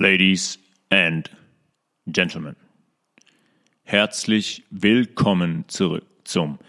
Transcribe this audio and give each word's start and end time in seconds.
Ladies 0.00 0.60
and 0.90 1.28
Gentlemen, 2.06 2.54
herzlich 3.82 4.62
willkommen 4.70 5.64
zurück 5.66 6.04
zum 6.22 6.60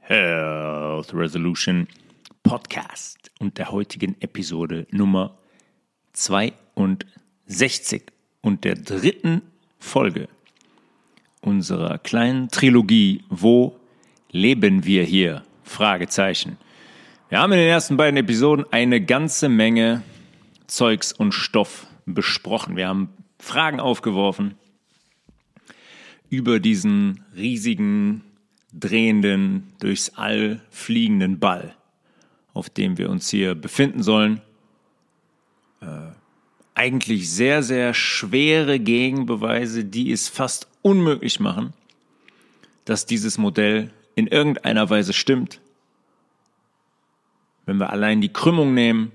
Health 0.00 1.14
Resolution 1.14 1.86
Podcast 2.42 3.30
und 3.38 3.56
der 3.56 3.70
heutigen 3.70 4.16
Episode 4.20 4.88
Nummer 4.90 5.38
62 6.14 8.02
und 8.40 8.64
der 8.64 8.74
dritten 8.74 9.42
Folge 9.78 10.28
unserer 11.40 11.98
kleinen 11.98 12.48
Trilogie 12.48 13.22
Wo 13.28 13.78
leben 14.32 14.84
wir 14.84 15.04
hier? 15.04 15.44
Fragezeichen. 15.62 16.58
Wir 17.28 17.38
haben 17.38 17.52
in 17.52 17.60
den 17.60 17.68
ersten 17.68 17.96
beiden 17.96 18.16
Episoden 18.16 18.66
eine 18.72 19.00
ganze 19.00 19.48
Menge 19.48 20.02
Zeugs 20.66 21.12
und 21.12 21.30
Stoff 21.30 21.86
besprochen. 22.06 22.76
Wir 22.76 22.88
haben 22.88 23.08
Fragen 23.38 23.80
aufgeworfen 23.80 24.54
über 26.30 26.60
diesen 26.60 27.24
riesigen, 27.36 28.22
drehenden, 28.72 29.72
durchs 29.80 30.10
All 30.16 30.60
fliegenden 30.70 31.38
Ball, 31.38 31.74
auf 32.52 32.68
dem 32.70 32.98
wir 32.98 33.10
uns 33.10 33.28
hier 33.30 33.54
befinden 33.54 34.02
sollen. 34.02 34.40
Äh, 35.80 36.12
eigentlich 36.74 37.30
sehr, 37.30 37.62
sehr 37.62 37.94
schwere 37.94 38.80
Gegenbeweise, 38.80 39.84
die 39.84 40.10
es 40.10 40.28
fast 40.28 40.66
unmöglich 40.82 41.38
machen, 41.38 41.72
dass 42.84 43.06
dieses 43.06 43.38
Modell 43.38 43.90
in 44.16 44.26
irgendeiner 44.26 44.90
Weise 44.90 45.12
stimmt. 45.12 45.60
Wenn 47.64 47.78
wir 47.78 47.90
allein 47.90 48.20
die 48.20 48.32
Krümmung 48.32 48.74
nehmen, 48.74 49.12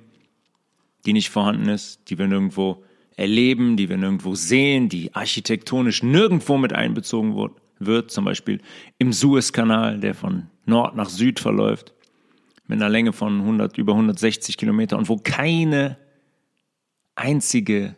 die 1.10 1.14
nicht 1.14 1.32
vorhanden 1.32 1.70
ist, 1.70 2.08
die 2.08 2.20
wir 2.20 2.28
nirgendwo 2.28 2.84
erleben, 3.16 3.78
die 3.78 3.90
wir 3.90 3.98
nirgendwo 3.98 4.36
sehen, 4.36 4.90
die 4.90 5.16
architektonisch 5.16 6.04
nirgendwo 6.04 6.60
mit 6.60 6.72
einbezogen 6.72 7.50
wird, 7.80 8.12
zum 8.12 8.26
Beispiel 8.26 8.62
im 9.00 9.12
Suezkanal, 9.12 10.00
der 10.00 10.14
von 10.14 10.52
Nord 10.68 10.96
nach 10.96 11.10
Süd 11.10 11.40
verläuft, 11.40 11.96
mit 12.68 12.80
einer 12.80 12.92
Länge 12.92 13.12
von 13.12 13.40
100, 13.40 13.80
über 13.80 13.94
160 13.94 14.56
Kilometer 14.56 15.00
und 15.00 15.10
wo 15.10 15.18
keine 15.18 15.98
einzige 17.16 17.96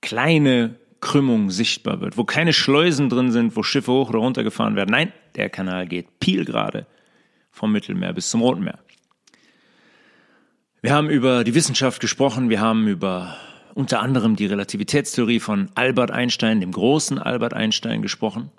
kleine 0.00 0.76
Krümmung 1.00 1.50
sichtbar 1.50 2.00
wird, 2.00 2.16
wo 2.16 2.24
keine 2.24 2.54
Schleusen 2.54 3.10
drin 3.10 3.32
sind, 3.32 3.54
wo 3.54 3.62
Schiffe 3.62 3.92
hoch 3.92 4.08
oder 4.08 4.20
runter 4.20 4.44
gefahren 4.44 4.76
werden. 4.76 4.92
Nein, 4.92 5.12
der 5.34 5.50
Kanal 5.50 5.86
geht 5.86 6.20
pielgerade 6.20 6.86
vom 7.50 7.70
Mittelmeer 7.70 8.14
bis 8.14 8.30
zum 8.30 8.40
Roten 8.40 8.64
Meer. 8.64 8.78
Wir 10.82 10.92
haben 10.92 11.08
über 11.08 11.42
die 11.42 11.54
Wissenschaft 11.54 12.00
gesprochen, 12.00 12.50
wir 12.50 12.60
haben 12.60 12.86
über 12.86 13.36
unter 13.74 14.00
anderem 14.00 14.36
die 14.36 14.46
Relativitätstheorie 14.46 15.40
von 15.40 15.70
Albert 15.74 16.10
Einstein, 16.10 16.60
dem 16.60 16.70
großen 16.70 17.18
Albert 17.18 17.54
Einstein, 17.54 18.02
gesprochen. 18.02 18.50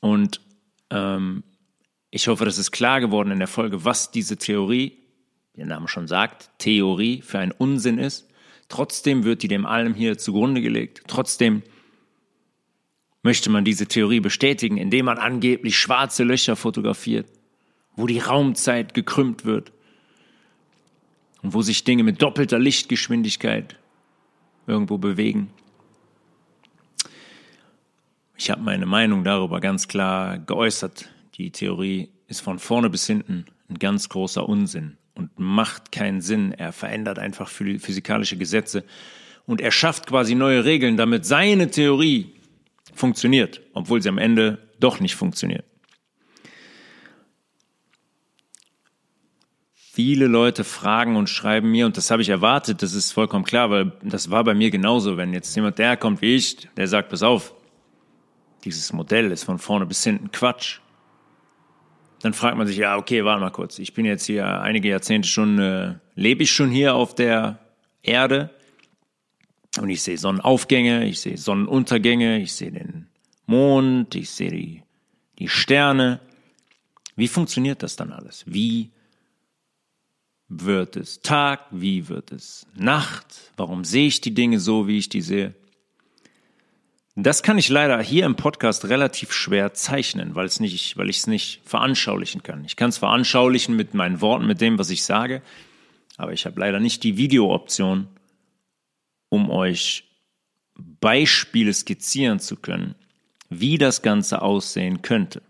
Und 0.00 0.40
ähm, 0.90 1.44
ich 2.10 2.26
hoffe, 2.26 2.44
das 2.44 2.58
ist 2.58 2.72
klar 2.72 3.00
geworden 3.00 3.30
in 3.30 3.38
der 3.38 3.48
Folge, 3.48 3.84
was 3.84 4.10
diese 4.10 4.36
Theorie, 4.36 4.98
wie 5.52 5.58
der 5.58 5.66
Name 5.66 5.86
schon 5.86 6.08
sagt, 6.08 6.50
Theorie 6.58 7.22
für 7.22 7.38
ein 7.38 7.52
Unsinn 7.52 7.98
ist. 7.98 8.28
Trotzdem 8.68 9.22
wird 9.22 9.42
die 9.42 9.48
dem 9.48 9.66
allem 9.66 9.94
hier 9.94 10.18
zugrunde 10.18 10.62
gelegt. 10.62 11.02
Trotzdem 11.06 11.62
möchte 13.22 13.50
man 13.50 13.64
diese 13.64 13.86
Theorie 13.86 14.20
bestätigen, 14.20 14.78
indem 14.78 15.06
man 15.06 15.18
angeblich 15.18 15.78
schwarze 15.78 16.24
Löcher 16.24 16.56
fotografiert, 16.56 17.28
wo 17.94 18.08
die 18.08 18.18
Raumzeit 18.18 18.94
gekrümmt 18.94 19.44
wird 19.44 19.72
und 21.44 21.52
wo 21.52 21.62
sich 21.62 21.84
Dinge 21.84 22.02
mit 22.02 22.22
doppelter 22.22 22.58
Lichtgeschwindigkeit 22.58 23.76
irgendwo 24.66 24.96
bewegen. 24.96 25.50
Ich 28.36 28.50
habe 28.50 28.62
meine 28.62 28.86
Meinung 28.86 29.24
darüber 29.24 29.60
ganz 29.60 29.86
klar 29.86 30.38
geäußert. 30.38 31.10
Die 31.34 31.50
Theorie 31.50 32.08
ist 32.28 32.40
von 32.40 32.58
vorne 32.58 32.88
bis 32.88 33.06
hinten 33.06 33.44
ein 33.68 33.78
ganz 33.78 34.08
großer 34.08 34.48
Unsinn 34.48 34.96
und 35.14 35.38
macht 35.38 35.92
keinen 35.92 36.22
Sinn. 36.22 36.52
Er 36.52 36.72
verändert 36.72 37.18
einfach 37.18 37.48
physikalische 37.48 38.38
Gesetze 38.38 38.82
und 39.46 39.60
er 39.60 39.70
schafft 39.70 40.06
quasi 40.06 40.34
neue 40.34 40.64
Regeln, 40.64 40.96
damit 40.96 41.26
seine 41.26 41.70
Theorie 41.70 42.34
funktioniert, 42.94 43.60
obwohl 43.74 44.00
sie 44.00 44.08
am 44.08 44.18
Ende 44.18 44.58
doch 44.80 44.98
nicht 44.98 45.14
funktioniert. 45.14 45.66
Viele 49.94 50.26
Leute 50.26 50.64
fragen 50.64 51.14
und 51.14 51.30
schreiben 51.30 51.70
mir, 51.70 51.86
und 51.86 51.96
das 51.96 52.10
habe 52.10 52.20
ich 52.20 52.28
erwartet, 52.28 52.82
das 52.82 52.94
ist 52.94 53.12
vollkommen 53.12 53.44
klar, 53.44 53.70
weil 53.70 53.92
das 54.02 54.28
war 54.28 54.42
bei 54.42 54.52
mir 54.52 54.72
genauso. 54.72 55.16
Wenn 55.16 55.32
jetzt 55.32 55.54
jemand, 55.54 55.78
der 55.78 55.96
kommt 55.96 56.20
wie 56.20 56.34
ich, 56.34 56.68
der 56.76 56.88
sagt, 56.88 57.10
pass 57.10 57.22
auf, 57.22 57.54
dieses 58.64 58.92
Modell 58.92 59.30
ist 59.30 59.44
von 59.44 59.60
vorne 59.60 59.86
bis 59.86 60.02
hinten 60.02 60.32
Quatsch. 60.32 60.80
Dann 62.22 62.32
fragt 62.32 62.58
man 62.58 62.66
sich, 62.66 62.76
ja, 62.76 62.96
okay, 62.96 63.24
warte 63.24 63.40
mal 63.40 63.50
kurz. 63.50 63.78
Ich 63.78 63.94
bin 63.94 64.04
jetzt 64.04 64.24
hier 64.26 64.60
einige 64.62 64.88
Jahrzehnte 64.88 65.28
schon, 65.28 65.60
äh, 65.60 65.94
lebe 66.16 66.42
ich 66.42 66.50
schon 66.50 66.70
hier 66.70 66.96
auf 66.96 67.14
der 67.14 67.60
Erde 68.02 68.50
und 69.80 69.90
ich 69.90 70.02
sehe 70.02 70.18
Sonnenaufgänge, 70.18 71.06
ich 71.06 71.20
sehe 71.20 71.38
Sonnenuntergänge, 71.38 72.40
ich 72.40 72.52
sehe 72.52 72.72
den 72.72 73.06
Mond, 73.46 74.16
ich 74.16 74.30
sehe 74.30 74.50
die, 74.50 74.82
die 75.38 75.48
Sterne. 75.48 76.18
Wie 77.14 77.28
funktioniert 77.28 77.84
das 77.84 77.94
dann 77.94 78.10
alles? 78.10 78.42
Wie 78.48 78.90
wird 80.62 80.96
es 80.96 81.20
Tag? 81.20 81.60
Wie 81.70 82.08
wird 82.08 82.32
es 82.32 82.66
Nacht? 82.74 83.26
Warum 83.56 83.84
sehe 83.84 84.06
ich 84.06 84.20
die 84.20 84.34
Dinge 84.34 84.60
so, 84.60 84.86
wie 84.86 84.98
ich 84.98 85.08
die 85.08 85.20
sehe? 85.20 85.54
Das 87.16 87.42
kann 87.44 87.58
ich 87.58 87.68
leider 87.68 88.02
hier 88.02 88.26
im 88.26 88.34
Podcast 88.34 88.86
relativ 88.86 89.32
schwer 89.32 89.72
zeichnen, 89.72 90.34
weil, 90.34 90.46
es 90.46 90.58
nicht, 90.58 90.96
weil 90.96 91.08
ich 91.08 91.18
es 91.18 91.26
nicht 91.28 91.60
veranschaulichen 91.64 92.42
kann. 92.42 92.64
Ich 92.64 92.74
kann 92.74 92.90
es 92.90 92.98
veranschaulichen 92.98 93.76
mit 93.76 93.94
meinen 93.94 94.20
Worten, 94.20 94.46
mit 94.46 94.60
dem, 94.60 94.78
was 94.78 94.90
ich 94.90 95.04
sage, 95.04 95.40
aber 96.16 96.32
ich 96.32 96.44
habe 96.44 96.58
leider 96.58 96.80
nicht 96.80 97.04
die 97.04 97.16
Videooption, 97.16 98.08
um 99.28 99.48
euch 99.50 100.04
Beispiele 100.74 101.72
skizzieren 101.72 102.40
zu 102.40 102.56
können, 102.56 102.96
wie 103.48 103.78
das 103.78 104.02
Ganze 104.02 104.42
aussehen 104.42 105.02
könnte. 105.02 105.42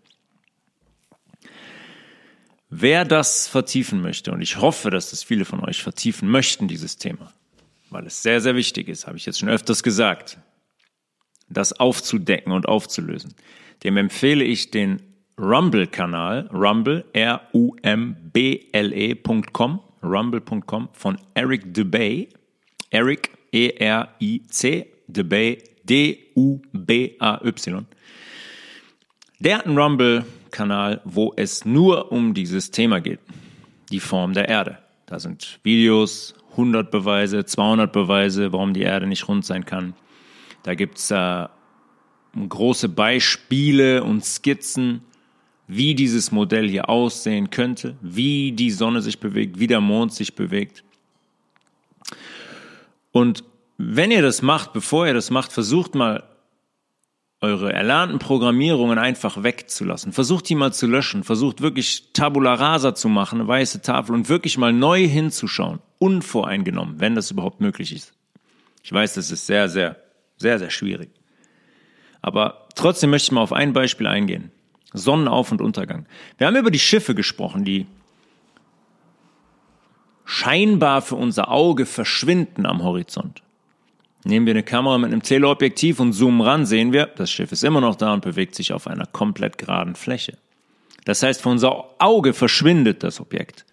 Wer 2.77 3.05
das 3.05 3.47
vertiefen 3.47 4.03
möchte, 4.03 4.33
und 4.33 4.41
ich 4.41 4.57
hoffe, 4.57 4.91
dass 4.91 5.11
das 5.11 5.23
viele 5.23 5.45
von 5.45 5.61
euch 5.61 5.81
vertiefen 5.81 6.29
möchten, 6.29 6.67
dieses 6.67 6.99
Thema, 6.99 7.33
weil 7.91 8.05
es 8.05 8.21
sehr, 8.21 8.41
sehr 8.41 8.57
wichtig 8.57 8.89
ist, 8.89 9.07
habe 9.07 9.17
ich 9.17 9.27
jetzt 9.27 9.39
schon 9.39 9.49
öfters 9.49 9.85
gesagt, 9.85 10.39
das 11.49 11.79
aufzudecken 11.79 12.51
und 12.51 12.67
aufzulösen, 12.67 13.37
dem 13.85 13.97
empfehle 13.97 14.43
ich 14.43 14.73
den 14.73 15.01
Rumble-Kanal, 15.39 16.51
Rumble, 16.53 17.05
R-U-M-B-L-E.com, 17.13 18.11
rumble.com 20.03 20.89
von 20.95 21.17
Eric 21.35 21.73
DeBay, 21.73 22.29
Eric, 22.91 23.31
E-R-I-C, 23.53 24.87
DeBay, 25.07 25.63
D-U-B-A-Y. 25.85 27.87
Der 29.39 29.59
hat 29.59 29.67
einen 29.67 29.79
Rumble 29.79 30.27
Kanal, 30.55 31.01
wo 31.05 31.35
es 31.37 31.65
nur 31.65 32.13
um 32.13 32.33
dieses 32.33 32.71
Thema 32.71 33.01
geht. 33.01 33.21
Die 33.91 34.01
Form 34.01 34.33
der 34.33 34.49
Erde. 34.49 34.79
Da 35.07 35.19
sind 35.19 35.59
Videos, 35.65 36.35
100 36.53 36.91
Beweise, 36.91 37.45
200 37.45 37.93
Beweise, 37.93 38.53
warum 38.53 38.73
die 38.73 38.83
Erde 38.83 39.07
nicht 39.07 39.29
rund 39.29 39.45
sein 39.45 39.67
kann. 39.67 39.95
Da 40.63 40.75
gibt's 40.75 41.11
äh, 41.11 41.47
große 42.49 42.89
Beispiele 42.89 44.05
und 44.05 44.25
Skizzen, 44.25 45.03
wie 45.67 45.95
dieses 45.95 46.31
Modell 46.31 46.69
hier 46.69 46.89
aussehen 46.89 47.51
könnte, 47.51 47.97
wie 48.01 48.53
die 48.53 48.71
Sonne 48.71 49.03
sich 49.03 49.19
bewegt, 49.19 49.59
wie 49.59 49.67
der 49.67 49.81
Mond 49.81 50.13
sich 50.13 50.35
bewegt. 50.35 50.85
Und 53.13 53.45
wenn 53.77 54.11
ihr 54.11 54.23
das 54.23 54.41
macht, 54.41 54.73
bevor 54.73 55.07
ihr 55.07 55.15
das 55.15 55.31
macht, 55.31 55.53
versucht 55.53 55.95
mal 55.95 56.23
eure 57.45 57.73
erlernten 57.73 58.19
Programmierungen 58.19 58.99
einfach 58.99 59.43
wegzulassen. 59.43 60.13
Versucht 60.13 60.49
die 60.49 60.55
mal 60.55 60.73
zu 60.73 60.87
löschen. 60.87 61.25
Versucht 61.25 61.61
wirklich 61.61 62.13
Tabula 62.13 62.55
rasa 62.55 62.95
zu 62.95 63.09
machen, 63.09 63.41
eine 63.41 63.49
weiße 63.49 63.83
Tafel 63.83 64.15
und 64.15 64.29
wirklich 64.29 64.59
mal 64.59 64.73
neu 64.73 65.07
hinzuschauen. 65.07 65.81
Unvoreingenommen, 65.99 67.01
wenn 67.01 67.15
das 67.15 67.31
überhaupt 67.31 67.61
möglich 67.61 67.93
ist. 67.93 68.15
Ich 68.83 68.93
weiß, 68.93 69.15
das 69.15 69.31
ist 69.31 69.47
sehr, 69.47 69.69
sehr, 69.69 69.97
sehr, 70.37 70.59
sehr 70.59 70.71
schwierig. 70.71 71.11
Aber 72.21 72.69
trotzdem 72.75 73.11
möchte 73.11 73.29
ich 73.29 73.33
mal 73.33 73.43
auf 73.43 73.53
ein 73.53 73.73
Beispiel 73.73 74.07
eingehen. 74.07 74.51
Sonnenauf- 74.93 75.53
und 75.53 75.61
Untergang. 75.61 76.07
Wir 76.39 76.47
haben 76.47 76.57
über 76.57 76.71
die 76.71 76.79
Schiffe 76.79 77.15
gesprochen, 77.15 77.65
die 77.65 77.87
scheinbar 80.25 81.03
für 81.03 81.17
unser 81.17 81.51
Auge 81.51 81.85
verschwinden 81.87 82.67
am 82.67 82.83
Horizont. 82.83 83.44
Nehmen 84.25 84.47
wir 84.47 84.53
eine 84.53 84.63
Kamera 84.63 84.97
mit 84.97 85.13
einem 85.13 85.23
Teleobjektiv 85.23 86.01
und 86.01 86.15
zoomen 86.15 86.41
ran, 86.41 86.65
sehen 86.65 86.93
wir, 86.93 87.07
das 87.07 87.31
Schiff 87.31 87.53
ist 87.53 87.63
immer 87.63 87.83
noch 87.83 87.95
da 87.95 88.15
und 88.15 88.25
bewegt 88.25 88.55
sich 88.55 88.73
auf 88.73 88.87
einer 88.87 89.07
komplett 89.07 89.59
geraden 89.59 89.95
Fläche. 89.95 90.39
Das 91.05 91.23
heißt, 91.23 91.43
für 91.43 91.51
unser 91.51 91.85
Auge 91.99 92.33
verschwindet 92.33 93.03
das 93.03 93.21
Objekt. 93.21 93.67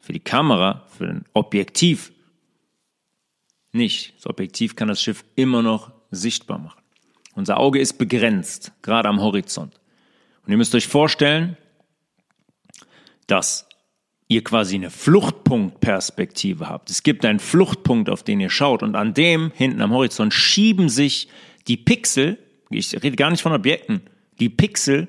Für 0.00 0.14
die 0.14 0.20
Kamera, 0.20 0.86
für 0.96 1.06
ein 1.06 1.24
Objektiv, 1.34 2.12
nicht. 3.72 4.16
Das 4.16 4.26
Objektiv 4.26 4.76
kann 4.76 4.88
das 4.88 5.02
Schiff 5.02 5.24
immer 5.34 5.62
noch 5.62 5.92
sichtbar 6.10 6.58
machen. 6.58 6.80
Unser 7.34 7.58
Auge 7.58 7.80
ist 7.80 7.98
begrenzt, 7.98 8.72
gerade 8.82 9.08
am 9.08 9.20
Horizont. 9.20 9.74
Und 10.46 10.52
ihr 10.52 10.56
müsst 10.56 10.74
euch 10.74 10.86
vorstellen, 10.86 11.56
dass 13.26 13.68
ihr 14.34 14.44
quasi 14.44 14.74
eine 14.74 14.90
Fluchtpunktperspektive 14.90 16.68
habt. 16.68 16.90
Es 16.90 17.02
gibt 17.02 17.24
einen 17.24 17.40
Fluchtpunkt, 17.40 18.10
auf 18.10 18.22
den 18.22 18.40
ihr 18.40 18.50
schaut 18.50 18.82
und 18.82 18.96
an 18.96 19.14
dem 19.14 19.52
hinten 19.54 19.80
am 19.80 19.92
Horizont 19.92 20.34
schieben 20.34 20.88
sich 20.88 21.28
die 21.68 21.76
Pixel, 21.76 22.38
ich 22.70 22.92
rede 22.94 23.16
gar 23.16 23.30
nicht 23.30 23.42
von 23.42 23.52
Objekten, 23.52 24.02
die 24.40 24.48
Pixel 24.48 25.08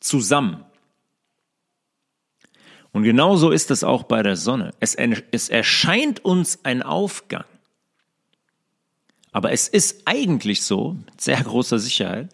zusammen. 0.00 0.64
Und 2.92 3.02
genauso 3.02 3.50
ist 3.50 3.70
es 3.70 3.82
auch 3.82 4.04
bei 4.04 4.22
der 4.22 4.36
Sonne. 4.36 4.72
Es, 4.80 4.96
es 5.30 5.48
erscheint 5.48 6.24
uns 6.24 6.64
ein 6.64 6.82
Aufgang. 6.82 7.44
Aber 9.32 9.50
es 9.50 9.66
ist 9.66 10.02
eigentlich 10.04 10.62
so, 10.62 10.92
mit 10.92 11.20
sehr 11.20 11.42
großer 11.42 11.78
Sicherheit, 11.78 12.28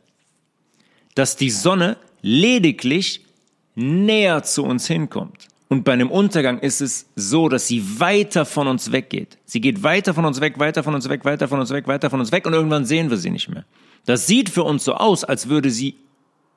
dass 1.15 1.37
die 1.37 1.51
Sonne 1.51 1.97
lediglich 2.21 3.25
näher 3.75 4.43
zu 4.43 4.65
uns 4.65 4.87
hinkommt. 4.87 5.49
Und 5.71 5.85
bei 5.85 5.93
einem 5.93 6.11
Untergang 6.11 6.59
ist 6.59 6.81
es 6.81 7.07
so, 7.15 7.49
dass 7.49 7.69
sie 7.69 8.01
weiter 8.01 8.45
von 8.45 8.67
uns 8.67 8.91
weggeht. 8.91 9.39
Sie 9.45 9.61
geht 9.61 9.85
weiter 9.85 10.15
von 10.15 10.25
uns 10.25 10.41
weg, 10.41 10.59
weiter 10.59 10.83
von 10.83 10.97
uns 10.97 11.09
weg, 11.09 11.25
weiter 11.25 11.47
von 11.47 11.61
uns 11.61 11.71
weg, 11.71 11.87
weiter 11.87 12.11
von 12.11 12.19
uns 12.19 12.33
weg 12.33 12.45
und 12.45 12.55
irgendwann 12.55 12.85
sehen 12.85 13.09
wir 13.09 13.17
sie 13.17 13.31
nicht 13.31 13.49
mehr. 13.49 13.65
Das 14.05 14.27
sieht 14.27 14.51
für 14.51 14.65
uns 14.65 14.85
so 14.85 14.95
aus, 14.95 15.23
als 15.23 15.49
würde 15.49 15.71
sie 15.71 15.95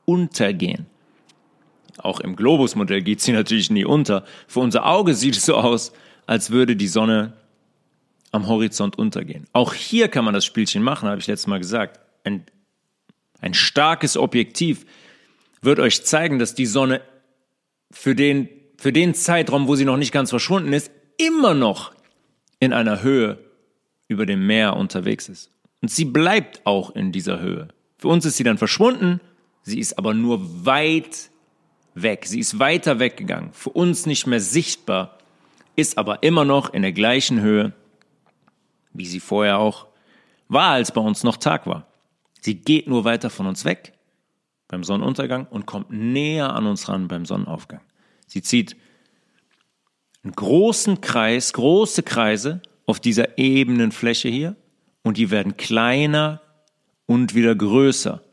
untergehen. 0.05 0.87
Auch 1.99 2.21
im 2.21 2.35
Globusmodell 2.35 3.03
geht 3.03 3.21
sie 3.21 3.31
natürlich 3.33 3.69
nie 3.69 3.85
unter. 3.85 4.25
Für 4.47 4.61
unser 4.61 4.87
Auge 4.87 5.13
sieht 5.13 5.37
es 5.37 5.45
so 5.45 5.57
aus, 5.57 5.93
als 6.25 6.49
würde 6.49 6.75
die 6.75 6.87
Sonne 6.87 7.33
am 8.31 8.47
Horizont 8.47 8.97
untergehen. 8.97 9.45
Auch 9.53 9.75
hier 9.75 10.07
kann 10.07 10.25
man 10.25 10.33
das 10.33 10.43
Spielchen 10.43 10.81
machen, 10.81 11.07
habe 11.07 11.19
ich 11.19 11.27
letztes 11.27 11.45
Mal 11.45 11.59
gesagt. 11.59 11.99
Ein, 12.23 12.47
ein 13.41 13.53
starkes 13.53 14.17
Objektiv 14.17 14.87
wird 15.61 15.79
euch 15.79 16.03
zeigen, 16.03 16.39
dass 16.39 16.55
die 16.55 16.65
Sonne 16.65 17.01
für 17.91 18.15
den, 18.15 18.49
für 18.83 18.91
den 18.91 19.13
Zeitraum, 19.13 19.69
wo 19.69 19.75
sie 19.75 19.85
noch 19.85 19.95
nicht 19.95 20.11
ganz 20.11 20.29
verschwunden 20.29 20.73
ist, 20.73 20.91
immer 21.17 21.53
noch 21.53 21.93
in 22.59 22.73
einer 22.73 23.01
Höhe 23.01 23.39
über 24.09 24.25
dem 24.25 24.45
Meer 24.45 24.75
unterwegs 24.75 25.29
ist. 25.29 25.49
Und 25.81 25.89
sie 25.89 26.03
bleibt 26.03 26.65
auch 26.65 26.93
in 26.93 27.13
dieser 27.13 27.39
Höhe. 27.39 27.69
Für 27.97 28.09
uns 28.09 28.25
ist 28.25 28.35
sie 28.35 28.43
dann 28.43 28.57
verschwunden, 28.57 29.21
sie 29.61 29.79
ist 29.79 29.97
aber 29.97 30.13
nur 30.13 30.65
weit 30.65 31.29
weg. 31.93 32.25
Sie 32.25 32.39
ist 32.41 32.59
weiter 32.59 32.99
weggegangen, 32.99 33.53
für 33.53 33.69
uns 33.69 34.05
nicht 34.05 34.27
mehr 34.27 34.41
sichtbar, 34.41 35.17
ist 35.77 35.97
aber 35.97 36.21
immer 36.21 36.43
noch 36.43 36.73
in 36.73 36.81
der 36.81 36.91
gleichen 36.91 37.39
Höhe 37.39 37.71
wie 38.93 39.05
sie 39.05 39.21
vorher 39.21 39.59
auch 39.59 39.87
war, 40.49 40.71
als 40.71 40.91
bei 40.91 40.99
uns 41.01 41.23
noch 41.23 41.37
Tag 41.37 41.67
war. 41.67 41.87
Sie 42.41 42.55
geht 42.55 42.87
nur 42.87 43.05
weiter 43.05 43.29
von 43.29 43.47
uns 43.47 43.63
weg 43.63 43.93
beim 44.67 44.83
Sonnenuntergang 44.83 45.47
und 45.49 45.65
kommt 45.65 45.89
näher 45.89 46.53
an 46.53 46.67
uns 46.67 46.89
ran 46.89 47.07
beim 47.07 47.25
Sonnenaufgang. 47.25 47.81
Sie 48.33 48.41
zieht 48.41 48.75
einen 50.23 50.33
großen 50.33 51.01
Kreis, 51.01 51.53
große 51.53 52.01
Kreise 52.01 52.63
auf 52.87 52.99
dieser 52.99 53.37
ebenen 53.37 53.91
Fläche 53.91 54.27
hier 54.27 54.55
und 55.03 55.17
die 55.17 55.29
werden 55.29 55.55
kleiner 55.55 56.41
und 57.05 57.35
wieder 57.35 57.53
größer. 57.53 58.23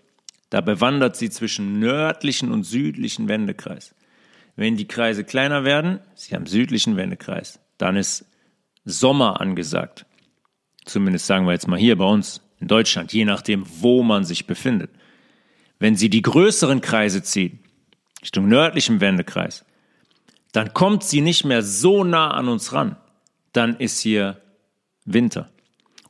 Dabei 0.49 0.81
wandert 0.81 1.17
sie 1.17 1.29
zwischen 1.29 1.81
nördlichen 1.81 2.50
und 2.50 2.64
südlichen 2.64 3.29
Wendekreis. 3.29 3.94
Wenn 4.56 4.76
die 4.76 4.88
Kreise 4.88 5.23
kleiner 5.23 5.64
werden, 5.64 6.00
sie 6.14 6.35
haben 6.35 6.47
südlichen 6.47 6.97
Wendekreis, 6.97 7.61
dann 7.76 7.97
ist 7.97 8.25
Sommer 8.87 9.43
angesagt. 9.43 10.06
Zumindest 10.87 11.26
sagen 11.26 11.44
wir 11.44 11.52
jetzt 11.52 11.69
mal 11.69 11.79
hier 11.79 11.99
bei 11.99 12.06
uns 12.06 12.41
in 12.58 12.69
Deutschland, 12.69 13.12
je 13.12 13.26
nachdem, 13.26 13.67
wo 13.67 14.02
man 14.02 14.25
sich 14.25 14.47
befindet. 14.47 14.93
Wenn 15.79 15.94
sie 15.94 16.08
die 16.08 16.23
größeren 16.23 16.81
Kreise 16.81 17.23
zieht, 17.23 17.58
Richtung 18.23 18.49
nördlichen 18.49 19.02
Wendekreis, 19.02 19.67
dann 20.52 20.75
kommt 20.75 21.05
sie 21.05 21.20
nicht 21.20 21.44
mehr 21.44 21.62
so 21.62 22.05
nah 22.05 22.31
an 22.31 22.49
uns 22.49 22.73
ran. 22.73 22.97
Dann 23.52 23.76
ist 23.76 24.00
hier 24.00 24.41
Winter. 25.05 25.50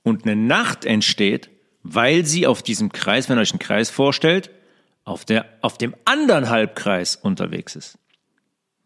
Und 0.03 0.25
eine 0.25 0.37
Nacht 0.37 0.85
entsteht, 0.85 1.51
weil 1.83 2.25
sie 2.25 2.47
auf 2.47 2.63
diesem 2.63 2.93
Kreis, 2.93 3.29
wenn 3.29 3.39
ihr 3.39 3.43
euch 3.43 3.53
einen 3.53 3.59
Kreis 3.59 3.91
vorstellt, 3.91 4.51
auf, 5.05 5.25
der, 5.25 5.47
auf 5.61 5.79
dem 5.79 5.95
anderen 6.05 6.51
Halbkreis 6.51 7.17
unterwegs 7.17 7.77
ist. 7.77 7.99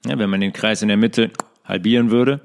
Ja, 0.06 0.18
wenn 0.18 0.30
man 0.30 0.40
den 0.40 0.52
Kreis 0.52 0.82
in 0.82 0.88
der 0.88 0.96
Mitte 0.96 1.30
halbieren 1.64 2.10
würde, 2.10 2.40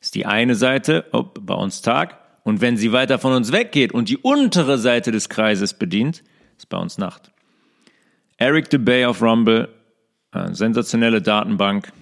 ist 0.00 0.14
die 0.14 0.26
eine 0.26 0.54
Seite, 0.54 1.06
oh, 1.12 1.22
bei 1.22 1.54
uns 1.54 1.82
Tag, 1.82 2.18
und 2.42 2.60
wenn 2.60 2.76
sie 2.76 2.92
weiter 2.92 3.18
von 3.18 3.32
uns 3.32 3.52
weggeht 3.52 3.92
und 3.92 4.08
die 4.08 4.18
untere 4.18 4.78
Seite 4.78 5.10
des 5.10 5.28
Kreises 5.28 5.74
bedient, 5.74 6.22
ist 6.56 6.68
bei 6.68 6.78
uns 6.78 6.98
Nacht. 6.98 7.32
Eric 8.36 8.70
DeBay 8.70 9.06
auf 9.06 9.22
Rumble, 9.22 9.68
eine 10.30 10.54
sensationelle 10.54 11.22
Datenbank. 11.22 11.92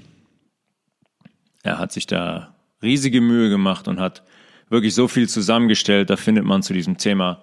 Er 1.64 1.78
hat 1.78 1.92
sich 1.92 2.06
da 2.06 2.54
riesige 2.82 3.20
Mühe 3.20 3.48
gemacht 3.48 3.88
und 3.88 3.98
hat 3.98 4.22
wirklich 4.68 4.94
so 4.94 5.08
viel 5.08 5.28
zusammengestellt. 5.28 6.10
Da 6.10 6.16
findet 6.16 6.44
man 6.44 6.62
zu 6.62 6.74
diesem 6.74 6.98
Thema 6.98 7.42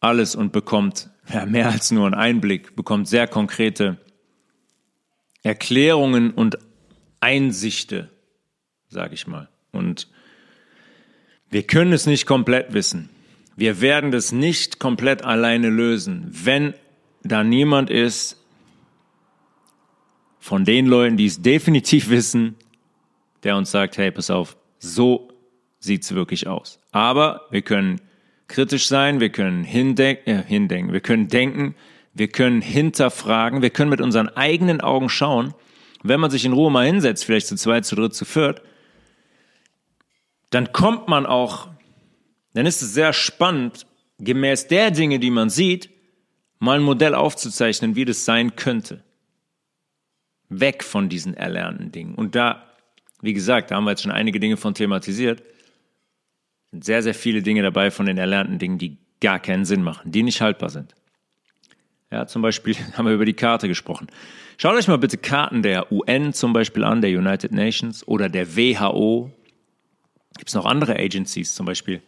alles 0.00 0.34
und 0.34 0.52
bekommt 0.52 1.08
ja, 1.32 1.46
mehr 1.46 1.70
als 1.70 1.92
nur 1.92 2.06
einen 2.06 2.14
Einblick, 2.14 2.74
bekommt 2.74 3.06
sehr 3.06 3.28
konkrete 3.28 3.98
Erklärungen 5.44 6.32
und 6.32 6.58
Einsichte, 7.20 8.10
sage 8.88 9.14
ich 9.14 9.28
mal. 9.28 9.48
Und 9.70 10.08
wir 11.48 11.62
können 11.62 11.92
es 11.92 12.06
nicht 12.06 12.26
komplett 12.26 12.74
wissen. 12.74 13.10
Wir 13.54 13.80
werden 13.80 14.10
das 14.10 14.32
nicht 14.32 14.80
komplett 14.80 15.22
alleine 15.22 15.70
lösen, 15.70 16.28
wenn 16.32 16.74
da 17.22 17.44
niemand 17.44 17.90
ist 17.90 18.38
von 20.40 20.64
den 20.64 20.86
Leuten, 20.86 21.16
die 21.16 21.26
es 21.26 21.42
definitiv 21.42 22.10
wissen, 22.10 22.56
der 23.42 23.56
uns 23.56 23.70
sagt, 23.70 23.98
hey, 23.98 24.10
pass 24.10 24.30
auf, 24.30 24.56
so 24.78 25.28
sieht's 25.78 26.14
wirklich 26.14 26.46
aus. 26.46 26.80
Aber 26.92 27.42
wir 27.50 27.62
können 27.62 28.00
kritisch 28.48 28.86
sein, 28.86 29.20
wir 29.20 29.30
können 29.30 29.64
hindenken, 29.64 30.28
äh, 30.28 30.42
hindenken, 30.42 30.92
wir 30.92 31.00
können 31.00 31.28
denken, 31.28 31.74
wir 32.14 32.28
können 32.28 32.60
hinterfragen, 32.60 33.62
wir 33.62 33.70
können 33.70 33.90
mit 33.90 34.00
unseren 34.00 34.28
eigenen 34.28 34.80
Augen 34.80 35.08
schauen. 35.08 35.54
Wenn 36.02 36.20
man 36.20 36.30
sich 36.30 36.44
in 36.44 36.52
Ruhe 36.52 36.70
mal 36.70 36.86
hinsetzt, 36.86 37.24
vielleicht 37.24 37.46
zu 37.46 37.56
zweit, 37.56 37.86
zu 37.86 37.96
dritt, 37.96 38.14
zu 38.14 38.24
viert, 38.24 38.62
dann 40.50 40.72
kommt 40.72 41.08
man 41.08 41.24
auch, 41.24 41.68
dann 42.54 42.66
ist 42.66 42.82
es 42.82 42.92
sehr 42.92 43.12
spannend, 43.12 43.86
gemäß 44.18 44.66
der 44.66 44.90
Dinge, 44.90 45.18
die 45.18 45.30
man 45.30 45.48
sieht, 45.48 45.88
mal 46.58 46.78
ein 46.78 46.84
Modell 46.84 47.14
aufzuzeichnen, 47.14 47.96
wie 47.96 48.04
das 48.04 48.24
sein 48.24 48.54
könnte. 48.54 49.02
Weg 50.48 50.84
von 50.84 51.08
diesen 51.08 51.34
erlernten 51.34 51.90
Dingen. 51.90 52.14
Und 52.14 52.34
da, 52.34 52.71
wie 53.22 53.32
gesagt, 53.32 53.70
da 53.70 53.76
haben 53.76 53.84
wir 53.84 53.90
jetzt 53.90 54.02
schon 54.02 54.12
einige 54.12 54.38
Dinge 54.38 54.56
von 54.56 54.74
thematisiert. 54.74 55.42
Sind 56.70 56.84
sehr, 56.84 57.02
sehr 57.02 57.14
viele 57.14 57.42
Dinge 57.42 57.62
dabei 57.62 57.90
von 57.90 58.04
den 58.06 58.18
erlernten 58.18 58.58
Dingen, 58.58 58.78
die 58.78 58.98
gar 59.20 59.40
keinen 59.40 59.64
Sinn 59.64 59.82
machen, 59.82 60.12
die 60.12 60.22
nicht 60.22 60.40
haltbar 60.40 60.68
sind. 60.68 60.94
Ja, 62.10 62.26
zum 62.26 62.42
Beispiel 62.42 62.76
haben 62.94 63.06
wir 63.06 63.14
über 63.14 63.24
die 63.24 63.32
Karte 63.32 63.68
gesprochen. 63.68 64.08
Schaut 64.58 64.76
euch 64.76 64.88
mal 64.88 64.98
bitte 64.98 65.16
Karten 65.16 65.62
der 65.62 65.90
UN 65.90 66.34
zum 66.34 66.52
Beispiel 66.52 66.84
an, 66.84 67.00
der 67.00 67.10
United 67.10 67.52
Nations 67.52 68.06
oder 68.06 68.28
der 68.28 68.56
WHO, 68.56 69.32
Gibt 70.38 70.48
es 70.48 70.54
noch 70.54 70.66
andere 70.66 70.98
Agencies, 70.98 71.54
zum 71.54 71.66
Beispiel 71.66 72.02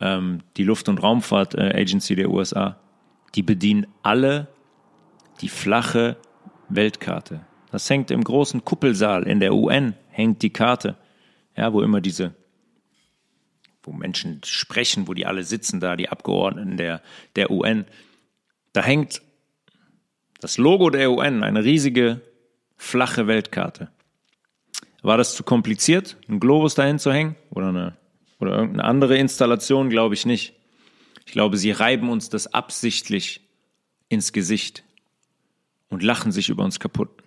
ähm, 0.00 0.40
die 0.56 0.64
Luft- 0.64 0.88
und 0.88 1.02
Raumfahrt 1.02 1.54
äh, 1.54 1.84
der 1.84 2.30
USA, 2.30 2.78
die 3.34 3.42
bedienen 3.42 3.86
alle 4.02 4.48
die 5.40 5.48
flache 5.48 6.16
Weltkarte. 6.68 7.40
Das 7.70 7.88
hängt 7.88 8.10
im 8.10 8.24
großen 8.24 8.64
Kuppelsaal 8.64 9.22
in 9.22 9.40
der 9.40 9.54
UN, 9.54 9.94
hängt 10.10 10.42
die 10.42 10.52
Karte, 10.52 10.96
ja, 11.56 11.72
wo 11.72 11.82
immer 11.82 12.00
diese, 12.00 12.34
wo 13.82 13.92
Menschen 13.92 14.40
sprechen, 14.44 15.08
wo 15.08 15.14
die 15.14 15.26
alle 15.26 15.44
sitzen 15.44 15.80
da, 15.80 15.96
die 15.96 16.08
Abgeordneten 16.08 16.76
der, 16.76 17.02
der 17.36 17.50
UN. 17.50 17.86
Da 18.72 18.82
hängt 18.82 19.22
das 20.40 20.58
Logo 20.58 20.90
der 20.90 21.10
UN, 21.10 21.42
eine 21.42 21.64
riesige 21.64 22.20
flache 22.76 23.26
Weltkarte. 23.26 23.90
War 25.02 25.16
das 25.16 25.34
zu 25.34 25.44
kompliziert, 25.44 26.16
einen 26.28 26.40
Globus 26.40 26.74
dahin 26.74 26.98
zu 26.98 27.12
hängen 27.12 27.36
oder 27.50 27.68
eine 27.68 27.96
oder 28.38 28.52
irgendeine 28.52 28.84
andere 28.84 29.16
Installation? 29.16 29.90
Glaube 29.90 30.14
ich 30.14 30.26
nicht. 30.26 30.54
Ich 31.26 31.32
glaube, 31.32 31.56
sie 31.56 31.70
reiben 31.70 32.08
uns 32.10 32.28
das 32.28 32.52
absichtlich 32.52 33.40
ins 34.08 34.32
Gesicht 34.32 34.84
und 35.88 36.02
lachen 36.02 36.32
sich 36.32 36.48
über 36.48 36.64
uns 36.64 36.80
kaputt. 36.80 37.19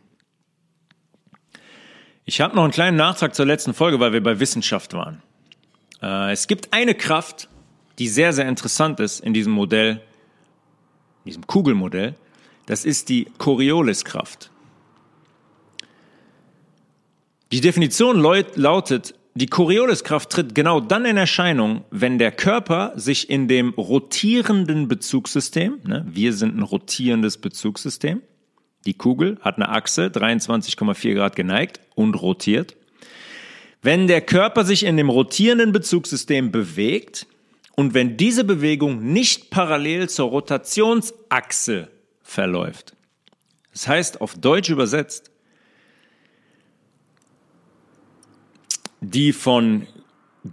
Ich 2.25 2.39
habe 2.39 2.55
noch 2.55 2.63
einen 2.63 2.71
kleinen 2.71 2.97
Nachtrag 2.97 3.35
zur 3.35 3.45
letzten 3.45 3.73
Folge, 3.73 3.99
weil 3.99 4.13
wir 4.13 4.23
bei 4.23 4.39
Wissenschaft 4.39 4.93
waren. 4.93 5.21
Äh, 6.01 6.31
es 6.31 6.47
gibt 6.47 6.71
eine 6.71 6.95
Kraft, 6.95 7.49
die 7.99 8.07
sehr, 8.07 8.31
sehr 8.31 8.47
interessant 8.47 8.99
ist 8.99 9.19
in 9.19 9.33
diesem 9.33 9.51
Modell, 9.51 10.01
diesem 11.25 11.45
Kugelmodell. 11.45 12.15
Das 12.65 12.85
ist 12.85 13.09
die 13.09 13.27
Corioliskraft. 13.37 14.51
Die 17.51 17.61
Definition 17.61 18.19
lautet, 18.19 19.13
die 19.35 19.47
Corioliskraft 19.47 20.29
tritt 20.29 20.55
genau 20.55 20.79
dann 20.79 21.05
in 21.05 21.17
Erscheinung, 21.17 21.83
wenn 21.91 22.17
der 22.17 22.31
Körper 22.31 22.93
sich 22.95 23.29
in 23.29 23.47
dem 23.47 23.73
rotierenden 23.73 24.87
Bezugssystem, 24.87 25.79
ne, 25.83 26.05
wir 26.07 26.33
sind 26.33 26.57
ein 26.57 26.63
rotierendes 26.63 27.37
Bezugssystem, 27.37 28.21
die 28.85 28.93
Kugel 28.93 29.37
hat 29.41 29.57
eine 29.57 29.69
Achse, 29.69 30.07
23,4 30.07 31.13
Grad 31.13 31.35
geneigt 31.35 31.79
und 31.95 32.15
rotiert. 32.15 32.75
Wenn 33.81 34.07
der 34.07 34.21
Körper 34.21 34.65
sich 34.65 34.83
in 34.83 34.97
dem 34.97 35.09
rotierenden 35.09 35.71
Bezugssystem 35.71 36.51
bewegt 36.51 37.27
und 37.75 37.93
wenn 37.93 38.17
diese 38.17 38.43
Bewegung 38.43 39.11
nicht 39.13 39.49
parallel 39.49 40.09
zur 40.09 40.29
Rotationsachse 40.29 41.89
verläuft. 42.21 42.95
Das 43.71 43.87
heißt, 43.87 44.21
auf 44.21 44.35
Deutsch 44.35 44.69
übersetzt, 44.69 45.31
die 49.01 49.33
von 49.33 49.87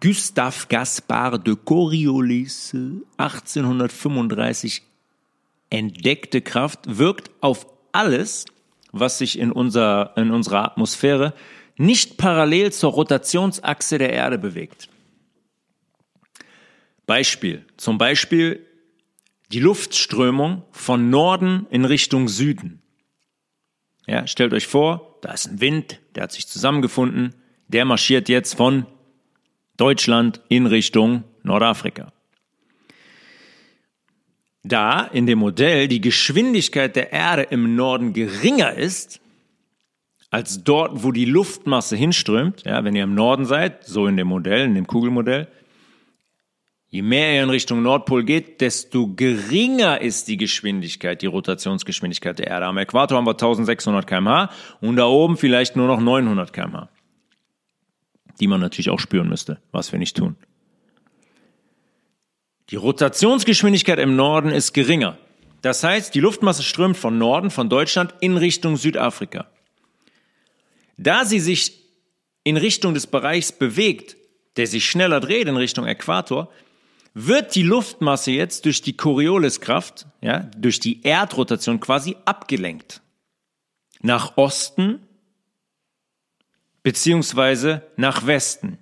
Gustave 0.01 0.67
Gaspard 0.69 1.47
de 1.47 1.57
Coriolis 1.65 2.75
1835 3.17 4.83
entdeckte 5.69 6.41
Kraft 6.41 6.99
wirkt 6.99 7.31
auf 7.41 7.67
alles, 7.93 8.47
was 8.93 9.19
sich 9.19 9.39
in, 9.39 9.53
unser, 9.53 10.17
in 10.17 10.31
unserer 10.31 10.65
Atmosphäre 10.65 11.35
nicht 11.77 12.19
parallel 12.19 12.73
zur 12.73 12.93
Rotationsachse 12.93 13.99
der 13.99 14.13
Erde 14.13 14.39
bewegt. 14.39 14.89
Beispiel. 17.07 17.65
Zum 17.77 17.99
Beispiel 17.99 18.67
die 19.51 19.61
Luftströmung 19.61 20.63
von 20.71 21.11
Norden 21.11 21.67
in 21.71 21.85
Richtung 21.85 22.29
Süden. 22.29 22.83
Ja, 24.07 24.27
stellt 24.27 24.53
euch 24.53 24.67
vor, 24.67 25.19
da 25.23 25.33
ist 25.33 25.47
ein 25.47 25.61
Wind, 25.61 26.01
der 26.15 26.25
hat 26.25 26.33
sich 26.33 26.47
zusammengefunden, 26.47 27.35
der 27.69 27.85
marschiert 27.85 28.29
jetzt 28.29 28.55
von 28.55 28.87
Deutschland 29.77 30.41
in 30.49 30.67
Richtung 30.67 31.25
Nordafrika. 31.43 32.13
Da 34.63 35.03
in 35.05 35.27
dem 35.27 35.39
Modell 35.39 35.89
die 35.89 36.01
Geschwindigkeit 36.01 36.95
der 36.97 37.13
Erde 37.13 37.43
im 37.43 37.77
Norden 37.77 38.13
geringer 38.13 38.75
ist, 38.75 39.21
als 40.31 40.63
dort, 40.63 41.03
wo 41.03 41.13
die 41.13 41.25
Luftmasse 41.25 41.97
hinströmt, 41.97 42.65
ja, 42.65 42.85
wenn 42.85 42.95
ihr 42.95 43.05
im 43.05 43.15
Norden 43.15 43.47
seid, 43.47 43.85
so 43.85 44.07
in 44.07 44.17
dem 44.17 44.29
Modell, 44.29 44.67
in 44.67 44.75
dem 44.75 44.87
Kugelmodell, 44.87 45.49
je 46.89 47.03
mehr 47.03 47.35
ihr 47.35 47.43
in 47.43 47.51
Richtung 47.51 47.83
Nordpol 47.83 48.25
geht, 48.25 48.61
desto 48.61 49.09
geringer 49.09 50.01
ist 50.01 50.29
die 50.29 50.37
Geschwindigkeit, 50.37 51.23
die 51.23 51.27
Rotationsgeschwindigkeit 51.27 52.39
der 52.39 52.49
Erde. 52.49 52.67
Am 52.67 52.79
Äquator 52.79 53.17
haben 53.17 53.27
wir 53.27 53.33
1600 53.33 54.07
kmh 54.07 54.51
und 54.81 54.97
da 54.97 55.07
oben 55.07 55.37
vielleicht 55.37 55.75
nur 55.75 55.87
noch 55.87 56.01
900 56.01 56.53
kmh 56.53 56.89
die 58.41 58.47
man 58.47 58.61
natürlich 58.61 58.91
auch 58.91 58.99
spüren 58.99 59.29
müsste, 59.29 59.59
was 59.71 59.93
wir 59.93 59.99
nicht 59.99 60.17
tun. 60.17 60.37
Die 62.71 62.77
Rotationsgeschwindigkeit 62.77 63.99
im 63.99 64.15
Norden 64.15 64.51
ist 64.51 64.73
geringer. 64.73 65.19
Das 65.61 65.83
heißt, 65.83 66.15
die 66.15 66.21
Luftmasse 66.21 66.63
strömt 66.63 66.97
von 66.97 67.19
Norden, 67.19 67.51
von 67.51 67.69
Deutschland 67.69 68.15
in 68.21 68.37
Richtung 68.37 68.77
Südafrika. 68.77 69.51
Da 70.97 71.25
sie 71.25 71.41
sich 71.41 71.81
in 72.45 72.57
Richtung 72.57 72.95
des 72.95 73.07
Bereichs 73.07 73.53
bewegt, 73.53 74.17
der 74.57 74.67
sich 74.67 74.89
schneller 74.89 75.21
dreht 75.21 75.49
in 75.49 75.57
Richtung 75.57 75.87
Äquator, 75.87 76.51
wird 77.13 77.55
die 77.55 77.63
Luftmasse 77.63 78.31
jetzt 78.31 78.65
durch 78.65 78.83
die 78.83 78.97
Corioliskraft, 78.97 80.07
ja, 80.21 80.51
durch 80.57 80.79
die 80.79 81.03
Erdrotation 81.03 81.81
quasi 81.81 82.17
abgelenkt. 82.25 83.03
Nach 84.01 84.37
Osten 84.37 85.01
beziehungsweise 86.83 87.83
nach 87.97 88.27
Westen. 88.27 88.79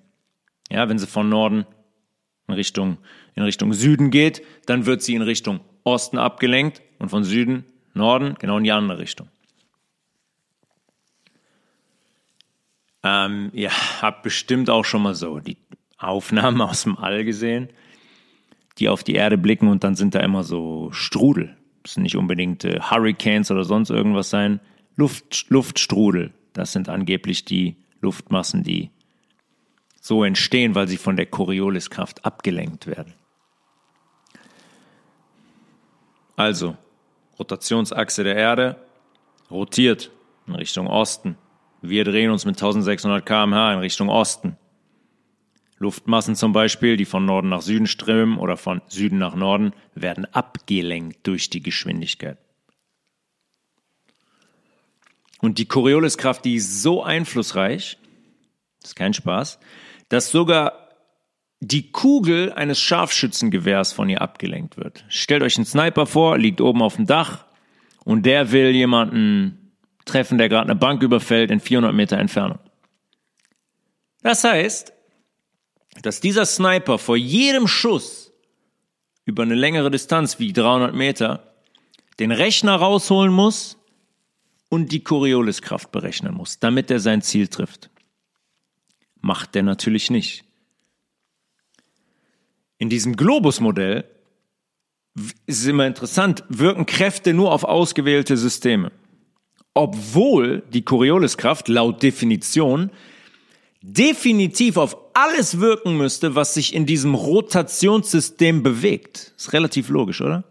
Ja, 0.71 0.89
wenn 0.89 0.99
sie 0.99 1.07
von 1.07 1.29
Norden 1.29 1.67
in 2.47 2.55
Richtung, 2.55 2.99
in 3.39 3.45
Richtung 3.45 3.73
Süden 3.73 4.11
geht, 4.11 4.43
dann 4.67 4.85
wird 4.85 5.01
sie 5.01 5.15
in 5.15 5.23
Richtung 5.23 5.61
Osten 5.85 6.19
abgelenkt 6.19 6.83
und 6.99 7.09
von 7.09 7.23
Süden, 7.23 7.65
Norden, 7.95 8.35
genau 8.39 8.59
in 8.59 8.65
die 8.65 8.73
andere 8.73 8.99
Richtung. 8.99 9.29
Ähm, 13.05 13.51
ihr 13.53 13.71
habt 14.03 14.25
bestimmt 14.25 14.69
auch 14.71 14.85
schon 14.85 15.03
mal 15.03 15.15
so 15.15 15.39
die 15.39 15.57
Aufnahmen 15.99 16.61
aus 16.63 16.83
dem 16.83 16.99
All 16.99 17.25
gesehen, 17.25 17.69
die 18.79 18.89
auf 18.89 19.05
die 19.05 19.15
Erde 19.15 19.39
blicken 19.39 19.69
und 19.69 19.85
dann 19.85 19.95
sind 19.95 20.17
da 20.17 20.21
immer 20.21 20.43
so 20.43 20.91
Strudel. 20.91 21.57
Das 21.85 21.95
sind 21.95 22.03
nicht 22.03 22.17
unbedingt 22.17 22.65
äh, 22.65 22.81
Hurricanes 22.81 23.53
oder 23.53 23.63
sonst 23.63 23.91
irgendwas 23.91 24.31
sein. 24.31 24.61
Luft, 24.97 25.47
Luftstrudel. 25.49 26.33
Das 26.55 26.73
sind 26.73 26.89
angeblich 26.89 27.45
die 27.45 27.77
Luftmassen, 28.01 28.65
die 28.65 28.91
so 30.01 30.25
entstehen, 30.25 30.75
weil 30.75 30.89
sie 30.89 30.97
von 30.97 31.17
der 31.17 31.27
Corioliskraft 31.27 32.25
abgelenkt 32.25 32.89
werden. 32.89 33.15
Also, 36.39 36.77
Rotationsachse 37.37 38.23
der 38.23 38.37
Erde 38.37 38.77
rotiert 39.51 40.13
in 40.47 40.55
Richtung 40.55 40.87
Osten. 40.87 41.37
Wir 41.83 42.05
drehen 42.05 42.31
uns 42.31 42.45
mit 42.45 42.55
1600 42.55 43.27
km/h 43.27 43.73
in 43.73 43.81
Richtung 43.81 44.09
Osten. 44.09 44.57
Luftmassen 45.79 46.37
zum 46.37 46.53
Beispiel, 46.53 46.97
die 46.97 47.07
von 47.07 47.25
Norden 47.25 47.49
nach 47.49 47.63
Süden 47.63 47.89
strömen 47.89 48.39
oder 48.39 48.57
von 48.57 48.83
Süden 48.87 49.19
nach 49.19 49.35
Norden, 49.35 49.73
werden 49.97 50.33
abgelenkt 50.33 51.27
durch 51.27 51.51
die 51.51 51.61
Geschwindigkeit. 51.61 52.39
Und 55.41 55.59
die 55.59 55.67
Corioliskraft, 55.67 56.45
die 56.45 56.55
ist 56.55 56.85
so 56.85 57.03
einflussreich, 57.03 57.99
ist 58.85 58.95
kein 58.95 59.13
Spaß, 59.13 59.59
dass 60.09 60.31
sogar 60.31 60.88
die 61.61 61.91
Kugel 61.91 62.53
eines 62.53 62.81
Scharfschützengewehrs 62.81 63.93
von 63.93 64.09
ihr 64.09 64.23
abgelenkt 64.23 64.77
wird. 64.77 65.05
Stellt 65.09 65.43
euch 65.43 65.57
einen 65.57 65.67
Sniper 65.67 66.07
vor, 66.07 66.39
liegt 66.39 66.61
oben 66.61 66.83
auf 66.83 66.97
dem 66.97 67.07
Dach 67.07 67.47
und 68.05 68.25
der 68.27 68.53
will 68.53 68.71
jemanden 68.71 69.73
treffen, 70.05 70.39
der 70.39 70.49
gerade 70.49 70.71
eine 70.71 70.79
Bank 70.79 71.03
überfällt 71.03 71.51
in 71.51 71.61
400 71.61 71.95
Meter 71.95 72.19
Entfernung. 72.19 72.59
Das 74.23 74.45
heißt, 74.45 74.93
dass 76.03 76.21
dieser 76.21 76.47
Sniper 76.47 76.99
vor 76.99 77.17
jedem 77.17 77.67
Schuss 77.67 78.33
über 79.25 79.43
eine 79.43 79.55
längere 79.55 79.91
Distanz 79.91 80.39
wie 80.39 80.53
300 80.53 80.95
Meter 80.95 81.55
den 82.19 82.33
Rechner 82.33 82.77
rausholen 82.77 83.33
muss 83.33 83.79
und 84.69 84.93
die 84.93 85.03
Corioliskraft 85.03 85.93
berechnen 85.93 86.35
muss, 86.35 86.59
damit 86.59 86.91
er 86.91 87.01
sein 87.01 87.23
Ziel 87.23 87.49
trifft. 87.49 87.91
Macht 89.21 89.57
er 89.57 89.63
natürlich 89.63 90.11
nicht. 90.11 90.45
In 92.79 92.89
diesem 92.89 93.17
Globus-Modell 93.17 94.05
ist 95.47 95.67
immer 95.67 95.87
interessant, 95.87 96.45
wirken 96.49 96.87
Kräfte 96.87 97.35
nur 97.35 97.53
auf 97.53 97.65
ausgewählte 97.65 98.37
Systeme. 98.37 98.93
Obwohl 99.75 100.63
die 100.73 100.83
Corioliskraft 100.83 101.69
laut 101.69 102.03
Definition 102.03 102.91
definitiv 103.83 104.77
auf 104.77 104.97
alles 105.15 105.61
wirken 105.61 105.97
müsste, 105.97 106.35
was 106.35 106.55
sich 106.55 106.75
in 106.75 106.87
diesem 106.87 107.15
Rotationssystem 107.15 108.63
bewegt. 108.63 109.33
Ist 109.37 109.53
relativ 109.53 109.89
logisch, 109.89 110.21
oder? 110.21 110.45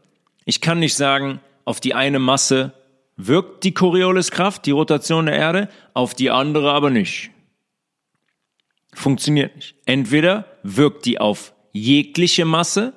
Ich 0.46 0.62
kann 0.62 0.80
nicht 0.80 0.96
sagen, 0.96 1.40
auf 1.66 1.80
die 1.80 1.94
eine 1.94 2.20
Masse 2.20 2.74
wirkt 3.18 3.64
die 3.64 3.74
Corioliskraft, 3.74 4.66
die 4.66 4.72
Rotation 4.72 5.26
der 5.26 5.36
Erde, 5.36 5.70
auf 5.94 6.14
die 6.14 6.30
andere 6.30 6.72
aber 6.72 6.90
nicht. 6.90 7.32
Funktioniert 8.94 9.56
nicht. 9.56 9.76
Entweder 9.86 10.46
wirkt 10.64 11.06
die 11.06 11.20
auf 11.20 11.54
jegliche 11.82 12.46
Masse 12.46 12.94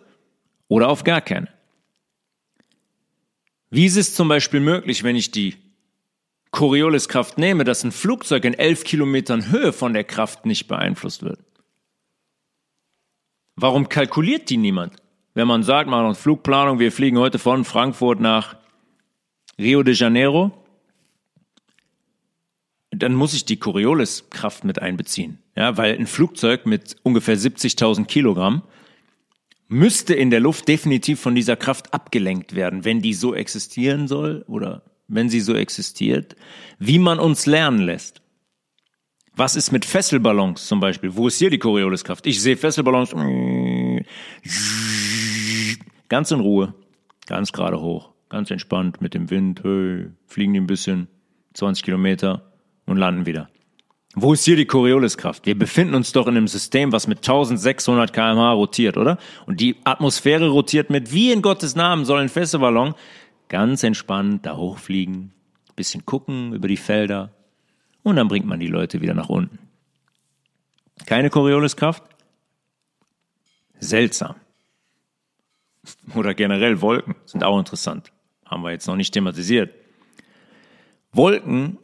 oder 0.69 0.89
auf 0.89 1.05
gar 1.05 1.21
keine. 1.21 1.49
Wie 3.71 3.87
ist 3.87 3.97
es 3.97 4.15
zum 4.15 4.29
Beispiel 4.29 4.61
möglich, 4.61 5.05
wenn 5.05 5.17
ich 5.17 5.31
die 5.31 5.57
Corioliskraft 6.51 7.39
nehme, 7.39 7.65
dass 7.65 7.85
ein 7.85 7.93
Flugzeug 7.93 8.45
in 8.45 8.55
elf 8.55 8.83
Kilometern 8.85 9.51
Höhe 9.51 9.73
von 9.73 9.95
der 9.95 10.05
Kraft 10.05 10.47
nicht 10.47 10.67
beeinflusst 10.67 11.23
wird? 11.23 11.39
Warum 13.55 13.89
kalkuliert 13.89 14.51
die 14.51 14.57
niemand? 14.57 14.97
Wenn 15.35 15.47
man 15.47 15.63
sagt, 15.63 15.89
man 15.89 16.07
hat 16.07 16.17
Flugplanung, 16.17 16.79
wir 16.81 16.91
fliegen 16.91 17.19
heute 17.19 17.39
von 17.39 17.65
Frankfurt 17.65 18.21
nach 18.21 18.57
Rio 19.59 19.83
de 19.83 19.95
Janeiro, 19.95 20.60
dann 22.91 23.15
muss 23.15 23.35
ich 23.35 23.45
die 23.45 23.59
Corioliskraft 23.59 24.65
mit 24.65 24.81
einbeziehen. 24.81 25.39
Ja, 25.57 25.77
weil 25.77 25.97
ein 25.97 26.07
Flugzeug 26.07 26.67
mit 26.67 26.97
ungefähr 27.03 27.37
70.000 27.37 28.07
Kilogramm 28.07 28.63
müsste 29.69 30.15
in 30.15 30.31
der 30.31 30.41
Luft 30.41 30.67
definitiv 30.67 31.21
von 31.21 31.35
dieser 31.35 31.57
Kraft 31.57 31.95
abgelenkt 31.95 32.55
werden, 32.55 32.85
wenn 32.85 33.01
die 33.01 33.15
so 33.15 33.35
existieren 33.35 34.09
soll 34.09 34.45
oder 34.49 34.83
wenn 35.07 35.29
sie 35.29 35.41
so 35.41 35.55
existiert, 35.55 36.37
wie 36.79 36.99
man 36.99 37.19
uns 37.19 37.47
lernen 37.47 37.81
lässt. 37.81 38.23
Was 39.35 39.57
ist 39.57 39.71
mit 39.71 39.85
Fesselballons 39.85 40.67
zum 40.67 40.81
Beispiel? 40.81 41.15
Wo 41.15 41.29
ist 41.29 41.39
hier 41.39 41.51
die 41.51 41.59
Corioliskraft? 41.59 42.27
Ich 42.27 42.43
sehe 42.43 42.57
Fesselballons 42.57 43.15
ganz 46.09 46.31
in 46.31 46.41
Ruhe, 46.41 46.75
ganz 47.27 47.53
gerade 47.53 47.81
hoch 47.81 48.11
ganz 48.31 48.51
entspannt 48.51 49.03
mit 49.03 49.13
dem 49.13 49.29
Wind, 49.29 49.63
hey, 49.63 50.07
fliegen 50.27 50.55
die 50.55 50.61
ein 50.61 50.67
bisschen, 50.67 51.09
20 51.55 51.85
Kilometer 51.85 52.50
und 52.91 52.97
landen 52.97 53.27
wieder. 53.27 53.49
Wo 54.15 54.33
ist 54.33 54.45
hier 54.45 54.57
die 54.57 54.67
Corioliskraft? 54.67 55.47
Wir 55.47 55.57
befinden 55.57 55.95
uns 55.95 56.13
doch 56.13 56.27
in 56.27 56.37
einem 56.37 56.49
System, 56.49 56.91
was 56.91 57.07
mit 57.07 57.19
1600 57.19 58.13
kmh 58.13 58.53
rotiert, 58.53 58.97
oder? 58.97 59.19
Und 59.47 59.61
die 59.61 59.77
Atmosphäre 59.85 60.49
rotiert 60.49 60.91
mit, 60.91 61.13
wie 61.13 61.31
in 61.31 61.43
Gottes 61.43 61.77
Namen 61.77 62.05
soll 62.05 62.19
ein 62.19 62.29
Fässerballon 62.29 62.95
ganz 63.49 63.85
entspannt 63.85 64.47
da 64.47 64.57
hochfliegen, 64.57 65.33
bisschen 65.77 66.05
gucken 66.05 66.53
über 66.53 66.67
die 66.67 66.77
Felder 66.77 67.31
und 68.03 68.17
dann 68.17 68.29
bringt 68.29 68.47
man 68.47 68.61
die 68.61 68.67
Leute 68.67 69.01
wieder 69.01 69.15
nach 69.15 69.29
unten. 69.29 69.59
Keine 71.07 71.31
Corioliskraft? 71.31 72.03
Seltsam. 73.79 74.35
Oder 76.15 76.35
generell 76.35 76.83
Wolken 76.83 77.15
sind 77.25 77.45
auch 77.45 77.59
interessant. 77.59 78.13
Haben 78.45 78.63
wir 78.63 78.73
jetzt 78.73 78.87
noch 78.87 78.97
nicht 78.97 79.15
thematisiert. 79.15 79.73
Wolken 81.13 81.79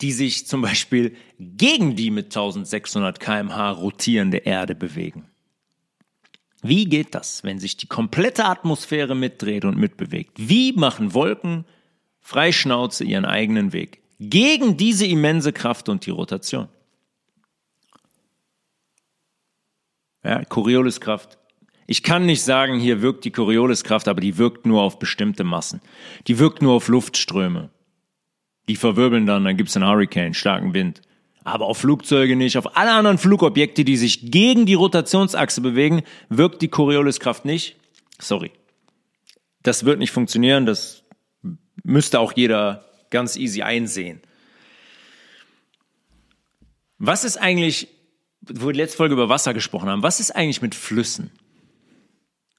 die 0.00 0.12
sich 0.12 0.46
zum 0.46 0.62
Beispiel 0.62 1.16
gegen 1.38 1.96
die 1.96 2.10
mit 2.10 2.26
1600 2.26 3.20
kmh 3.20 3.70
rotierende 3.72 4.38
Erde 4.38 4.74
bewegen. 4.74 5.26
Wie 6.62 6.86
geht 6.86 7.14
das, 7.14 7.42
wenn 7.42 7.58
sich 7.58 7.76
die 7.76 7.86
komplette 7.86 8.44
Atmosphäre 8.44 9.14
mitdreht 9.14 9.64
und 9.64 9.78
mitbewegt? 9.78 10.32
Wie 10.36 10.72
machen 10.72 11.14
Wolken 11.14 11.64
freischnauze 12.20 13.04
ihren 13.04 13.24
eigenen 13.24 13.72
Weg 13.72 14.02
gegen 14.18 14.76
diese 14.76 15.06
immense 15.06 15.52
Kraft 15.52 15.88
und 15.88 16.04
die 16.04 16.10
Rotation? 16.10 16.68
Ja, 20.22 20.44
Corioliskraft. 20.44 21.38
Ich 21.86 22.02
kann 22.02 22.26
nicht 22.26 22.42
sagen, 22.42 22.78
hier 22.78 23.00
wirkt 23.00 23.24
die 23.24 23.30
Corioliskraft, 23.30 24.06
aber 24.06 24.20
die 24.20 24.36
wirkt 24.36 24.66
nur 24.66 24.82
auf 24.82 24.98
bestimmte 24.98 25.44
Massen. 25.44 25.80
Die 26.26 26.38
wirkt 26.38 26.60
nur 26.62 26.74
auf 26.74 26.88
Luftströme. 26.88 27.70
Die 28.70 28.76
verwirbeln 28.76 29.26
dann, 29.26 29.44
dann 29.44 29.56
gibt's 29.56 29.74
einen 29.76 29.88
Hurricane, 29.88 30.32
starken 30.32 30.74
Wind. 30.74 31.02
Aber 31.42 31.66
auf 31.66 31.78
Flugzeuge 31.78 32.36
nicht, 32.36 32.56
auf 32.56 32.76
alle 32.76 32.92
anderen 32.92 33.18
Flugobjekte, 33.18 33.84
die 33.84 33.96
sich 33.96 34.30
gegen 34.30 34.64
die 34.64 34.74
Rotationsachse 34.74 35.60
bewegen, 35.60 36.04
wirkt 36.28 36.62
die 36.62 36.68
Corioliskraft 36.68 37.44
nicht. 37.44 37.74
Sorry. 38.20 38.52
Das 39.64 39.84
wird 39.84 39.98
nicht 39.98 40.12
funktionieren, 40.12 40.66
das 40.66 41.02
müsste 41.82 42.20
auch 42.20 42.32
jeder 42.36 42.84
ganz 43.10 43.34
easy 43.34 43.62
einsehen. 43.62 44.20
Was 46.98 47.24
ist 47.24 47.38
eigentlich, 47.38 47.88
wo 48.42 48.68
wir 48.68 48.74
letzte 48.74 48.98
Folge 48.98 49.14
über 49.14 49.28
Wasser 49.28 49.52
gesprochen 49.52 49.88
haben, 49.88 50.04
was 50.04 50.20
ist 50.20 50.30
eigentlich 50.30 50.62
mit 50.62 50.76
Flüssen? 50.76 51.32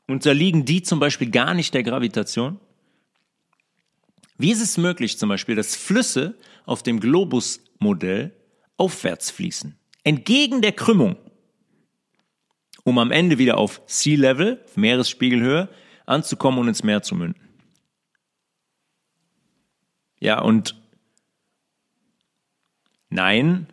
Unterliegen 0.10 0.66
die 0.66 0.84
zum 0.84 1.00
Beispiel 1.00 1.32
gar 1.32 1.54
nicht 1.54 1.74
der 1.74 1.84
Gravitation? 1.84 2.60
Wie 4.42 4.52
ist 4.52 4.62
es 4.62 4.78
möglich 4.78 5.20
zum 5.20 5.30
Beispiel, 5.30 5.56
dass 5.56 5.76
Flüsse 5.76 6.36
auf 6.66 6.82
dem 6.82 7.00
Globusmodell 7.00 8.34
aufwärts 8.76 9.30
fließen, 9.30 9.78
entgegen 10.04 10.64
der 10.64 10.72
Krümmung, 10.72 11.16
um 12.84 12.98
am 12.98 13.12
Ende 13.12 13.38
wieder 13.38 13.60
auf 13.60 13.84
Sea 13.86 14.18
Level, 14.18 14.66
Meeresspiegelhöhe, 14.76 15.70
anzukommen 16.08 16.60
und 16.60 16.70
ins 16.70 16.82
Meer 16.82 17.04
zu 17.04 17.14
münden? 17.14 17.40
Ja, 20.20 20.42
und 20.42 20.76
nein, 23.10 23.68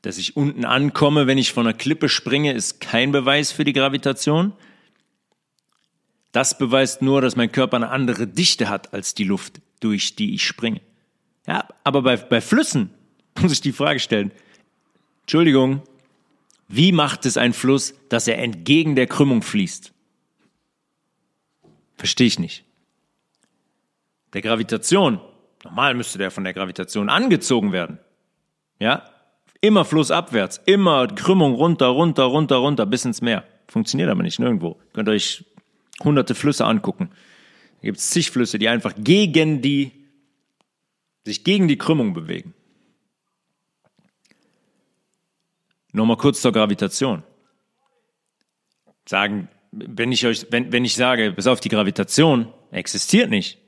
dass 0.00 0.16
ich 0.16 0.38
unten 0.38 0.64
ankomme, 0.64 1.26
wenn 1.26 1.36
ich 1.36 1.52
von 1.52 1.66
einer 1.66 1.76
Klippe 1.76 2.08
springe, 2.08 2.54
ist 2.54 2.80
kein 2.80 3.12
Beweis 3.12 3.52
für 3.52 3.64
die 3.64 3.74
Gravitation. 3.74 4.54
Das 6.32 6.56
beweist 6.56 7.02
nur, 7.02 7.20
dass 7.20 7.36
mein 7.36 7.52
Körper 7.52 7.76
eine 7.76 7.90
andere 7.90 8.26
Dichte 8.26 8.70
hat 8.70 8.94
als 8.94 9.12
die 9.12 9.24
Luft 9.24 9.60
durch 9.82 10.16
die 10.16 10.34
ich 10.34 10.46
springe. 10.46 10.80
Ja, 11.46 11.66
aber 11.84 12.02
bei, 12.02 12.16
bei 12.16 12.40
Flüssen 12.40 12.90
muss 13.40 13.52
ich 13.52 13.60
die 13.60 13.72
Frage 13.72 14.00
stellen, 14.00 14.32
Entschuldigung, 15.22 15.82
wie 16.68 16.92
macht 16.92 17.26
es 17.26 17.36
ein 17.36 17.52
Fluss, 17.52 17.94
dass 18.08 18.28
er 18.28 18.38
entgegen 18.38 18.96
der 18.96 19.06
Krümmung 19.06 19.42
fließt? 19.42 19.92
Verstehe 21.96 22.26
ich 22.26 22.38
nicht. 22.38 22.64
Der 24.32 24.42
Gravitation, 24.42 25.20
normal 25.62 25.94
müsste 25.94 26.18
der 26.18 26.30
von 26.30 26.44
der 26.44 26.54
Gravitation 26.54 27.08
angezogen 27.08 27.72
werden. 27.72 27.98
Ja, 28.78 29.04
immer 29.60 29.84
flussabwärts, 29.84 30.60
immer 30.64 31.06
Krümmung 31.06 31.54
runter, 31.54 31.86
runter, 31.86 32.24
runter, 32.24 32.56
runter 32.56 32.86
bis 32.86 33.04
ins 33.04 33.20
Meer. 33.20 33.44
Funktioniert 33.68 34.10
aber 34.10 34.22
nicht 34.22 34.38
nirgendwo. 34.38 34.78
Könnt 34.92 35.08
ihr 35.08 35.12
euch 35.12 35.44
hunderte 36.02 36.34
Flüsse 36.34 36.64
angucken. 36.64 37.10
Da 37.82 37.86
gibt 37.88 37.98
es 37.98 38.10
zig 38.10 38.30
Flüsse, 38.30 38.60
die 38.60 38.68
einfach 38.68 38.94
gegen 38.96 39.60
die, 39.60 39.90
sich 41.24 41.42
gegen 41.42 41.66
die 41.66 41.76
Krümmung 41.76 42.14
bewegen. 42.14 42.54
Nochmal 45.90 46.16
kurz 46.16 46.40
zur 46.40 46.52
Gravitation. 46.52 47.24
Sagen, 49.04 49.48
wenn 49.72 50.12
ich 50.12 50.24
euch, 50.24 50.46
wenn, 50.50 50.70
wenn 50.70 50.84
ich 50.84 50.94
sage, 50.94 51.32
bis 51.32 51.48
auf 51.48 51.58
die 51.58 51.70
Gravitation 51.70 52.52
existiert 52.70 53.30
nicht, 53.30 53.58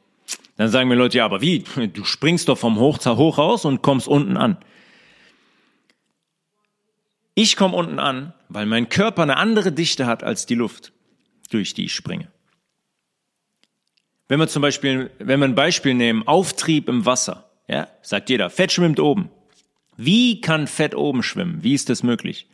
dann 0.56 0.68
sagen 0.68 0.88
mir 0.88 0.94
Leute, 0.94 1.18
ja, 1.18 1.24
aber 1.24 1.40
wie? 1.40 1.64
Du 1.92 2.04
springst 2.04 2.48
doch 2.48 2.56
vom 2.56 2.78
Hoch, 2.78 3.04
Hoch 3.04 3.38
raus 3.38 3.64
und 3.64 3.82
kommst 3.82 4.06
unten 4.06 4.36
an. 4.36 4.58
Ich 7.34 7.56
komme 7.56 7.74
unten 7.74 7.98
an, 7.98 8.32
weil 8.48 8.66
mein 8.66 8.88
Körper 8.88 9.24
eine 9.24 9.38
andere 9.38 9.72
Dichte 9.72 10.06
hat 10.06 10.22
als 10.22 10.46
die 10.46 10.54
Luft, 10.54 10.92
durch 11.50 11.74
die 11.74 11.86
ich 11.86 11.94
springe. 11.94 12.30
Wenn 14.28 14.40
wir 14.40 14.48
zum 14.48 14.62
Beispiel, 14.62 15.10
wenn 15.18 15.40
wir 15.40 15.48
ein 15.48 15.54
Beispiel 15.54 15.94
nehmen, 15.94 16.26
Auftrieb 16.26 16.88
im 16.88 17.04
Wasser, 17.04 17.50
ja, 17.68 17.88
sagt 18.02 18.30
jeder, 18.30 18.50
Fett 18.50 18.72
schwimmt 18.72 19.00
oben. 19.00 19.30
Wie 19.96 20.40
kann 20.40 20.66
Fett 20.66 20.94
oben 20.94 21.22
schwimmen? 21.22 21.62
Wie 21.62 21.74
ist 21.74 21.88
das 21.88 22.02
möglich? 22.02 22.48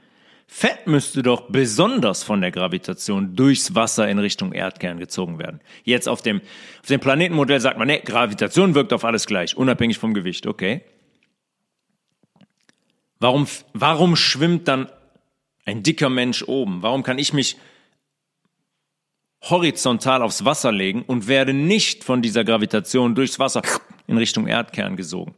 Fett 0.53 0.89
müsste 0.89 1.23
doch 1.23 1.49
besonders 1.49 2.25
von 2.25 2.41
der 2.41 2.51
Gravitation 2.51 3.37
durchs 3.37 3.77
Wasser 3.77 4.09
in 4.09 4.19
Richtung 4.19 4.53
Erdkern 4.53 4.99
gezogen 4.99 5.39
werden. 5.39 5.61
Jetzt 5.85 6.09
auf 6.09 6.23
dem, 6.23 6.41
auf 6.81 6.89
dem 6.89 6.99
Planetenmodell 6.99 7.61
sagt 7.61 7.79
man, 7.79 7.87
nee, 7.87 8.01
Gravitation 8.05 8.75
wirkt 8.75 8.93
auf 8.93 9.05
alles 9.05 9.27
gleich, 9.27 9.57
unabhängig 9.57 9.99
vom 9.99 10.13
Gewicht, 10.13 10.49
okay. 10.49 10.83
Warum, 13.21 13.47
warum 13.75 14.17
schwimmt 14.17 14.67
dann 14.67 14.91
ein 15.67 15.85
dicker 15.85 16.09
Mensch 16.09 16.43
oben? 16.43 16.83
Warum 16.83 17.05
kann 17.05 17.19
ich 17.19 17.33
mich 17.33 17.57
horizontal 19.43 20.23
aufs 20.23 20.45
Wasser 20.45 20.73
legen 20.73 21.03
und 21.03 21.29
werde 21.29 21.55
nicht 21.55 22.05
von 22.05 22.23
dieser 22.23 22.45
Gravitation 22.45 23.15
durchs 23.15 23.39
Wasser 23.39 23.63
in 24.07 24.19
Richtung 24.19 24.47
Erdkern 24.47 24.97
gesogen. 24.97 25.35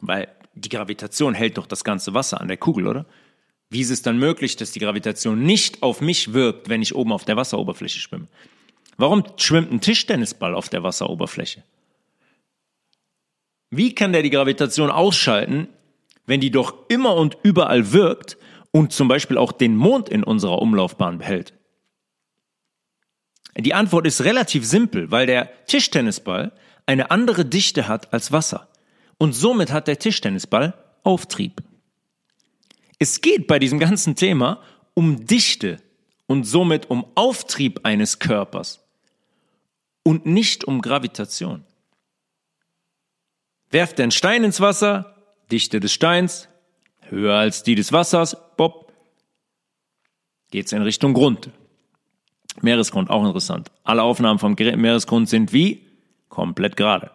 Weil 0.00 0.28
die 0.54 0.68
Gravitation 0.68 1.34
hält 1.34 1.58
doch 1.58 1.66
das 1.66 1.84
ganze 1.84 2.14
Wasser 2.14 2.40
an 2.40 2.48
der 2.48 2.56
Kugel, 2.56 2.86
oder? 2.86 3.06
Wie 3.70 3.80
ist 3.80 3.90
es 3.90 4.02
dann 4.02 4.18
möglich, 4.18 4.56
dass 4.56 4.72
die 4.72 4.80
Gravitation 4.80 5.42
nicht 5.42 5.82
auf 5.82 6.00
mich 6.00 6.32
wirkt, 6.32 6.68
wenn 6.68 6.82
ich 6.82 6.94
oben 6.94 7.12
auf 7.12 7.24
der 7.24 7.36
Wasseroberfläche 7.36 8.00
schwimme? 8.00 8.28
Warum 8.96 9.24
schwimmt 9.36 9.72
ein 9.72 9.80
Tischtennisball 9.80 10.54
auf 10.54 10.68
der 10.68 10.82
Wasseroberfläche? 10.82 11.62
Wie 13.70 13.94
kann 13.94 14.12
der 14.12 14.22
die 14.22 14.30
Gravitation 14.30 14.90
ausschalten, 14.90 15.68
wenn 16.26 16.40
die 16.40 16.50
doch 16.50 16.74
immer 16.88 17.14
und 17.14 17.38
überall 17.42 17.92
wirkt 17.92 18.36
und 18.72 18.92
zum 18.92 19.06
Beispiel 19.06 19.38
auch 19.38 19.52
den 19.52 19.76
Mond 19.76 20.08
in 20.08 20.24
unserer 20.24 20.60
Umlaufbahn 20.60 21.18
behält? 21.18 21.54
Die 23.56 23.74
Antwort 23.74 24.06
ist 24.06 24.22
relativ 24.22 24.64
simpel, 24.64 25.10
weil 25.10 25.26
der 25.26 25.50
Tischtennisball 25.66 26.52
eine 26.86 27.10
andere 27.10 27.44
Dichte 27.44 27.88
hat 27.88 28.12
als 28.12 28.32
Wasser. 28.32 28.68
Und 29.18 29.32
somit 29.32 29.70
hat 29.72 29.88
der 29.88 29.98
Tischtennisball 29.98 30.74
Auftrieb. 31.02 31.62
Es 32.98 33.20
geht 33.20 33.46
bei 33.46 33.58
diesem 33.58 33.78
ganzen 33.78 34.14
Thema 34.16 34.62
um 34.94 35.26
Dichte 35.26 35.78
und 36.26 36.44
somit 36.44 36.90
um 36.90 37.06
Auftrieb 37.14 37.80
eines 37.84 38.18
Körpers 38.18 38.80
und 40.02 40.26
nicht 40.26 40.64
um 40.64 40.82
Gravitation. 40.82 41.64
Werft 43.70 44.00
ein 44.00 44.10
Stein 44.10 44.44
ins 44.44 44.60
Wasser, 44.60 45.16
Dichte 45.50 45.80
des 45.80 45.92
Steins, 45.92 46.48
höher 47.08 47.34
als 47.34 47.62
die 47.62 47.74
des 47.74 47.92
Wassers, 47.92 48.36
bob, 48.56 48.92
geht's 50.50 50.72
in 50.72 50.82
Richtung 50.82 51.14
Grund. 51.14 51.50
Meeresgrund, 52.62 53.10
auch 53.10 53.24
interessant. 53.24 53.70
Alle 53.84 54.02
Aufnahmen 54.02 54.38
vom 54.38 54.54
Meeresgrund 54.54 55.28
sind 55.28 55.52
wie? 55.52 55.86
Komplett 56.28 56.76
gerade. 56.76 57.10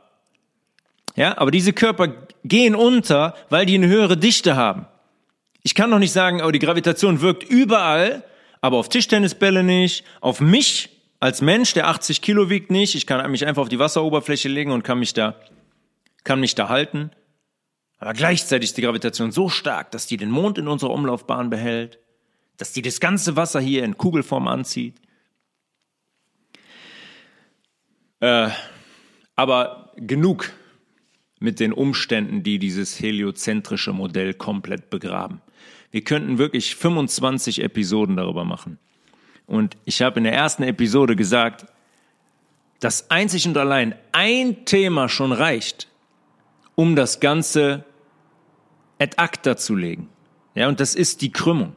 Ja, 1.16 1.38
aber 1.38 1.52
diese 1.52 1.74
Körper 1.74 2.10
gehen 2.44 2.76
unter, 2.76 3.36
weil 3.50 3.66
die 3.66 3.76
eine 3.76 3.88
höhere 3.88 4.18
Dichte 4.18 4.56
haben. 4.56 4.88
Ich 5.64 5.74
kann 5.74 5.90
doch 5.90 6.00
nicht 6.00 6.12
sagen, 6.12 6.42
oh, 6.44 6.52
die 6.52 6.60
Gravitation 6.60 7.22
wirkt 7.22 7.44
überall, 7.44 8.24
aber 8.62 8.78
auf 8.78 8.90
Tischtennisbälle 8.90 9.64
nicht, 9.64 10.04
auf 10.22 10.42
mich 10.42 10.90
als 11.20 11.42
Mensch, 11.42 11.74
der 11.74 11.88
80 11.88 12.22
Kilo 12.22 12.50
wiegt, 12.50 12.70
nicht. 12.70 12.94
Ich 12.96 13.08
kann 13.08 13.32
mich 13.32 13.46
einfach 13.48 13.64
auf 13.64 13.70
die 13.70 13.80
Wasseroberfläche 13.80 14.50
legen 14.50 14.72
und 14.72 14.84
kann 14.84 15.00
mich 15.00 15.14
da, 15.14 15.36
kann 16.24 16.40
mich 16.40 16.56
da 16.56 16.70
halten. 16.70 17.12
Aber 17.98 18.14
gleichzeitig 18.14 18.70
ist 18.70 18.78
die 18.78 18.82
Gravitation 18.82 19.32
so 19.32 19.50
stark, 19.50 19.92
dass 19.92 20.06
die 20.06 20.18
den 20.18 20.30
Mond 20.30 20.58
in 20.58 20.68
unserer 20.68 20.92
Umlaufbahn 20.92 21.50
behält, 21.50 22.00
dass 22.58 22.74
die 22.74 22.82
das 22.82 23.00
ganze 23.00 23.36
Wasser 23.36 23.60
hier 23.60 23.84
in 23.84 23.98
Kugelform 23.98 24.48
anzieht, 24.48 24.96
Äh, 28.26 28.50
aber 29.36 29.92
genug 29.98 30.52
mit 31.40 31.60
den 31.60 31.72
Umständen, 31.72 32.42
die 32.42 32.58
dieses 32.58 33.00
heliozentrische 33.00 33.94
Modell 33.94 34.34
komplett 34.34 34.90
begraben. 34.90 35.42
Wir 35.92 36.04
könnten 36.04 36.40
wirklich 36.40 36.76
25 36.76 37.62
Episoden 37.62 38.16
darüber 38.16 38.44
machen. 38.44 38.80
Und 39.46 39.78
ich 39.86 40.02
habe 40.02 40.18
in 40.18 40.24
der 40.24 40.34
ersten 40.34 40.64
Episode 40.64 41.16
gesagt, 41.16 41.68
dass 42.80 43.12
einzig 43.12 43.48
und 43.48 43.58
allein 43.58 43.94
ein 44.12 44.66
Thema 44.66 45.08
schon 45.08 45.32
reicht, 45.32 45.88
um 46.74 46.96
das 46.96 47.20
Ganze 47.20 47.86
ad 48.98 49.18
acta 49.18 49.56
zu 49.56 49.76
legen. 49.76 50.10
Ja, 50.56 50.68
und 50.68 50.80
das 50.80 50.96
ist 50.96 51.22
die 51.22 51.32
Krümmung. 51.32 51.74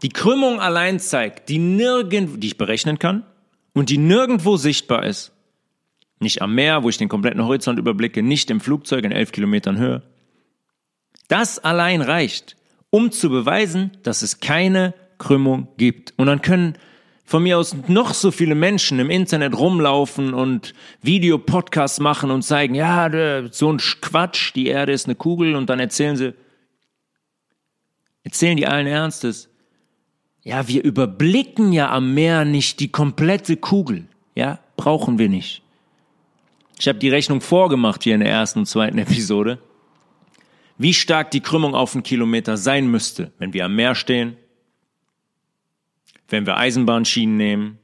Die 0.00 0.08
Krümmung 0.08 0.60
allein 0.60 0.98
zeigt, 0.98 1.50
die 1.50 1.58
nirgend, 1.58 2.42
die 2.42 2.46
ich 2.46 2.56
berechnen 2.56 2.98
kann 2.98 3.26
und 3.74 3.90
die 3.90 3.98
nirgendwo 3.98 4.56
sichtbar 4.56 5.04
ist. 5.04 5.32
Nicht 6.18 6.42
am 6.42 6.54
Meer, 6.54 6.82
wo 6.82 6.88
ich 6.88 6.98
den 6.98 7.08
kompletten 7.08 7.42
Horizont 7.42 7.78
überblicke, 7.78 8.22
nicht 8.22 8.50
im 8.50 8.60
Flugzeug 8.60 9.04
in 9.04 9.12
elf 9.12 9.32
Kilometern 9.32 9.78
Höhe. 9.78 10.02
Das 11.28 11.58
allein 11.58 12.02
reicht, 12.02 12.56
um 12.90 13.10
zu 13.10 13.30
beweisen, 13.30 13.92
dass 14.02 14.22
es 14.22 14.40
keine 14.40 14.94
Krümmung 15.18 15.68
gibt. 15.76 16.12
Und 16.16 16.26
dann 16.26 16.42
können 16.42 16.76
von 17.24 17.44
mir 17.44 17.58
aus 17.58 17.76
noch 17.86 18.12
so 18.12 18.32
viele 18.32 18.56
Menschen 18.56 18.98
im 18.98 19.08
Internet 19.08 19.56
rumlaufen 19.56 20.34
und 20.34 20.74
Videopodcasts 21.02 22.00
machen 22.00 22.32
und 22.32 22.42
zeigen, 22.42 22.74
ja, 22.74 23.48
so 23.52 23.72
ein 23.72 23.78
Quatsch, 23.78 24.52
die 24.56 24.66
Erde 24.66 24.90
ist 24.90 25.06
eine 25.06 25.14
Kugel 25.14 25.54
und 25.54 25.70
dann 25.70 25.78
erzählen 25.78 26.16
sie, 26.16 26.34
erzählen 28.24 28.56
die 28.56 28.66
allen 28.66 28.88
Ernstes, 28.88 29.49
ja, 30.42 30.68
wir 30.68 30.82
überblicken 30.84 31.72
ja 31.72 31.90
am 31.90 32.14
Meer 32.14 32.44
nicht 32.44 32.80
die 32.80 32.88
komplette 32.88 33.56
Kugel. 33.56 34.06
Ja, 34.34 34.60
brauchen 34.76 35.18
wir 35.18 35.28
nicht. 35.28 35.62
Ich 36.78 36.88
habe 36.88 36.98
die 36.98 37.10
Rechnung 37.10 37.40
vorgemacht 37.42 38.02
hier 38.04 38.14
in 38.14 38.20
der 38.20 38.30
ersten 38.30 38.60
und 38.60 38.66
zweiten 38.66 38.98
Episode. 38.98 39.58
Wie 40.78 40.94
stark 40.94 41.30
die 41.30 41.42
Krümmung 41.42 41.74
auf 41.74 41.94
einen 41.94 42.02
Kilometer 42.02 42.56
sein 42.56 42.90
müsste, 42.90 43.32
wenn 43.38 43.52
wir 43.52 43.66
am 43.66 43.76
Meer 43.76 43.94
stehen, 43.94 44.38
wenn 46.30 46.46
wir 46.46 46.56
Eisenbahnschienen 46.56 47.36
nehmen, 47.36 47.78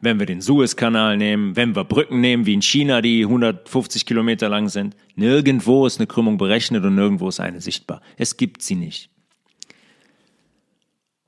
wenn 0.00 0.18
wir 0.18 0.26
den 0.26 0.42
Suezkanal 0.42 1.16
nehmen, 1.16 1.56
wenn 1.56 1.74
wir 1.74 1.84
Brücken 1.84 2.20
nehmen, 2.20 2.44
wie 2.44 2.52
in 2.52 2.60
China, 2.60 3.00
die 3.00 3.24
150 3.24 4.04
Kilometer 4.04 4.50
lang 4.50 4.68
sind. 4.68 4.96
Nirgendwo 5.14 5.86
ist 5.86 5.98
eine 5.98 6.08
Krümmung 6.08 6.36
berechnet 6.36 6.84
und 6.84 6.96
nirgendwo 6.96 7.28
ist 7.28 7.40
eine 7.40 7.62
sichtbar. 7.62 8.02
Es 8.18 8.36
gibt 8.36 8.60
sie 8.60 8.74
nicht. 8.74 9.11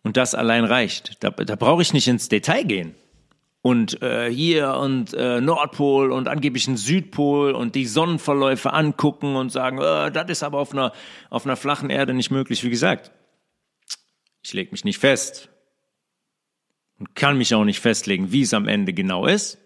Und 0.04 0.16
das 0.16 0.34
allein 0.34 0.64
reicht. 0.64 1.24
Da, 1.24 1.30
da 1.30 1.56
brauche 1.56 1.82
ich 1.82 1.92
nicht 1.92 2.06
ins 2.06 2.28
Detail 2.28 2.62
gehen. 2.62 2.94
Und 3.62 4.02
äh, 4.02 4.30
hier 4.30 4.74
und 4.74 5.14
äh, 5.14 5.40
Nordpol 5.40 6.12
und 6.12 6.28
angeblich 6.28 6.68
ein 6.68 6.76
Südpol 6.76 7.52
und 7.52 7.74
die 7.74 7.86
Sonnenverläufe 7.86 8.74
angucken 8.74 9.36
und 9.36 9.50
sagen, 9.50 9.78
äh, 9.78 10.12
das 10.12 10.28
ist 10.28 10.42
aber 10.42 10.58
auf 10.58 10.72
einer, 10.72 10.92
auf 11.30 11.46
einer 11.46 11.56
flachen 11.56 11.88
Erde 11.88 12.12
nicht 12.12 12.30
möglich. 12.30 12.62
Wie 12.62 12.68
gesagt, 12.68 13.10
ich 14.42 14.52
lege 14.52 14.70
mich 14.70 14.84
nicht 14.84 14.98
fest 14.98 15.48
und 16.98 17.14
kann 17.14 17.38
mich 17.38 17.54
auch 17.54 17.64
nicht 17.64 17.80
festlegen, 17.80 18.30
wie 18.32 18.42
es 18.42 18.52
am 18.52 18.68
Ende 18.68 18.92
genau 18.92 19.24
ist. 19.24 19.56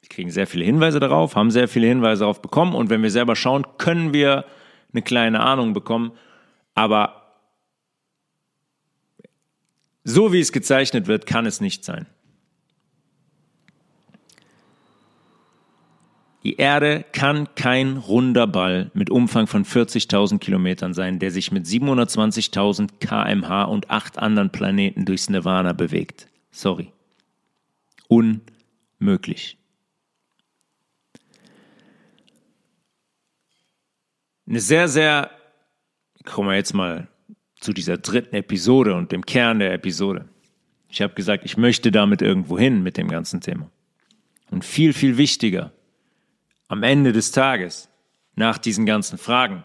Wir 0.00 0.08
kriegen 0.08 0.32
sehr 0.32 0.48
viele 0.48 0.64
Hinweise 0.64 0.98
darauf, 0.98 1.36
haben 1.36 1.52
sehr 1.52 1.68
viele 1.68 1.86
Hinweise 1.86 2.20
darauf 2.20 2.42
bekommen 2.42 2.74
und 2.74 2.90
wenn 2.90 3.04
wir 3.04 3.10
selber 3.12 3.36
schauen, 3.36 3.64
können 3.78 4.12
wir 4.12 4.44
eine 4.92 5.02
kleine 5.02 5.38
Ahnung 5.38 5.74
bekommen. 5.74 6.10
Aber 6.74 7.19
so 10.10 10.32
wie 10.32 10.40
es 10.40 10.52
gezeichnet 10.52 11.06
wird, 11.06 11.26
kann 11.26 11.46
es 11.46 11.60
nicht 11.60 11.84
sein. 11.84 12.06
Die 16.42 16.56
Erde 16.56 17.04
kann 17.12 17.54
kein 17.54 17.98
runder 17.98 18.46
Ball 18.46 18.90
mit 18.94 19.10
Umfang 19.10 19.46
von 19.46 19.64
40.000 19.66 20.38
Kilometern 20.38 20.94
sein, 20.94 21.18
der 21.18 21.30
sich 21.30 21.52
mit 21.52 21.66
720.000 21.66 22.98
kmh 22.98 23.64
und 23.64 23.90
acht 23.90 24.18
anderen 24.18 24.50
Planeten 24.50 25.04
durchs 25.04 25.28
Nirvana 25.28 25.74
bewegt. 25.74 26.28
Sorry. 26.50 26.92
Unmöglich. 28.08 29.58
Eine 34.48 34.60
sehr, 34.60 34.88
sehr, 34.88 35.30
kommen 36.24 36.48
wir 36.48 36.56
jetzt 36.56 36.72
mal 36.72 37.06
zu 37.60 37.72
dieser 37.72 37.98
dritten 37.98 38.34
Episode 38.34 38.94
und 38.94 39.12
dem 39.12 39.24
Kern 39.24 39.58
der 39.58 39.72
Episode. 39.72 40.28
Ich 40.88 41.02
habe 41.02 41.14
gesagt, 41.14 41.44
ich 41.44 41.56
möchte 41.56 41.92
damit 41.92 42.22
irgendwo 42.22 42.58
hin 42.58 42.82
mit 42.82 42.96
dem 42.96 43.08
ganzen 43.08 43.40
Thema. 43.40 43.70
Und 44.50 44.64
viel, 44.64 44.92
viel 44.92 45.16
wichtiger, 45.16 45.72
am 46.66 46.82
Ende 46.82 47.12
des 47.12 47.30
Tages, 47.30 47.88
nach 48.34 48.58
diesen 48.58 48.86
ganzen 48.86 49.18
Fragen, 49.18 49.64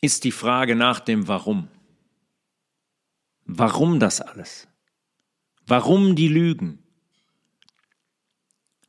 ist 0.00 0.24
die 0.24 0.32
Frage 0.32 0.76
nach 0.76 1.00
dem 1.00 1.28
Warum. 1.28 1.68
Warum 3.44 4.00
das 4.00 4.20
alles? 4.20 4.68
Warum 5.66 6.14
die 6.14 6.28
Lügen? 6.28 6.78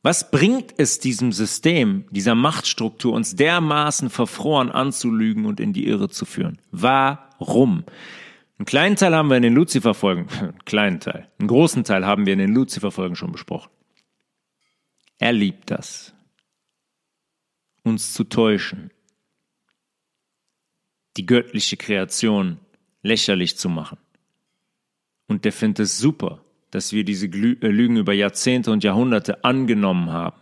Was 0.02 0.30
bringt 0.30 0.74
es 0.78 0.98
diesem 0.98 1.32
System, 1.32 2.06
dieser 2.10 2.34
Machtstruktur, 2.34 3.12
uns 3.12 3.36
dermaßen 3.36 4.10
verfroren 4.10 4.70
anzulügen 4.70 5.46
und 5.46 5.60
in 5.60 5.72
die 5.72 5.86
Irre 5.86 6.08
zu 6.08 6.24
führen? 6.24 6.58
Warum? 6.70 7.31
Einen 8.58 8.66
kleinen 8.66 8.96
Teil 8.96 9.14
haben 9.14 9.28
wir 9.28 9.36
in 9.36 9.42
den 9.42 9.54
Lucifer-Folgen, 9.54 10.28
einen 10.40 10.64
kleinen 10.64 11.00
Teil, 11.00 11.28
einen 11.38 11.48
großen 11.48 11.84
Teil 11.84 12.06
haben 12.06 12.26
wir 12.26 12.32
in 12.32 12.38
den 12.38 12.54
Lucifer-Folgen 12.54 13.16
schon 13.16 13.32
besprochen. 13.32 13.70
Er 15.18 15.32
liebt 15.32 15.70
das, 15.70 16.14
uns 17.82 18.12
zu 18.12 18.24
täuschen, 18.24 18.90
die 21.16 21.26
göttliche 21.26 21.76
Kreation 21.76 22.58
lächerlich 23.02 23.56
zu 23.56 23.68
machen. 23.68 23.98
Und 25.26 25.44
der 25.44 25.52
findet 25.52 25.80
es 25.80 25.98
super, 25.98 26.44
dass 26.70 26.92
wir 26.92 27.04
diese 27.04 27.26
äh, 27.26 27.68
Lügen 27.68 27.96
über 27.96 28.12
Jahrzehnte 28.12 28.70
und 28.70 28.82
Jahrhunderte 28.82 29.44
angenommen 29.44 30.10
haben 30.10 30.40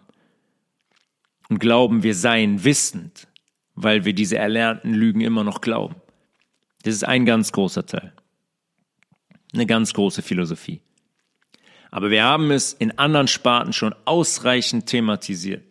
und 1.48 1.58
glauben, 1.58 2.02
wir 2.02 2.14
seien 2.14 2.64
wissend, 2.64 3.28
weil 3.74 4.04
wir 4.04 4.14
diese 4.14 4.38
erlernten 4.38 4.94
Lügen 4.94 5.20
immer 5.20 5.44
noch 5.44 5.60
glauben. 5.60 5.96
Das 6.82 6.94
ist 6.94 7.04
ein 7.04 7.26
ganz 7.26 7.52
großer 7.52 7.86
Teil. 7.86 8.12
Eine 9.52 9.66
ganz 9.66 9.92
große 9.92 10.22
Philosophie. 10.22 10.80
Aber 11.90 12.10
wir 12.10 12.24
haben 12.24 12.50
es 12.50 12.72
in 12.72 12.98
anderen 12.98 13.28
Sparten 13.28 13.72
schon 13.72 13.94
ausreichend 14.04 14.86
thematisiert. 14.86 15.64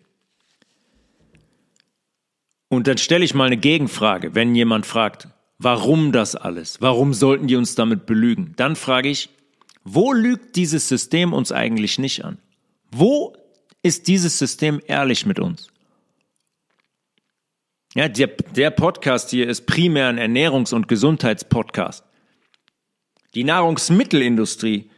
Und 2.67 2.87
dann 2.87 2.97
stelle 2.97 3.25
ich 3.25 3.33
mal 3.33 3.45
eine 3.45 3.57
Gegenfrage, 3.57 4.35
wenn 4.35 4.53
jemand 4.53 4.85
fragt, 4.85 5.29
warum 5.57 6.11
das 6.11 6.35
alles? 6.35 6.81
Warum 6.81 7.13
sollten 7.13 7.47
die 7.47 7.55
uns 7.55 7.73
damit 7.75 8.05
belügen? 8.05 8.53
Dann 8.57 8.75
frage 8.75 9.09
ich, 9.09 9.29
wo 9.83 10.13
lügt 10.13 10.55
dieses 10.55 10.87
System 10.87 11.33
uns 11.33 11.51
eigentlich 11.51 11.97
nicht 11.97 12.23
an? 12.25 12.37
Wo 12.91 13.35
ist 13.81 14.07
dieses 14.07 14.37
System 14.37 14.81
ehrlich 14.85 15.25
mit 15.25 15.39
uns? 15.39 15.69
Ja, 17.99 18.07
der, 18.07 18.27
der 18.27 18.71
Podcast 18.71 19.29
hier 19.29 19.49
ist 19.49 19.65
primär 19.65 20.07
ein 20.07 20.17
Ernährungs- 20.17 20.73
und 20.73 20.87
Gesundheitspodcast. 20.87 22.05
Die 23.35 23.43
Nahrungsmittelindustrie 23.43 24.89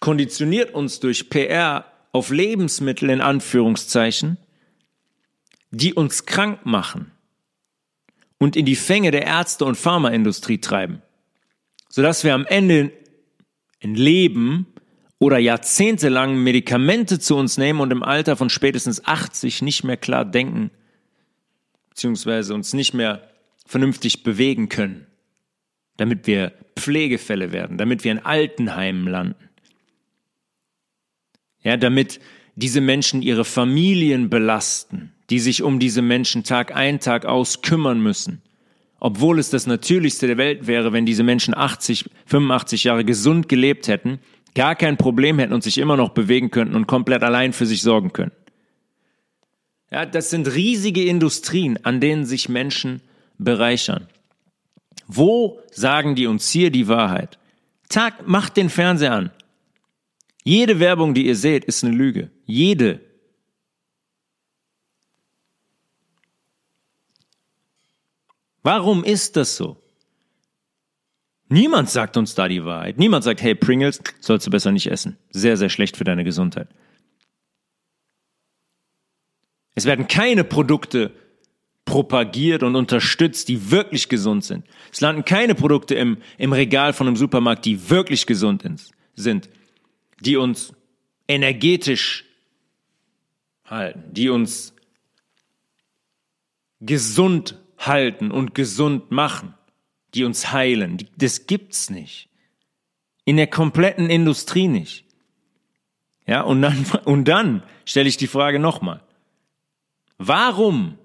konditioniert 0.00 0.74
uns 0.74 1.00
durch 1.00 1.30
PR 1.30 1.86
auf 2.12 2.28
Lebensmittel 2.28 3.08
in 3.08 3.22
Anführungszeichen, 3.22 4.36
die 5.70 5.94
uns 5.94 6.26
krank 6.26 6.66
machen 6.66 7.10
und 8.36 8.54
in 8.54 8.66
die 8.66 8.76
Fänge 8.76 9.10
der 9.10 9.24
Ärzte 9.24 9.64
und 9.64 9.76
Pharmaindustrie 9.76 10.58
treiben, 10.58 11.00
sodass 11.88 12.22
wir 12.22 12.34
am 12.34 12.44
Ende 12.44 12.92
ein 13.82 13.94
Leben 13.94 14.66
oder 15.18 15.38
jahrzehntelang 15.38 16.36
Medikamente 16.36 17.18
zu 17.18 17.34
uns 17.34 17.56
nehmen 17.56 17.80
und 17.80 17.92
im 17.92 18.02
Alter 18.02 18.36
von 18.36 18.50
spätestens 18.50 19.06
80 19.06 19.62
nicht 19.62 19.84
mehr 19.84 19.96
klar 19.96 20.26
denken, 20.26 20.70
beziehungsweise 21.94 22.54
uns 22.54 22.72
nicht 22.72 22.92
mehr 22.94 23.28
vernünftig 23.66 24.22
bewegen 24.22 24.68
können, 24.68 25.06
damit 25.96 26.26
wir 26.26 26.52
Pflegefälle 26.76 27.52
werden, 27.52 27.78
damit 27.78 28.04
wir 28.04 28.12
in 28.12 28.18
Altenheimen 28.18 29.06
landen. 29.06 29.48
Ja, 31.62 31.76
damit 31.76 32.20
diese 32.56 32.80
Menschen 32.80 33.22
ihre 33.22 33.44
Familien 33.44 34.28
belasten, 34.28 35.12
die 35.30 35.38
sich 35.38 35.62
um 35.62 35.78
diese 35.78 36.02
Menschen 36.02 36.44
Tag 36.44 36.74
ein, 36.76 37.00
Tag 37.00 37.24
aus 37.24 37.62
kümmern 37.62 38.00
müssen 38.00 38.42
obwohl 39.04 39.38
es 39.38 39.50
das 39.50 39.66
Natürlichste 39.66 40.26
der 40.26 40.38
Welt 40.38 40.66
wäre, 40.66 40.94
wenn 40.94 41.04
diese 41.04 41.24
Menschen 41.24 41.54
80, 41.54 42.08
85 42.24 42.84
Jahre 42.84 43.04
gesund 43.04 43.50
gelebt 43.50 43.86
hätten, 43.86 44.18
gar 44.54 44.74
kein 44.74 44.96
Problem 44.96 45.38
hätten 45.38 45.52
und 45.52 45.62
sich 45.62 45.76
immer 45.76 45.98
noch 45.98 46.08
bewegen 46.08 46.50
könnten 46.50 46.74
und 46.74 46.86
komplett 46.86 47.22
allein 47.22 47.52
für 47.52 47.66
sich 47.66 47.82
sorgen 47.82 48.14
können. 48.14 48.32
Ja, 49.94 50.06
das 50.06 50.28
sind 50.28 50.52
riesige 50.52 51.04
Industrien, 51.04 51.78
an 51.84 52.00
denen 52.00 52.24
sich 52.26 52.48
Menschen 52.48 53.00
bereichern. 53.38 54.08
Wo 55.06 55.60
sagen 55.70 56.16
die 56.16 56.26
uns 56.26 56.50
hier 56.50 56.72
die 56.72 56.88
Wahrheit? 56.88 57.38
Tag, 57.88 58.26
macht 58.26 58.56
den 58.56 58.70
Fernseher 58.70 59.12
an. 59.12 59.30
Jede 60.42 60.80
Werbung, 60.80 61.14
die 61.14 61.28
ihr 61.28 61.36
seht, 61.36 61.64
ist 61.64 61.84
eine 61.84 61.94
Lüge. 61.94 62.32
Jede. 62.44 63.02
Warum 68.64 69.04
ist 69.04 69.36
das 69.36 69.56
so? 69.56 69.76
Niemand 71.48 71.88
sagt 71.88 72.16
uns 72.16 72.34
da 72.34 72.48
die 72.48 72.64
Wahrheit. 72.64 72.98
Niemand 72.98 73.22
sagt, 73.22 73.42
hey, 73.42 73.54
Pringles 73.54 74.02
sollst 74.18 74.44
du 74.44 74.50
besser 74.50 74.72
nicht 74.72 74.88
essen. 74.90 75.18
Sehr, 75.30 75.56
sehr 75.56 75.68
schlecht 75.68 75.96
für 75.96 76.02
deine 76.02 76.24
Gesundheit. 76.24 76.66
Es 79.74 79.84
werden 79.84 80.06
keine 80.06 80.44
Produkte 80.44 81.12
propagiert 81.84 82.62
und 82.62 82.76
unterstützt, 82.76 83.48
die 83.48 83.70
wirklich 83.70 84.08
gesund 84.08 84.44
sind. 84.44 84.64
Es 84.92 85.00
landen 85.00 85.24
keine 85.24 85.54
Produkte 85.54 85.94
im, 85.94 86.18
im 86.38 86.52
Regal 86.52 86.92
von 86.92 87.06
einem 87.06 87.16
Supermarkt, 87.16 87.64
die 87.64 87.90
wirklich 87.90 88.26
gesund 88.26 88.64
sind, 89.14 89.50
die 90.20 90.36
uns 90.36 90.72
energetisch 91.28 92.24
halten, 93.64 94.02
die 94.12 94.28
uns 94.28 94.74
gesund 96.80 97.58
halten 97.78 98.30
und 98.30 98.54
gesund 98.54 99.10
machen, 99.10 99.54
die 100.14 100.24
uns 100.24 100.52
heilen. 100.52 100.98
Das 101.16 101.46
gibt's 101.46 101.90
nicht. 101.90 102.28
In 103.24 103.36
der 103.36 103.46
kompletten 103.46 104.10
Industrie 104.10 104.68
nicht. 104.68 105.04
Ja, 106.26 106.42
und 106.42 106.62
dann, 106.62 106.86
und 107.04 107.26
dann 107.26 107.62
stelle 107.84 108.08
ich 108.08 108.16
die 108.16 108.26
Frage 108.26 108.58
nochmal. 108.58 109.02
Warum 110.18 110.98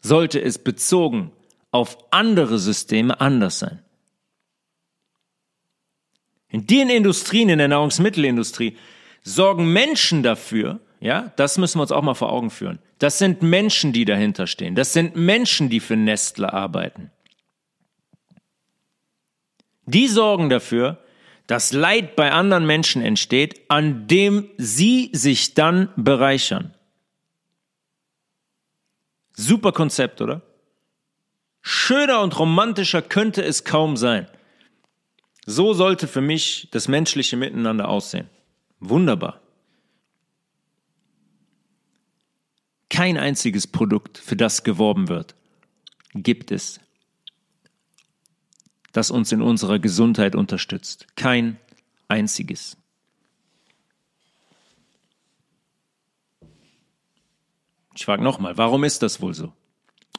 sollte 0.00 0.40
es 0.40 0.58
bezogen 0.58 1.32
auf 1.70 1.98
andere 2.10 2.58
Systeme 2.58 3.20
anders 3.20 3.58
sein? 3.58 3.82
In 6.48 6.66
den 6.66 6.90
Industrien, 6.90 7.48
in 7.48 7.58
der 7.58 7.68
Nahrungsmittelindustrie, 7.68 8.76
sorgen 9.22 9.72
Menschen 9.72 10.22
dafür, 10.22 10.80
ja, 11.00 11.32
das 11.36 11.58
müssen 11.58 11.78
wir 11.78 11.82
uns 11.82 11.92
auch 11.92 12.02
mal 12.02 12.14
vor 12.14 12.32
Augen 12.32 12.50
führen. 12.50 12.78
Das 12.98 13.18
sind 13.18 13.42
Menschen, 13.42 13.92
die 13.92 14.04
dahinter 14.04 14.46
stehen. 14.46 14.74
Das 14.74 14.92
sind 14.92 15.16
Menschen, 15.16 15.70
die 15.70 15.80
für 15.80 15.96
Nestle 15.96 16.52
arbeiten. 16.52 17.10
Die 19.86 20.08
sorgen 20.08 20.50
dafür, 20.50 21.02
dass 21.46 21.72
Leid 21.72 22.16
bei 22.16 22.30
anderen 22.30 22.66
Menschen 22.66 23.02
entsteht, 23.02 23.62
an 23.68 24.06
dem 24.06 24.50
sie 24.56 25.10
sich 25.12 25.54
dann 25.54 25.88
bereichern. 25.96 26.74
Super 29.40 29.72
Konzept, 29.72 30.20
oder? 30.20 30.42
Schöner 31.62 32.20
und 32.20 32.38
romantischer 32.38 33.00
könnte 33.00 33.42
es 33.42 33.64
kaum 33.64 33.96
sein. 33.96 34.26
So 35.46 35.72
sollte 35.72 36.06
für 36.08 36.20
mich 36.20 36.68
das 36.72 36.88
menschliche 36.88 37.38
Miteinander 37.38 37.88
aussehen. 37.88 38.28
Wunderbar. 38.80 39.40
Kein 42.90 43.16
einziges 43.16 43.66
Produkt, 43.66 44.18
für 44.18 44.36
das 44.36 44.62
geworben 44.62 45.08
wird, 45.08 45.34
gibt 46.14 46.50
es, 46.50 46.78
das 48.92 49.10
uns 49.10 49.32
in 49.32 49.40
unserer 49.40 49.78
Gesundheit 49.78 50.34
unterstützt. 50.34 51.06
Kein 51.16 51.58
einziges. 52.08 52.76
Ich 57.94 58.04
frage 58.04 58.22
nochmal, 58.22 58.56
warum 58.56 58.84
ist 58.84 59.02
das 59.02 59.20
wohl 59.20 59.34
so? 59.34 59.52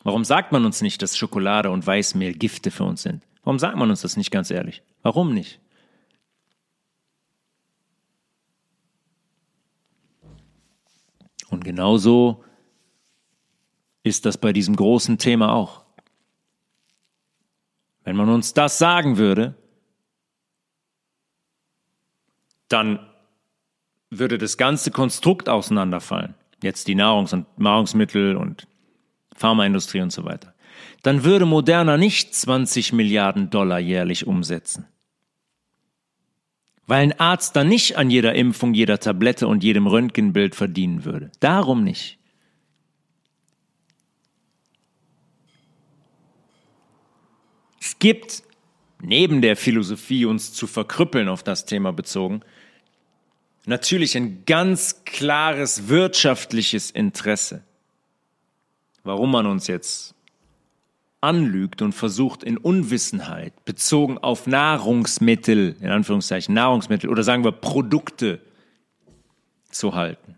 Warum 0.04 0.26
sagt 0.26 0.52
man 0.52 0.66
uns 0.66 0.82
nicht, 0.82 1.02
dass 1.02 1.18
Schokolade 1.18 1.70
und 1.70 1.86
Weißmehl 1.86 2.34
Gifte 2.34 2.72
für 2.72 2.84
uns 2.84 3.04
sind? 3.04 3.24
Warum 3.44 3.60
sagt 3.60 3.78
man 3.78 3.90
uns 3.90 4.02
das 4.02 4.18
nicht 4.18 4.32
ganz 4.32 4.52
ehrlich? 4.52 4.84
Warum 5.04 5.34
nicht? 5.34 5.60
Und 11.50 11.64
genauso 11.64 12.44
ist 14.04 14.26
das 14.26 14.38
bei 14.38 14.54
diesem 14.54 14.76
großen 14.76 15.18
Thema 15.18 15.54
auch. 15.54 15.84
Wenn 18.04 18.16
man 18.16 18.30
uns 18.30 18.54
das 18.54 18.78
sagen 18.78 19.18
würde, 19.18 19.56
dann 22.68 23.06
würde 24.10 24.38
das 24.38 24.58
ganze 24.58 24.92
Konstrukt 24.92 25.50
auseinanderfallen 25.50 26.36
jetzt 26.64 26.88
die 26.88 26.96
Nahrungs- 26.96 27.34
und 27.34 27.46
Nahrungsmittel 27.58 28.36
und 28.36 28.68
Pharmaindustrie 29.36 30.02
und 30.02 30.12
so 30.12 30.24
weiter, 30.24 30.54
dann 31.04 31.24
würde 31.24 31.46
Moderna 31.46 31.98
nicht 31.98 32.36
20 32.36 32.94
Milliarden 32.94 33.50
Dollar 33.50 33.80
jährlich 33.80 34.28
umsetzen. 34.28 34.88
Weil 36.88 37.04
ein 37.04 37.20
Arzt 37.20 37.56
dann 37.56 37.70
nicht 37.70 37.98
an 37.98 38.10
jeder 38.10 38.36
Impfung, 38.36 38.74
jeder 38.74 39.00
Tablette 39.00 39.48
und 39.48 39.64
jedem 39.64 39.88
Röntgenbild 39.88 40.56
verdienen 40.56 41.06
würde. 41.06 41.32
Darum 41.40 41.84
nicht. 41.84 42.20
Es 47.80 47.98
gibt 47.98 48.44
neben 49.02 49.42
der 49.42 49.56
Philosophie, 49.56 50.26
uns 50.26 50.54
zu 50.54 50.68
verkrüppeln 50.68 51.30
auf 51.30 51.44
das 51.44 51.66
Thema 51.66 51.92
bezogen, 51.92 52.42
natürlich 53.66 54.16
ein 54.18 54.44
ganz 54.46 55.04
klares 55.06 55.88
wirtschaftliches 55.88 56.92
Interesse, 56.92 57.64
warum 59.04 59.32
man 59.32 59.46
uns 59.46 59.68
jetzt 59.68 60.16
anlügt 61.22 61.82
und 61.84 61.94
versucht 61.94 62.44
in 62.44 62.58
Unwissenheit 62.58 63.64
bezogen 63.64 64.18
auf 64.18 64.48
Nahrungsmittel, 64.48 65.76
in 65.80 65.90
Anführungszeichen 65.90 66.56
Nahrungsmittel 66.56 67.10
oder 67.10 67.24
sagen 67.24 67.44
wir 67.44 67.52
Produkte 67.52 68.42
zu 69.70 69.94
halten. 69.94 70.36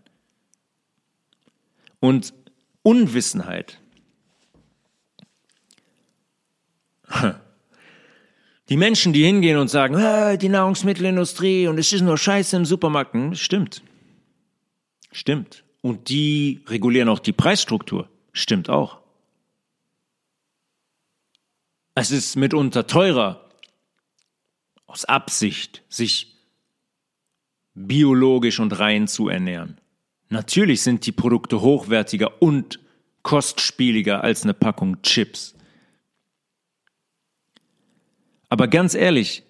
Und 2.00 2.34
Unwissenheit 2.82 3.80
Die 8.74 8.78
Menschen, 8.78 9.12
die 9.12 9.22
hingehen 9.22 9.56
und 9.56 9.68
sagen, 9.68 9.94
ah, 9.94 10.36
die 10.36 10.48
Nahrungsmittelindustrie 10.48 11.68
und 11.68 11.78
es 11.78 11.92
ist 11.92 12.00
nur 12.00 12.18
Scheiße 12.18 12.56
im 12.56 12.64
Supermarkt, 12.64 13.14
hm, 13.14 13.36
stimmt. 13.36 13.84
Stimmt. 15.12 15.62
Und 15.80 16.08
die 16.08 16.60
regulieren 16.66 17.08
auch 17.08 17.20
die 17.20 17.30
Preisstruktur. 17.30 18.08
Stimmt 18.32 18.68
auch. 18.68 18.98
Es 21.94 22.10
ist 22.10 22.34
mitunter 22.34 22.88
teurer, 22.88 23.48
aus 24.88 25.04
Absicht, 25.04 25.84
sich 25.88 26.34
biologisch 27.74 28.58
und 28.58 28.76
rein 28.76 29.06
zu 29.06 29.28
ernähren. 29.28 29.78
Natürlich 30.30 30.82
sind 30.82 31.06
die 31.06 31.12
Produkte 31.12 31.60
hochwertiger 31.60 32.42
und 32.42 32.80
kostspieliger 33.22 34.24
als 34.24 34.42
eine 34.42 34.52
Packung 34.52 35.00
Chips. 35.02 35.54
Aber 38.48 38.68
ganz 38.68 38.94
ehrlich, 38.94 39.42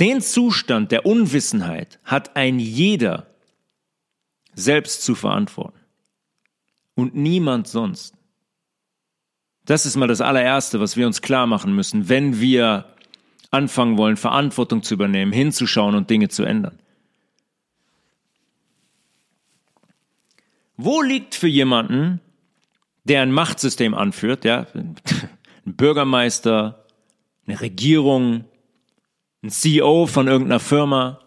den 0.00 0.20
Zustand 0.20 0.90
der 0.90 1.06
Unwissenheit 1.06 2.00
hat 2.04 2.36
ein 2.36 2.58
jeder 2.58 3.26
selbst 4.54 5.02
zu 5.02 5.14
verantworten. 5.14 5.78
Und 6.94 7.14
niemand 7.14 7.66
sonst. 7.66 8.14
Das 9.64 9.86
ist 9.86 9.96
mal 9.96 10.06
das 10.06 10.20
allererste, 10.20 10.78
was 10.80 10.96
wir 10.96 11.06
uns 11.06 11.22
klar 11.22 11.46
machen 11.46 11.74
müssen, 11.74 12.08
wenn 12.08 12.38
wir 12.38 12.94
anfangen 13.50 13.96
wollen, 13.96 14.16
Verantwortung 14.16 14.82
zu 14.82 14.94
übernehmen, 14.94 15.32
hinzuschauen 15.32 15.94
und 15.94 16.10
Dinge 16.10 16.28
zu 16.28 16.44
ändern. 16.44 16.78
Wo 20.76 21.02
liegt 21.02 21.34
für 21.34 21.48
jemanden, 21.48 22.20
der 23.04 23.22
ein 23.22 23.32
Machtsystem 23.32 23.94
anführt, 23.94 24.44
ja, 24.44 24.66
ein 24.74 24.96
Bürgermeister, 25.64 26.83
eine 27.46 27.60
Regierung, 27.60 28.44
ein 29.42 29.50
CEO 29.50 30.06
von 30.06 30.26
irgendeiner 30.26 30.60
Firma. 30.60 31.20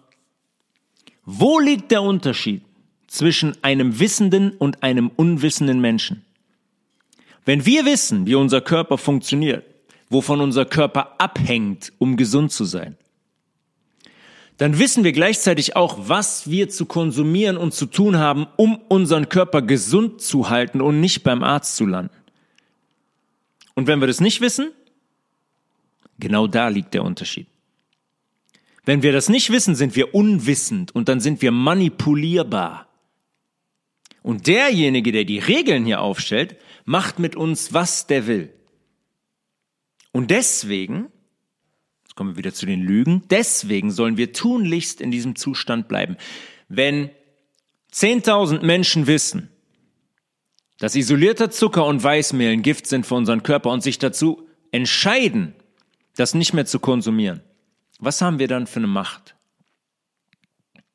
Wo 1.26 1.60
liegt 1.60 1.92
der 1.92 2.02
Unterschied 2.02 2.64
zwischen 3.08 3.56
einem 3.64 4.00
wissenden 4.00 4.52
und 4.52 4.84
einem 4.84 5.12
unwissenden 5.16 5.80
Menschen? 5.80 6.26
Wenn 7.46 7.66
wir 7.66 7.86
wissen, 7.86 8.26
wie 8.26 8.36
unser 8.36 8.62
Körper 8.62 8.98
funktioniert, 8.98 9.64
wovon 10.10 10.42
unser 10.42 10.66
Körper 10.66 11.20
abhängt, 11.20 11.94
um 11.98 12.18
gesund 12.18 12.52
zu 12.52 12.66
sein, 12.66 12.98
dann 14.58 14.80
wissen 14.80 15.04
wir 15.04 15.12
gleichzeitig 15.12 15.76
auch, 15.76 16.10
was 16.10 16.50
wir 16.50 16.68
zu 16.70 16.88
konsumieren 16.88 17.58
und 17.58 17.74
zu 17.74 17.86
tun 17.86 18.18
haben, 18.18 18.48
um 18.56 18.80
unseren 18.88 19.30
Körper 19.30 19.62
gesund 19.62 20.22
zu 20.22 20.50
halten 20.50 20.82
und 20.82 21.00
nicht 21.00 21.24
beim 21.24 21.44
Arzt 21.44 21.76
zu 21.76 21.86
landen. 21.86 22.16
Und 23.76 23.86
wenn 23.86 24.00
wir 24.00 24.08
das 24.08 24.20
nicht 24.20 24.42
wissen, 24.42 24.72
Genau 26.20 26.48
da 26.48 26.70
liegt 26.70 26.94
der 26.94 27.04
Unterschied. 27.04 27.48
Wenn 28.86 29.04
wir 29.04 29.12
das 29.12 29.28
nicht 29.28 29.50
wissen, 29.50 29.76
sind 29.76 29.96
wir 29.96 30.16
unwissend 30.16 30.96
und 30.96 31.10
dann 31.10 31.20
sind 31.20 31.42
wir 31.42 31.52
manipulierbar. 31.52 32.88
Und 34.24 34.48
derjenige, 34.48 35.12
der 35.12 35.26
die 35.26 35.40
Regeln 35.40 35.86
hier 35.86 36.02
aufstellt, 36.02 36.56
macht 36.86 37.20
mit 37.20 37.36
uns, 37.36 37.74
was 37.74 38.08
der 38.08 38.28
will. 38.28 38.54
Und 40.14 40.32
deswegen, 40.32 41.10
jetzt 42.04 42.16
kommen 42.16 42.32
wir 42.32 42.38
wieder 42.38 42.54
zu 42.54 42.66
den 42.66 42.82
Lügen, 42.82 43.24
deswegen 43.30 43.92
sollen 43.92 44.18
wir 44.18 44.34
tunlichst 44.34 45.02
in 45.02 45.12
diesem 45.12 45.36
Zustand 45.36 45.88
bleiben. 45.88 46.18
Wenn 46.70 47.10
10.000 47.94 48.66
Menschen 48.66 49.06
wissen, 49.06 49.50
dass 50.80 50.96
isolierter 50.96 51.50
Zucker 51.50 51.86
und 51.86 52.04
Weißmehl 52.04 52.52
ein 52.52 52.62
Gift 52.62 52.88
sind 52.88 53.06
für 53.06 53.16
unseren 53.16 53.44
Körper 53.44 53.70
und 53.72 53.82
sich 53.82 54.00
dazu 54.00 54.48
entscheiden, 54.72 55.56
das 56.18 56.34
nicht 56.34 56.54
mehr 56.54 56.66
zu 56.66 56.80
konsumieren, 56.80 57.42
was 58.00 58.22
haben 58.22 58.40
wir 58.40 58.48
dann 58.48 58.68
für 58.68 58.80
eine 58.80 58.88
Macht? 58.88 59.36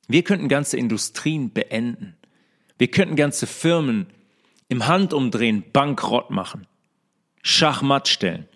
Wir 0.09 0.23
könnten 0.23 0.49
ganze 0.49 0.77
Industrien 0.77 1.53
beenden. 1.53 2.17
Wir 2.79 2.91
könnten 2.91 3.17
ganze 3.17 3.47
Firmen 3.47 4.07
im 4.69 4.87
Handumdrehen 4.87 5.65
bankrott 5.73 6.31
machen, 6.31 6.67
Schachmatt 7.43 8.09
stellen. 8.09 8.49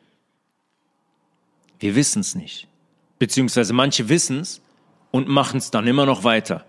Wir 1.78 1.94
wissen 1.94 2.20
es 2.20 2.34
nicht. 2.34 2.68
Beziehungsweise 3.18 3.72
manche 3.72 4.08
wissen 4.08 4.40
es 4.40 4.60
und 5.10 5.28
machen 5.28 5.58
es 5.58 5.70
dann 5.70 5.86
immer 5.86 6.06
noch 6.06 6.24
weiter. 6.24 6.66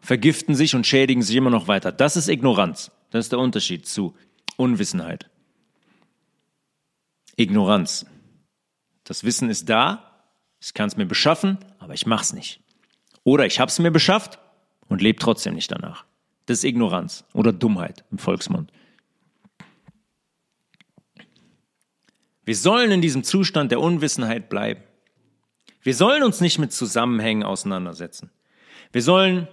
Vergiften 0.00 0.54
sich 0.54 0.74
und 0.74 0.86
schädigen 0.86 1.22
sich 1.22 1.36
immer 1.36 1.50
noch 1.50 1.68
weiter. 1.68 1.92
Das 1.92 2.16
ist 2.16 2.28
Ignoranz. 2.28 2.90
Das 3.10 3.26
ist 3.26 3.32
der 3.32 3.38
Unterschied 3.38 3.86
zu 3.86 4.14
Unwissenheit. 4.56 5.28
Ignoranz. 7.36 8.06
Das 9.06 9.22
Wissen 9.22 9.48
ist 9.48 9.68
da, 9.68 10.02
ich 10.60 10.74
kann 10.74 10.88
es 10.88 10.96
mir 10.96 11.06
beschaffen, 11.06 11.58
aber 11.78 11.94
ich 11.94 12.06
mach's 12.06 12.32
nicht. 12.32 12.60
Oder 13.22 13.46
ich 13.46 13.60
habe 13.60 13.70
es 13.70 13.78
mir 13.78 13.92
beschafft 13.92 14.38
und 14.88 15.00
lebe 15.00 15.18
trotzdem 15.18 15.54
nicht 15.54 15.70
danach. 15.70 16.04
Das 16.46 16.58
ist 16.58 16.64
Ignoranz 16.64 17.24
oder 17.32 17.52
Dummheit 17.52 18.04
im 18.10 18.18
Volksmund. 18.18 18.72
Wir 22.44 22.56
sollen 22.56 22.90
in 22.90 23.00
diesem 23.00 23.24
Zustand 23.24 23.70
der 23.70 23.80
Unwissenheit 23.80 24.48
bleiben. 24.48 24.82
Wir 25.82 25.94
sollen 25.94 26.24
uns 26.24 26.40
nicht 26.40 26.58
mit 26.58 26.72
Zusammenhängen 26.72 27.44
auseinandersetzen. 27.44 28.30
Wir 28.90 29.02
sollen 29.02 29.46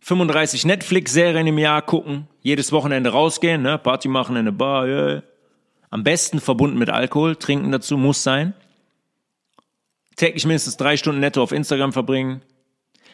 35 0.00 0.64
Netflix-Serien 0.64 1.46
im 1.46 1.58
Jahr 1.58 1.82
gucken, 1.82 2.26
jedes 2.40 2.72
Wochenende 2.72 3.10
rausgehen, 3.10 3.62
ne? 3.62 3.78
Party 3.78 4.08
machen 4.08 4.34
in 4.36 4.40
eine 4.40 4.52
Bar, 4.52 4.86
yeah. 4.86 5.22
am 5.90 6.02
besten 6.02 6.40
verbunden 6.40 6.78
mit 6.78 6.90
Alkohol, 6.90 7.36
trinken 7.36 7.70
dazu 7.70 7.96
muss 7.96 8.22
sein. 8.24 8.54
Täglich 10.18 10.44
mindestens 10.44 10.76
drei 10.76 10.96
Stunden 10.96 11.20
netto 11.20 11.42
auf 11.42 11.52
Instagram 11.52 11.92
verbringen. 11.92 12.42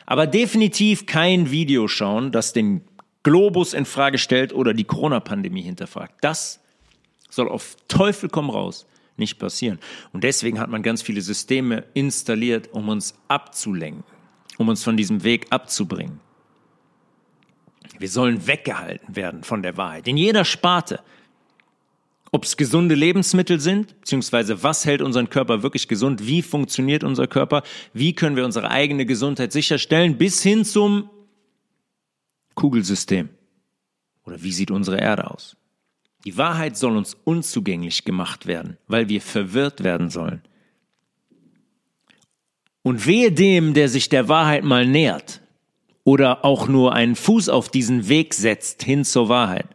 Aber 0.07 0.27
definitiv 0.27 1.07
kein 1.07 1.51
Video 1.51 1.87
schauen, 1.87 2.33
das 2.33 2.53
den 2.53 2.81
Globus 3.23 3.75
in 3.75 3.85
Frage 3.85 4.19
stellt 4.19 4.53
oder 4.53 4.75
die 4.75 4.85
Corona-Pandemie 4.85 5.63
hinterfragt. 5.63 6.17
Das 6.23 6.61
soll 7.31 7.49
auf 7.49 7.77
Teufel 7.89 8.29
komm 8.29 8.51
raus 8.51 8.87
nicht 9.17 9.39
passieren. 9.39 9.79
Und 10.13 10.25
deswegen 10.25 10.59
hat 10.59 10.71
man 10.71 10.83
ganz 10.83 11.03
viele 11.03 11.21
Systeme 11.21 11.85
installiert, 11.95 12.71
um 12.73 12.89
uns 12.89 13.15
abzulenken, 13.29 14.05
um 14.59 14.69
uns 14.69 14.83
von 14.83 14.97
diesem 14.97 15.25
Weg 15.25 15.47
abzubringen. 15.51 16.21
Wir 17.99 18.09
sollen 18.09 18.47
weggehalten 18.47 19.15
werden 19.15 19.45
von 19.45 19.63
der 19.63 19.77
Wahrheit, 19.77 20.09
in 20.09 20.17
jeder 20.17 20.45
Sparte. 20.45 21.01
Ob 22.35 22.43
es 22.43 22.57
gesunde 22.57 22.97
Lebensmittel 22.97 23.61
sind, 23.61 24.01
beziehungsweise 24.01 24.65
was 24.65 24.85
hält 24.85 25.03
unseren 25.03 25.31
Körper 25.31 25.63
wirklich 25.63 25.87
gesund, 25.87 26.27
wie 26.27 26.43
funktioniert 26.43 27.05
unser 27.05 27.29
Körper, 27.29 27.63
wie 27.93 28.13
können 28.13 28.35
wir 28.35 28.45
unsere 28.45 28.73
eigene 28.73 29.07
Gesundheit 29.07 29.53
sicherstellen, 29.53 30.19
bis 30.19 30.43
hin 30.43 30.65
zum 30.65 31.09
Kugelsystem. 32.57 33.29
Oder 34.25 34.43
wie 34.43 34.51
sieht 34.51 34.73
unsere 34.73 34.99
Erde 34.99 35.31
aus? 35.31 35.57
Die 36.25 36.37
Wahrheit 36.37 36.77
soll 36.77 36.97
uns 36.97 37.17
unzugänglich 37.23 38.05
gemacht 38.05 38.47
werden, 38.47 38.79
weil 38.89 39.09
wir 39.09 39.21
verwirrt 39.21 39.85
werden 39.85 40.11
sollen. 40.11 40.43
Und 42.83 43.07
wehe 43.07 43.31
dem, 43.31 43.75
der 43.75 43.89
sich 43.89 44.09
der 44.09 44.29
Wahrheit 44.29 44.65
mal 44.65 44.89
nähert 44.89 45.41
oder 46.03 46.45
auch 46.45 46.67
nur 46.67 46.95
einen 46.95 47.15
Fuß 47.15 47.49
auf 47.49 47.69
diesen 47.69 48.09
Weg 48.09 48.35
setzt 48.35 48.83
hin 48.83 49.05
zur 49.05 49.29
Wahrheit. 49.29 49.69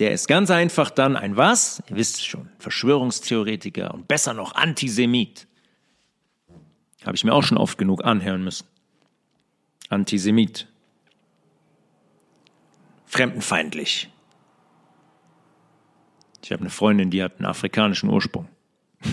Der 0.00 0.12
ist 0.12 0.26
ganz 0.28 0.50
einfach 0.50 0.90
dann 0.90 1.14
ein 1.16 1.36
was? 1.36 1.82
Ihr 1.88 1.96
wisst 1.96 2.26
schon, 2.26 2.48
Verschwörungstheoretiker 2.58 3.92
und 3.92 4.08
besser 4.08 4.32
noch 4.32 4.54
Antisemit. 4.54 5.46
Habe 7.04 7.16
ich 7.16 7.24
mir 7.24 7.34
auch 7.34 7.42
schon 7.42 7.58
oft 7.58 7.76
genug 7.76 8.02
anhören 8.04 8.42
müssen. 8.42 8.66
Antisemit. 9.90 10.66
Fremdenfeindlich. 13.04 14.08
Ich 16.42 16.50
habe 16.50 16.62
eine 16.62 16.70
Freundin, 16.70 17.10
die 17.10 17.22
hat 17.22 17.36
einen 17.36 17.44
afrikanischen 17.44 18.08
Ursprung. 18.08 18.48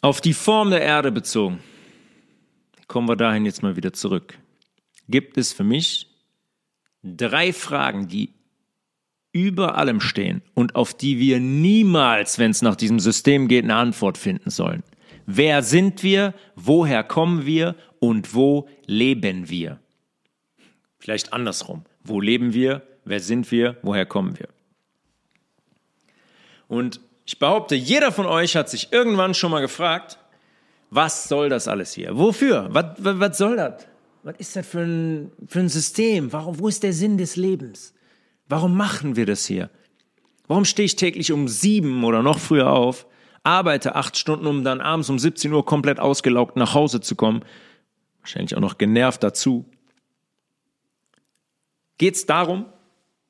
Auf 0.00 0.22
die 0.22 0.32
Form 0.32 0.70
der 0.70 0.80
Erde 0.80 1.12
bezogen, 1.12 1.60
kommen 2.88 3.06
wir 3.06 3.16
dahin 3.16 3.44
jetzt 3.44 3.62
mal 3.62 3.76
wieder 3.76 3.92
zurück, 3.92 4.39
gibt 5.10 5.36
es 5.38 5.52
für 5.52 5.64
mich 5.64 6.08
drei 7.02 7.52
Fragen, 7.52 8.08
die 8.08 8.34
über 9.32 9.76
allem 9.76 10.00
stehen 10.00 10.42
und 10.54 10.74
auf 10.74 10.94
die 10.94 11.18
wir 11.18 11.40
niemals, 11.40 12.38
wenn 12.38 12.50
es 12.50 12.62
nach 12.62 12.76
diesem 12.76 12.98
System 12.98 13.48
geht, 13.48 13.64
eine 13.64 13.76
Antwort 13.76 14.18
finden 14.18 14.50
sollen. 14.50 14.82
Wer 15.26 15.62
sind 15.62 16.02
wir? 16.02 16.34
Woher 16.56 17.04
kommen 17.04 17.46
wir? 17.46 17.76
Und 18.00 18.34
wo 18.34 18.68
leben 18.86 19.48
wir? 19.48 19.78
Vielleicht 20.98 21.32
andersrum. 21.32 21.84
Wo 22.02 22.20
leben 22.20 22.52
wir? 22.52 22.82
Wer 23.04 23.20
sind 23.20 23.50
wir? 23.52 23.76
Woher 23.82 24.06
kommen 24.06 24.38
wir? 24.38 24.48
Und 26.66 27.00
ich 27.24 27.38
behaupte, 27.38 27.74
jeder 27.74 28.10
von 28.10 28.26
euch 28.26 28.56
hat 28.56 28.68
sich 28.68 28.92
irgendwann 28.92 29.34
schon 29.34 29.50
mal 29.50 29.60
gefragt, 29.60 30.18
was 30.90 31.28
soll 31.28 31.48
das 31.48 31.68
alles 31.68 31.92
hier? 31.92 32.18
Wofür? 32.18 32.68
Was, 32.70 32.96
was, 32.98 33.38
soll 33.38 33.56
das? 33.56 33.86
Was 34.22 34.36
ist 34.38 34.56
das 34.56 34.66
für 34.66 34.80
ein, 34.80 35.32
für 35.46 35.60
ein 35.60 35.68
System? 35.68 36.32
Warum, 36.32 36.58
wo 36.58 36.68
ist 36.68 36.82
der 36.82 36.92
Sinn 36.92 37.16
des 37.16 37.36
Lebens? 37.36 37.94
Warum 38.48 38.76
machen 38.76 39.16
wir 39.16 39.26
das 39.26 39.46
hier? 39.46 39.70
Warum 40.46 40.64
stehe 40.64 40.86
ich 40.86 40.96
täglich 40.96 41.32
um 41.32 41.48
sieben 41.48 42.04
oder 42.04 42.22
noch 42.22 42.38
früher 42.38 42.70
auf, 42.70 43.06
arbeite 43.44 43.94
acht 43.94 44.18
Stunden, 44.18 44.46
um 44.46 44.64
dann 44.64 44.80
abends 44.80 45.08
um 45.08 45.18
17 45.18 45.52
Uhr 45.52 45.64
komplett 45.64 46.00
ausgelaugt 46.00 46.56
nach 46.56 46.74
Hause 46.74 47.00
zu 47.00 47.14
kommen? 47.14 47.44
Wahrscheinlich 48.20 48.56
auch 48.56 48.60
noch 48.60 48.76
genervt 48.76 49.22
dazu. 49.22 49.64
Geht 51.96 52.16
es 52.16 52.26
darum? 52.26 52.66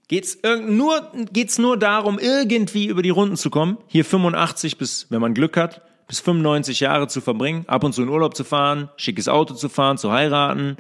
Geht 0.09 0.25
es 0.25 0.39
nur, 0.67 1.13
geht's 1.33 1.59
nur 1.59 1.77
darum, 1.77 2.19
irgendwie 2.19 2.87
über 2.87 3.03
die 3.03 3.11
Runden 3.11 3.37
zu 3.37 3.51
kommen? 3.51 3.79
Hier 3.87 4.05
85 4.05 4.77
bis, 4.77 5.07
wenn 5.11 5.21
man 5.21 5.35
Glück 5.35 5.57
hat, 5.57 5.83
bis 6.11 6.21
95 6.21 6.81
Jahre 6.81 7.09
zu 7.09 7.23
verbringen, 7.23 7.65
ab 7.69 7.85
und 7.85 7.93
zu 7.93 8.03
in 8.03 8.09
Urlaub 8.09 8.37
zu 8.37 8.45
fahren, 8.45 8.91
schickes 8.97 9.29
Auto 9.29 9.55
zu 9.55 9.69
fahren, 9.69 9.97
zu 9.97 10.13
heiraten, 10.13 10.77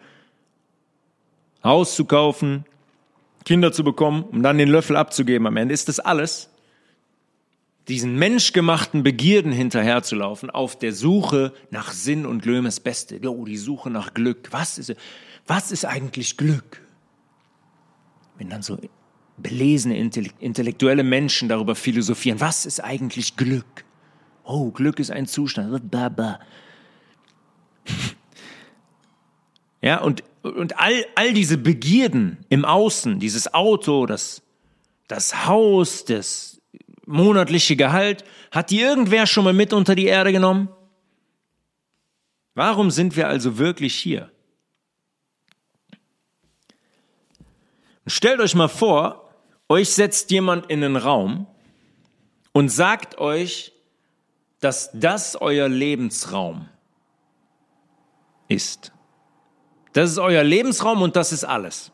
Haus 1.64 1.94
zu 1.94 2.04
kaufen, 2.04 2.66
Kinder 3.44 3.72
zu 3.72 3.84
bekommen, 3.84 4.24
um 4.24 4.42
dann 4.42 4.58
den 4.58 4.68
Löffel 4.68 4.96
abzugeben 4.96 5.46
am 5.46 5.56
Ende. 5.56 5.72
Ist 5.72 5.88
das 5.88 6.00
alles? 6.00 6.50
Diesen 7.88 8.16
menschgemachten 8.16 9.02
Begierden 9.02 9.52
hinterherzulaufen, 9.52 10.50
auf 10.50 10.78
der 10.78 10.92
Suche 10.92 11.54
nach 11.70 11.92
Sinn 11.92 12.26
und 12.26 12.44
Lömes 12.44 12.80
Beste. 12.80 13.20
Oh, 13.26 13.44
die 13.46 13.56
Suche 13.56 13.88
nach 13.88 14.12
Glück. 14.12 14.48
Was 14.50 14.78
ist, 14.78 14.94
was 15.46 15.72
ist 15.72 15.86
eigentlich 15.86 16.36
Glück? 16.36 16.82
wenn 18.40 18.48
dann 18.48 18.62
so 18.62 18.78
belesene, 19.36 19.98
intellektuelle 19.98 21.04
Menschen 21.04 21.50
darüber 21.50 21.74
philosophieren, 21.74 22.40
was 22.40 22.64
ist 22.64 22.82
eigentlich 22.82 23.36
Glück? 23.36 23.84
Oh, 24.52 24.72
Glück 24.72 24.98
ist 24.98 25.12
ein 25.12 25.26
Zustand. 25.26 25.80
Ja, 29.82 30.02
und, 30.02 30.22
und 30.42 30.78
all, 30.78 31.06
all 31.14 31.32
diese 31.32 31.56
Begierden 31.56 32.44
im 32.50 32.66
Außen, 32.66 33.18
dieses 33.18 33.54
Auto, 33.54 34.04
das, 34.04 34.42
das 35.08 35.46
Haus, 35.46 36.04
das 36.04 36.60
monatliche 37.06 37.76
Gehalt, 37.76 38.24
hat 38.50 38.70
die 38.70 38.80
irgendwer 38.80 39.26
schon 39.26 39.44
mal 39.44 39.54
mit 39.54 39.72
unter 39.72 39.94
die 39.94 40.04
Erde 40.04 40.32
genommen? 40.32 40.68
Warum 42.54 42.90
sind 42.90 43.16
wir 43.16 43.26
also 43.26 43.56
wirklich 43.56 43.94
hier? 43.94 44.30
Stellt 48.06 48.40
euch 48.40 48.54
mal 48.54 48.68
vor, 48.68 49.30
euch 49.66 49.88
setzt 49.88 50.30
jemand 50.30 50.66
in 50.66 50.84
einen 50.84 50.96
Raum 50.96 51.46
und 52.52 52.68
sagt 52.68 53.16
euch, 53.16 53.72
dass 54.60 54.90
das 54.92 55.36
euer 55.36 55.68
Lebensraum 55.68 56.68
ist. 58.48 58.92
Das 59.92 60.10
ist 60.10 60.18
euer 60.18 60.44
Lebensraum 60.44 61.02
und 61.02 61.16
das 61.16 61.32
ist 61.32 61.44
alles. 61.44 61.90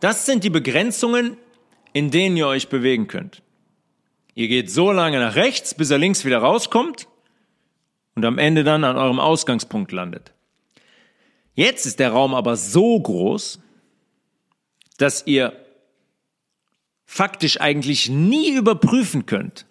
Das 0.00 0.26
sind 0.26 0.44
die 0.44 0.50
Begrenzungen, 0.50 1.36
in 1.92 2.10
denen 2.10 2.36
ihr 2.36 2.46
euch 2.46 2.68
bewegen 2.68 3.06
könnt. 3.06 3.42
Ihr 4.34 4.48
geht 4.48 4.70
so 4.70 4.92
lange 4.92 5.18
nach 5.18 5.34
rechts, 5.34 5.74
bis 5.74 5.90
er 5.90 5.98
links 5.98 6.24
wieder 6.24 6.38
rauskommt 6.38 7.08
und 8.14 8.24
am 8.24 8.38
Ende 8.38 8.64
dann 8.64 8.84
an 8.84 8.96
eurem 8.96 9.20
Ausgangspunkt 9.20 9.92
landet. 9.92 10.32
Jetzt 11.54 11.86
ist 11.86 12.00
der 12.00 12.10
Raum 12.10 12.34
aber 12.34 12.56
so 12.56 13.00
groß, 13.00 13.60
dass 14.98 15.26
ihr 15.26 15.58
faktisch 17.06 17.60
eigentlich 17.60 18.10
nie 18.10 18.50
überprüfen 18.50 19.24
könnt, 19.24 19.66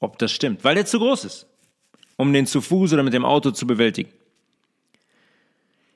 ob 0.00 0.18
das 0.18 0.32
stimmt, 0.32 0.64
weil 0.64 0.74
der 0.74 0.86
zu 0.86 0.98
groß 0.98 1.24
ist, 1.24 1.46
um 2.16 2.32
den 2.32 2.46
zu 2.46 2.60
Fuß 2.60 2.92
oder 2.92 3.02
mit 3.02 3.14
dem 3.14 3.24
Auto 3.24 3.50
zu 3.50 3.66
bewältigen. 3.66 4.10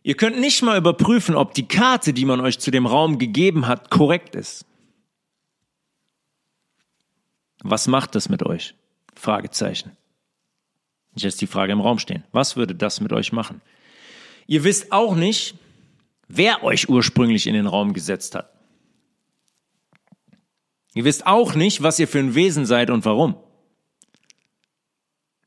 Ihr 0.02 0.16
könnt 0.16 0.40
nicht 0.40 0.62
mal 0.62 0.78
überprüfen, 0.78 1.34
ob 1.34 1.54
die 1.54 1.68
Karte, 1.68 2.12
die 2.12 2.24
man 2.24 2.40
euch 2.40 2.58
zu 2.58 2.70
dem 2.70 2.86
Raum 2.86 3.18
gegeben 3.18 3.66
hat, 3.66 3.90
korrekt 3.90 4.34
ist. 4.34 4.64
Was 7.62 7.88
macht 7.88 8.14
das 8.14 8.28
mit 8.28 8.42
euch? 8.42 8.74
Fragezeichen. 9.14 9.96
Ich 11.14 11.24
lasse 11.24 11.38
die 11.38 11.46
Frage 11.46 11.72
im 11.72 11.80
Raum 11.80 11.98
stehen. 11.98 12.24
Was 12.32 12.56
würde 12.56 12.74
das 12.74 13.00
mit 13.00 13.12
euch 13.12 13.32
machen? 13.32 13.60
Ihr 14.46 14.64
wisst 14.64 14.92
auch 14.92 15.14
nicht, 15.16 15.56
wer 16.28 16.62
euch 16.62 16.88
ursprünglich 16.88 17.46
in 17.46 17.54
den 17.54 17.66
Raum 17.66 17.92
gesetzt 17.92 18.34
hat. 18.34 18.52
Ihr 20.94 21.04
wisst 21.04 21.26
auch 21.26 21.54
nicht, 21.54 21.82
was 21.82 21.98
ihr 21.98 22.08
für 22.08 22.18
ein 22.18 22.34
Wesen 22.34 22.66
seid 22.66 22.90
und 22.90 23.04
warum. 23.04 23.36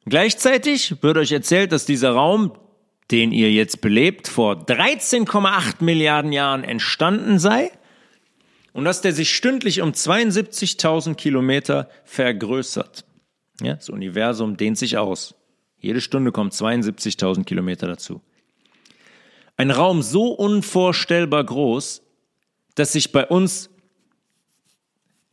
Gleichzeitig 0.06 1.02
wird 1.04 1.18
euch 1.18 1.32
erzählt, 1.32 1.72
dass 1.72 1.86
dieser 1.86 2.12
Raum, 2.12 2.54
den 3.12 3.32
ihr 3.32 3.52
jetzt 3.52 3.82
belebt, 3.82 4.28
vor 4.28 4.54
13,8 4.56 5.84
Milliarden 5.84 6.32
Jahren 6.32 6.64
entstanden 6.64 7.38
sei 7.40 7.72
und 8.74 8.86
dass 8.86 9.02
der 9.02 9.14
sich 9.14 9.36
stündlich 9.36 9.82
um 9.82 9.92
72.000 9.92 11.16
Kilometer 11.16 11.90
vergrößert. 12.04 13.06
Ja, 13.62 13.76
das 13.76 13.90
Universum 13.90 14.58
dehnt 14.58 14.78
sich 14.78 14.98
aus. 14.98 15.36
Jede 15.78 16.02
Stunde 16.02 16.32
kommen 16.32 16.52
72.000 16.52 17.44
Kilometer 17.44 17.88
dazu. 17.88 18.22
Ein 19.58 19.72
Raum 19.72 20.02
so 20.02 20.28
unvorstellbar 20.32 21.44
groß, 21.44 22.02
dass 22.76 22.94
sich 22.94 23.12
bei 23.12 23.28
uns 23.28 23.70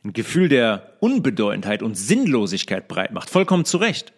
ein 0.03 0.13
Gefühl 0.13 0.49
der 0.49 0.97
Unbedeutendheit 0.99 1.81
und 1.81 1.95
Sinnlosigkeit 1.95 2.87
breit 2.87 3.11
macht. 3.11 3.29
Vollkommen 3.29 3.65
zu 3.65 3.77
Recht. 3.77 4.13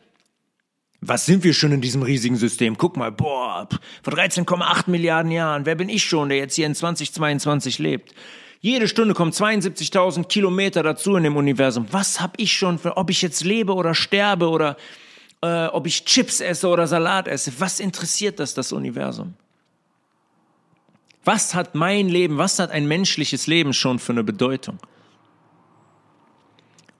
Was 1.03 1.25
sind 1.25 1.43
wir 1.43 1.53
schon 1.55 1.71
in 1.71 1.81
diesem 1.81 2.03
riesigen 2.03 2.35
System? 2.35 2.77
Guck 2.77 2.95
mal, 2.95 3.11
boah, 3.11 3.67
vor 4.03 4.13
13,8 4.13 4.87
Milliarden 4.87 5.31
Jahren, 5.31 5.65
wer 5.65 5.73
bin 5.73 5.89
ich 5.89 6.05
schon, 6.05 6.29
der 6.29 6.37
jetzt 6.37 6.53
hier 6.55 6.67
in 6.67 6.75
2022 6.75 7.79
lebt? 7.79 8.13
Jede 8.59 8.87
Stunde 8.87 9.15
kommen 9.15 9.31
72.000 9.31 10.25
Kilometer 10.25 10.83
dazu 10.83 11.15
in 11.15 11.23
dem 11.23 11.35
Universum. 11.35 11.87
Was 11.89 12.21
hab 12.21 12.39
ich 12.39 12.53
schon 12.53 12.77
für, 12.77 12.97
ob 12.97 13.09
ich 13.09 13.23
jetzt 13.23 13.43
lebe 13.43 13.73
oder 13.73 13.95
sterbe 13.95 14.47
oder 14.47 14.77
äh, 15.41 15.65
ob 15.65 15.87
ich 15.87 16.05
Chips 16.05 16.39
esse 16.39 16.67
oder 16.67 16.85
Salat 16.85 17.27
esse? 17.27 17.51
Was 17.57 17.79
interessiert 17.79 18.39
das, 18.39 18.53
das 18.53 18.71
Universum? 18.71 19.33
Was 21.23 21.55
hat 21.55 21.73
mein 21.73 22.09
Leben, 22.09 22.37
was 22.37 22.59
hat 22.59 22.69
ein 22.69 22.87
menschliches 22.87 23.47
Leben 23.47 23.73
schon 23.73 23.97
für 23.97 24.11
eine 24.11 24.23
Bedeutung? 24.23 24.77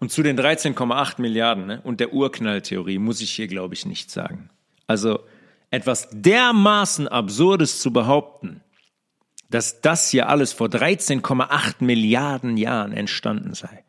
Und 0.01 0.11
zu 0.11 0.23
den 0.23 0.35
13,8 0.35 1.21
Milliarden 1.21 1.67
ne, 1.67 1.81
und 1.83 1.99
der 1.99 2.11
Urknalltheorie 2.11 2.97
muss 2.97 3.21
ich 3.21 3.29
hier, 3.29 3.47
glaube 3.47 3.75
ich, 3.75 3.85
nichts 3.85 4.13
sagen. 4.13 4.49
Also 4.87 5.19
etwas 5.69 6.09
dermaßen 6.11 7.07
Absurdes 7.07 7.79
zu 7.81 7.93
behaupten, 7.93 8.61
dass 9.51 9.79
das 9.81 10.09
hier 10.09 10.27
alles 10.27 10.53
vor 10.53 10.69
13,8 10.69 11.83
Milliarden 11.83 12.57
Jahren 12.57 12.93
entstanden 12.93 13.53
sei. 13.53 13.83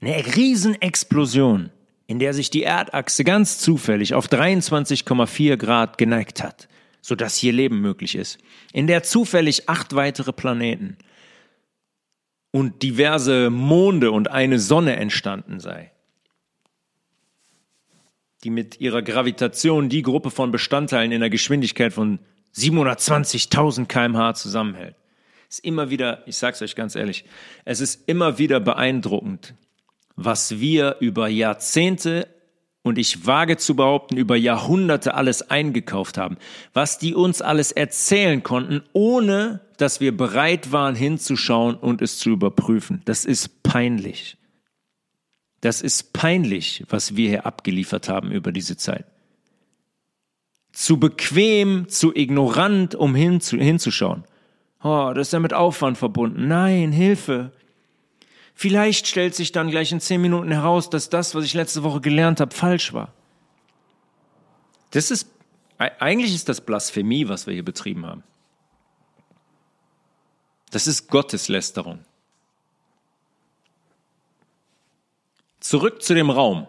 Eine 0.00 0.16
Riesenexplosion, 0.34 1.70
in 2.08 2.18
der 2.18 2.34
sich 2.34 2.50
die 2.50 2.64
Erdachse 2.64 3.22
ganz 3.22 3.60
zufällig 3.60 4.14
auf 4.14 4.26
23,4 4.26 5.56
Grad 5.56 5.98
geneigt 5.98 6.42
hat, 6.42 6.68
sodass 7.00 7.36
hier 7.36 7.52
Leben 7.52 7.80
möglich 7.80 8.16
ist, 8.16 8.38
in 8.72 8.88
der 8.88 9.04
zufällig 9.04 9.68
acht 9.68 9.94
weitere 9.94 10.32
Planeten 10.32 10.98
und 12.50 12.82
diverse 12.82 13.50
Monde 13.50 14.10
und 14.10 14.30
eine 14.30 14.58
Sonne 14.58 14.96
entstanden 14.96 15.60
sei, 15.60 15.92
die 18.44 18.50
mit 18.50 18.80
ihrer 18.80 19.02
Gravitation 19.02 19.88
die 19.88 20.02
Gruppe 20.02 20.30
von 20.30 20.50
Bestandteilen 20.50 21.12
in 21.12 21.20
der 21.20 21.30
Geschwindigkeit 21.30 21.92
von 21.92 22.18
720.000 22.54 23.86
kmh 23.86 24.34
zusammenhält. 24.34 24.96
Ist 25.48 25.64
immer 25.64 25.90
wieder, 25.90 26.22
ich 26.26 26.36
sag's 26.36 26.60
euch 26.62 26.76
ganz 26.76 26.94
ehrlich, 26.94 27.24
es 27.64 27.80
ist 27.80 28.08
immer 28.08 28.38
wieder 28.38 28.60
beeindruckend, 28.60 29.54
was 30.16 30.60
wir 30.60 30.96
über 31.00 31.28
Jahrzehnte 31.28 32.28
und 32.82 32.98
ich 32.98 33.26
wage 33.26 33.56
zu 33.56 33.76
behaupten, 33.76 34.16
über 34.16 34.36
Jahrhunderte 34.36 35.14
alles 35.14 35.50
eingekauft 35.50 36.16
haben, 36.18 36.38
was 36.72 36.98
die 36.98 37.14
uns 37.14 37.42
alles 37.42 37.72
erzählen 37.72 38.42
konnten, 38.42 38.82
ohne 38.92 39.60
dass 39.76 40.00
wir 40.00 40.16
bereit 40.16 40.72
waren 40.72 40.94
hinzuschauen 40.94 41.74
und 41.76 42.02
es 42.02 42.18
zu 42.18 42.30
überprüfen. 42.30 43.02
Das 43.04 43.24
ist 43.24 43.62
peinlich. 43.62 44.36
Das 45.60 45.82
ist 45.82 46.12
peinlich, 46.12 46.84
was 46.88 47.16
wir 47.16 47.28
hier 47.28 47.46
abgeliefert 47.46 48.08
haben 48.08 48.30
über 48.30 48.52
diese 48.52 48.76
Zeit. 48.76 49.06
Zu 50.72 50.98
bequem, 51.00 51.88
zu 51.88 52.14
ignorant, 52.14 52.94
um 52.94 53.14
hinzu, 53.14 53.56
hinzuschauen. 53.56 54.24
Oh, 54.82 55.12
das 55.14 55.28
ist 55.28 55.32
ja 55.32 55.40
mit 55.40 55.54
Aufwand 55.54 55.98
verbunden. 55.98 56.46
Nein, 56.46 56.92
Hilfe. 56.92 57.50
Vielleicht 58.60 59.06
stellt 59.06 59.36
sich 59.36 59.52
dann 59.52 59.70
gleich 59.70 59.92
in 59.92 60.00
zehn 60.00 60.20
Minuten 60.20 60.50
heraus, 60.50 60.90
dass 60.90 61.08
das, 61.08 61.32
was 61.36 61.44
ich 61.44 61.54
letzte 61.54 61.84
Woche 61.84 62.00
gelernt 62.00 62.40
habe, 62.40 62.52
falsch 62.52 62.92
war. 62.92 63.14
Das 64.90 65.12
ist, 65.12 65.30
eigentlich 65.78 66.34
ist 66.34 66.48
das 66.48 66.60
Blasphemie, 66.60 67.28
was 67.28 67.46
wir 67.46 67.54
hier 67.54 67.64
betrieben 67.64 68.04
haben. 68.04 68.24
Das 70.72 70.88
ist 70.88 71.06
Gotteslästerung. 71.06 72.04
Zurück 75.60 76.02
zu 76.02 76.14
dem 76.14 76.28
Raum, 76.28 76.66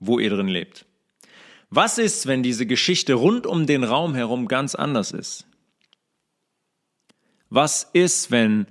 wo 0.00 0.18
ihr 0.18 0.30
drin 0.30 0.48
lebt. 0.48 0.86
Was 1.70 1.98
ist, 1.98 2.26
wenn 2.26 2.42
diese 2.42 2.66
Geschichte 2.66 3.14
rund 3.14 3.46
um 3.46 3.66
den 3.66 3.84
Raum 3.84 4.16
herum 4.16 4.48
ganz 4.48 4.74
anders 4.74 5.12
ist? 5.12 5.46
Was 7.48 7.84
ist, 7.92 8.32
wenn 8.32 8.66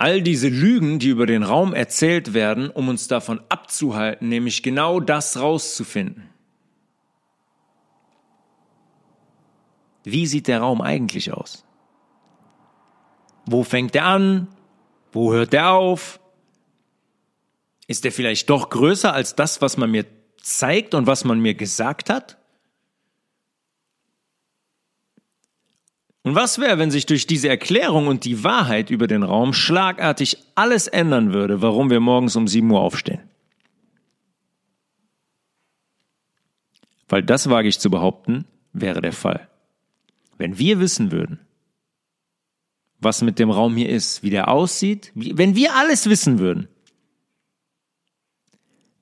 All 0.00 0.22
diese 0.22 0.46
Lügen, 0.46 1.00
die 1.00 1.08
über 1.08 1.26
den 1.26 1.42
Raum 1.42 1.74
erzählt 1.74 2.32
werden, 2.32 2.70
um 2.70 2.88
uns 2.88 3.08
davon 3.08 3.40
abzuhalten, 3.48 4.28
nämlich 4.28 4.62
genau 4.62 5.00
das 5.00 5.40
rauszufinden. 5.40 6.30
Wie 10.04 10.28
sieht 10.28 10.46
der 10.46 10.60
Raum 10.60 10.82
eigentlich 10.82 11.32
aus? 11.32 11.64
Wo 13.44 13.64
fängt 13.64 13.96
er 13.96 14.04
an? 14.04 14.46
Wo 15.10 15.32
hört 15.32 15.52
er 15.52 15.72
auf? 15.72 16.20
Ist 17.88 18.04
er 18.04 18.12
vielleicht 18.12 18.48
doch 18.50 18.70
größer 18.70 19.12
als 19.12 19.34
das, 19.34 19.60
was 19.60 19.76
man 19.78 19.90
mir 19.90 20.06
zeigt 20.40 20.94
und 20.94 21.08
was 21.08 21.24
man 21.24 21.40
mir 21.40 21.54
gesagt 21.54 22.08
hat? 22.08 22.37
Und 26.22 26.34
was 26.34 26.58
wäre, 26.58 26.78
wenn 26.78 26.90
sich 26.90 27.06
durch 27.06 27.26
diese 27.26 27.48
Erklärung 27.48 28.06
und 28.06 28.24
die 28.24 28.44
Wahrheit 28.44 28.90
über 28.90 29.06
den 29.06 29.22
Raum 29.22 29.52
schlagartig 29.52 30.38
alles 30.54 30.86
ändern 30.86 31.32
würde, 31.32 31.62
warum 31.62 31.90
wir 31.90 32.00
morgens 32.00 32.36
um 32.36 32.48
7 32.48 32.70
Uhr 32.70 32.80
aufstehen? 32.80 33.20
Weil 37.08 37.22
das 37.22 37.48
wage 37.48 37.68
ich 37.68 37.78
zu 37.78 37.90
behaupten, 37.90 38.44
wäre 38.72 39.00
der 39.00 39.12
Fall. 39.12 39.48
Wenn 40.36 40.58
wir 40.58 40.80
wissen 40.80 41.10
würden, 41.10 41.40
was 43.00 43.22
mit 43.22 43.38
dem 43.38 43.50
Raum 43.50 43.76
hier 43.76 43.88
ist, 43.88 44.22
wie 44.22 44.30
der 44.30 44.48
aussieht, 44.48 45.12
wie, 45.14 45.38
wenn 45.38 45.54
wir 45.54 45.74
alles 45.76 46.08
wissen 46.08 46.38
würden, 46.38 46.68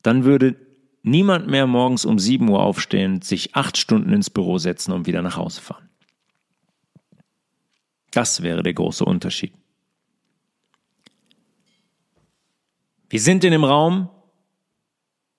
dann 0.03 0.25
würde 0.25 0.55
niemand 1.03 1.49
mehr 1.49 1.67
morgens 1.67 2.05
um 2.05 2.19
7 2.19 2.49
Uhr 2.49 2.61
aufstehen, 2.61 3.23
sich 3.23 3.57
acht 3.57 3.77
Stunden 3.77 4.13
ins 4.13 4.31
Büro 4.31 4.59
setzen 4.59 4.93
und 4.93 5.07
wieder 5.07 5.23
nach 5.23 5.37
Hause 5.37 5.61
fahren. 5.61 5.86
Das 8.17 8.43
wäre 8.43 8.63
der 8.63 8.73
große 8.73 9.05
Unterschied. 9.05 9.53
Wir 13.11 13.21
sind 13.21 13.45
in 13.45 13.51
dem 13.51 13.63
Raum, 13.63 14.09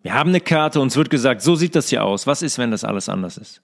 wir 0.04 0.14
haben 0.14 0.30
eine 0.30 0.42
Karte, 0.42 0.80
uns 0.80 0.96
wird 0.96 1.10
gesagt, 1.10 1.42
so 1.42 1.56
sieht 1.56 1.74
das 1.74 1.90
hier 1.90 2.04
aus. 2.04 2.28
Was 2.28 2.44
ist, 2.44 2.60
wenn 2.60 2.70
das 2.70 2.84
alles 2.84 3.10
anders 3.10 3.38
ist? 3.38 3.64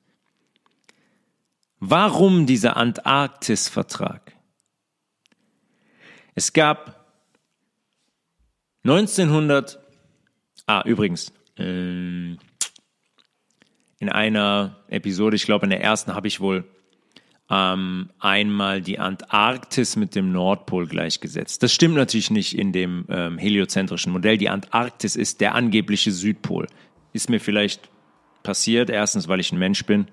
Warum 1.80 2.47
dieser 2.47 2.76
Antarktis-Vertrag? 2.76 4.36
Es 6.34 6.51
gab 6.51 7.05
1900, 8.84 9.80
ah, 10.66 10.82
übrigens, 10.86 11.32
äh, 11.59 12.32
in 13.99 14.09
einer 14.09 14.84
Episode, 14.88 15.36
ich 15.36 15.45
glaube 15.45 15.68
in 15.68 15.70
der 15.70 15.84
ersten, 15.84 16.16
habe 16.16 16.28
ich 16.28 16.39
wohl 16.39 16.68
ähm, 17.49 18.09
einmal 18.19 18.81
die 18.81 18.99
Antarktis 18.99 19.95
mit 19.95 20.15
dem 20.15 20.31
Nordpol 20.31 20.87
gleichgesetzt. 20.87 21.61
Das 21.61 21.73
stimmt 21.73 21.95
natürlich 21.95 22.31
nicht 22.31 22.57
in 22.57 22.71
dem 22.71 23.05
ähm, 23.09 23.37
heliozentrischen 23.37 24.11
Modell. 24.11 24.37
Die 24.37 24.49
Antarktis 24.49 25.15
ist 25.15 25.41
der 25.41 25.55
angebliche 25.55 26.11
Südpol. 26.11 26.67
Ist 27.11 27.29
mir 27.29 27.39
vielleicht 27.39 27.89
passiert, 28.43 28.89
erstens, 28.89 29.27
weil 29.27 29.39
ich 29.39 29.51
ein 29.51 29.59
Mensch 29.59 29.85
bin, 29.85 30.07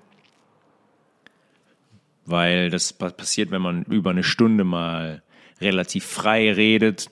weil 2.25 2.69
das 2.69 2.93
passiert, 2.93 3.51
wenn 3.51 3.61
man 3.61 3.83
über 3.83 4.11
eine 4.11 4.23
Stunde 4.23 4.63
mal 4.63 5.23
relativ 5.59 6.05
frei 6.05 6.51
redet, 6.51 7.09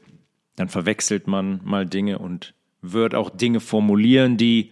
dann 0.55 0.69
verwechselt 0.69 1.27
man 1.27 1.61
mal 1.63 1.85
Dinge 1.85 2.19
und 2.19 2.53
wird 2.81 3.15
auch 3.15 3.29
Dinge 3.29 3.59
formulieren, 3.59 4.37
die 4.37 4.71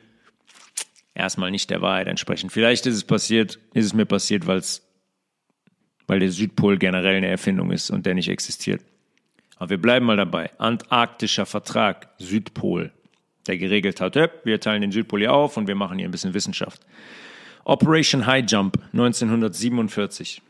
erstmal 1.13 1.51
nicht 1.51 1.69
der 1.69 1.81
Wahrheit 1.81 2.07
entsprechen. 2.07 2.49
Vielleicht 2.49 2.85
ist 2.85 2.95
es 2.95 3.03
passiert, 3.03 3.59
ist 3.73 3.85
es 3.85 3.93
mir 3.93 4.05
passiert, 4.05 4.47
weil 4.47 4.57
es 4.57 4.86
weil 6.07 6.19
der 6.19 6.31
Südpol 6.31 6.77
generell 6.77 7.17
eine 7.17 7.27
Erfindung 7.27 7.71
ist 7.71 7.91
und 7.91 8.05
der 8.05 8.15
nicht 8.15 8.29
existiert. 8.29 8.81
Aber 9.57 9.71
wir 9.71 9.81
bleiben 9.81 10.05
mal 10.05 10.17
dabei. 10.17 10.51
Antarktischer 10.57 11.45
Vertrag, 11.45 12.09
Südpol, 12.17 12.91
der 13.47 13.57
geregelt 13.57 14.01
hat, 14.01 14.15
wir 14.43 14.59
teilen 14.59 14.81
den 14.81 14.91
Südpol 14.91 15.19
hier 15.19 15.33
auf 15.33 15.57
und 15.57 15.67
wir 15.67 15.75
machen 15.75 15.97
hier 15.97 16.07
ein 16.07 16.11
bisschen 16.11 16.33
Wissenschaft. 16.33 16.81
Operation 17.65 18.25
High 18.25 18.49
Jump 18.49 18.77
1947. 18.93 20.41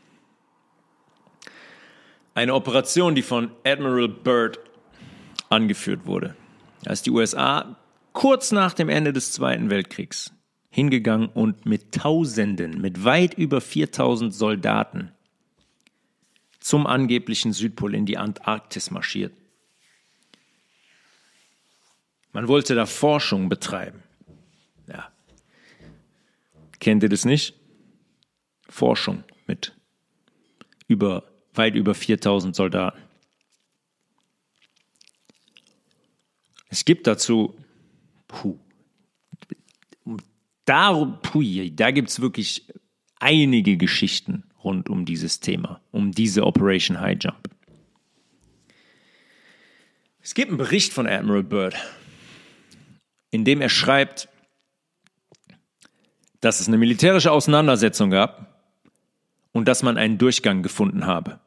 Eine 2.34 2.54
Operation, 2.54 3.16
die 3.16 3.22
von 3.22 3.50
Admiral 3.64 4.08
Byrd 4.08 4.60
angeführt 5.48 6.06
wurde. 6.06 6.36
Als 6.86 7.02
die 7.02 7.10
USA 7.10 7.76
kurz 8.12 8.52
nach 8.52 8.72
dem 8.74 8.88
Ende 8.88 9.12
des 9.12 9.32
Zweiten 9.32 9.70
Weltkriegs 9.70 10.32
hingegangen 10.70 11.28
und 11.28 11.66
mit 11.66 11.92
Tausenden, 11.92 12.80
mit 12.80 13.04
weit 13.04 13.34
über 13.34 13.60
4000 13.60 14.32
Soldaten 14.32 15.10
zum 16.68 16.86
angeblichen 16.86 17.54
Südpol 17.54 17.94
in 17.94 18.04
die 18.04 18.18
Antarktis 18.18 18.90
marschiert. 18.90 19.32
Man 22.32 22.46
wollte 22.46 22.74
da 22.74 22.84
Forschung 22.84 23.48
betreiben. 23.48 24.02
Ja. 24.86 25.10
Kennt 26.78 27.02
ihr 27.02 27.08
das 27.08 27.24
nicht? 27.24 27.54
Forschung 28.68 29.24
mit 29.46 29.74
über, 30.88 31.24
weit 31.54 31.74
über 31.74 31.94
4000 31.94 32.54
Soldaten. 32.54 33.00
Es 36.68 36.84
gibt 36.84 37.06
dazu, 37.06 37.58
puh, 38.26 38.58
da, 40.66 40.92
puh, 41.22 41.70
da 41.70 41.90
gibt 41.92 42.10
es 42.10 42.20
wirklich 42.20 42.70
einige 43.20 43.78
Geschichten 43.78 44.47
rund 44.62 44.88
um 44.88 45.04
dieses 45.04 45.40
Thema, 45.40 45.80
um 45.90 46.12
diese 46.12 46.44
Operation 46.44 47.00
High 47.00 47.18
Jump. 47.20 47.48
Es 50.22 50.34
gibt 50.34 50.48
einen 50.50 50.58
Bericht 50.58 50.92
von 50.92 51.06
Admiral 51.06 51.42
Byrd, 51.42 51.74
in 53.30 53.44
dem 53.44 53.60
er 53.60 53.68
schreibt, 53.68 54.28
dass 56.40 56.60
es 56.60 56.68
eine 56.68 56.78
militärische 56.78 57.32
Auseinandersetzung 57.32 58.10
gab 58.10 58.62
und 59.52 59.66
dass 59.66 59.82
man 59.82 59.96
einen 59.96 60.18
Durchgang 60.18 60.62
gefunden 60.62 61.06
habe. 61.06 61.40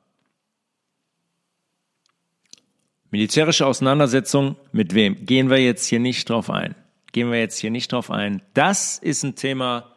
Militärische 3.10 3.66
Auseinandersetzung 3.66 4.56
mit 4.72 4.94
wem? 4.94 5.26
Gehen 5.26 5.50
wir 5.50 5.58
jetzt 5.58 5.86
hier 5.86 6.00
nicht 6.00 6.30
drauf 6.30 6.50
ein. 6.50 6.76
Gehen 7.12 7.30
wir 7.30 7.40
jetzt 7.40 7.58
hier 7.58 7.70
nicht 7.70 7.92
drauf 7.92 8.10
ein. 8.10 8.42
Das 8.54 8.98
ist 8.98 9.24
ein 9.24 9.36
Thema, 9.36 9.94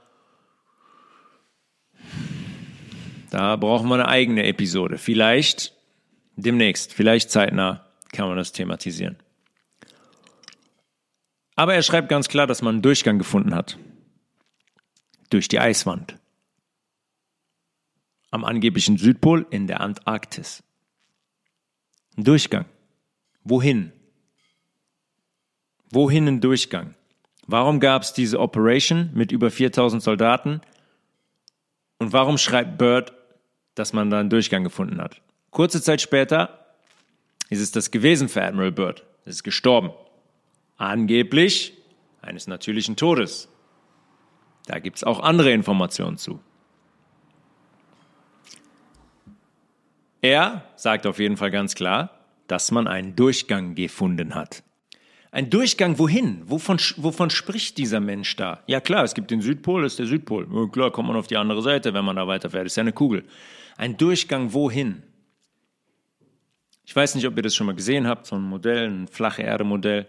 Da 3.31 3.57
brauchen 3.57 3.89
wir 3.89 3.95
eine 3.95 4.09
eigene 4.09 4.45
Episode. 4.47 4.99
Vielleicht 4.99 5.75
demnächst, 6.37 6.93
vielleicht 6.93 7.31
zeitnah 7.31 7.87
kann 8.13 8.29
man 8.29 8.37
das 8.37 8.53
thematisieren. 8.53 9.17
Aber 11.57 11.75
er 11.75 11.83
schreibt 11.83 12.09
ganz 12.09 12.29
klar, 12.29 12.47
dass 12.47 12.63
man 12.63 12.77
einen 12.77 12.83
Durchgang 12.83 13.19
gefunden 13.19 13.55
hat. 13.55 13.79
Durch 15.31 15.49
die 15.49 15.61
Eiswand. 15.61 16.19
Am 18.31 18.45
angeblichen 18.45 18.99
Südpol 18.99 19.47
in 19.51 19.67
der 19.67 19.81
Antarktis. 19.81 20.63
Ein 22.17 22.25
Durchgang. 22.25 22.67
Wohin? 23.45 23.93
Wohin 25.91 26.27
ein 26.27 26.41
Durchgang? 26.41 26.95
Warum 27.47 27.79
gab 27.79 28.03
es 28.03 28.13
diese 28.13 28.41
Operation 28.41 29.11
mit 29.15 29.31
über 29.31 29.51
4000 29.51 30.03
Soldaten? 30.03 30.61
Und 32.05 32.13
warum 32.13 32.39
schreibt 32.39 32.79
Bird 32.79 33.13
dass 33.75 33.93
man 33.93 34.11
da 34.11 34.21
einen 34.21 34.31
Durchgang 34.31 34.65
gefunden 34.65 35.01
hat. 35.01 35.21
Kurze 35.51 35.83
Zeit 35.83 36.01
später 36.01 36.67
ist 37.51 37.61
es 37.61 37.73
das 37.73 37.91
gewesen 37.91 38.29
für 38.29 38.43
Admiral 38.43 38.73
Byrd. 38.73 39.05
Es 39.25 39.37
ist 39.37 39.45
gestorben. 39.45 39.91
Angeblich 40.77 41.77
eines 42.23 42.47
natürlichen 42.47 42.97
Todes. 42.97 43.49
Da 44.67 44.79
gibt 44.79 44.97
es 44.97 45.05
auch 45.05 45.21
andere 45.21 45.53
Informationen 45.53 46.17
zu. 46.17 46.41
Er 50.21 50.65
sagt 50.77 51.07
auf 51.07 51.19
jeden 51.19 51.37
Fall 51.37 51.51
ganz 51.51 51.75
klar, 51.75 52.19
dass 52.47 52.71
man 52.71 52.87
einen 52.87 53.15
Durchgang 53.15 53.75
gefunden 53.75 54.35
hat. 54.35 54.63
Ein 55.35 55.51
Durchgang 55.51 55.99
wohin? 55.99 56.49
Wovon, 56.49 56.79
wovon 56.97 57.29
spricht 57.29 57.77
dieser 57.79 57.99
Mensch 57.99 58.37
da? 58.37 58.63
Ja 58.69 58.81
klar, 58.81 59.03
es 59.03 59.15
gibt 59.15 59.33
den 59.33 59.41
Südpol, 59.41 59.83
das 59.83 59.95
ist 59.95 59.99
der 59.99 60.07
Südpol. 60.07 60.47
Ja, 60.49 60.69
klar, 60.69 60.93
kommt 60.93 61.09
man 61.09 61.17
auf 61.17 61.27
die 61.27 61.37
andere 61.37 61.61
Seite, 61.61 61.93
wenn 61.93 62.05
man 62.05 62.15
da 62.15 62.29
weiterfährt. 62.29 62.67
Das 62.67 62.75
ist 62.75 62.77
ja 62.77 62.83
eine 62.83 62.93
Kugel. 62.93 63.25
Ein 63.77 63.97
Durchgang 63.97 64.53
wohin? 64.53 65.03
Ich 66.85 66.95
weiß 66.95 67.17
nicht, 67.17 67.27
ob 67.27 67.37
ihr 67.37 67.43
das 67.43 67.57
schon 67.57 67.67
mal 67.67 67.75
gesehen 67.75 68.07
habt, 68.07 68.27
so 68.27 68.37
ein 68.37 68.43
Modell, 68.43 68.89
ein 68.89 69.09
flache 69.09 69.43
Erde-Modell 69.43 70.07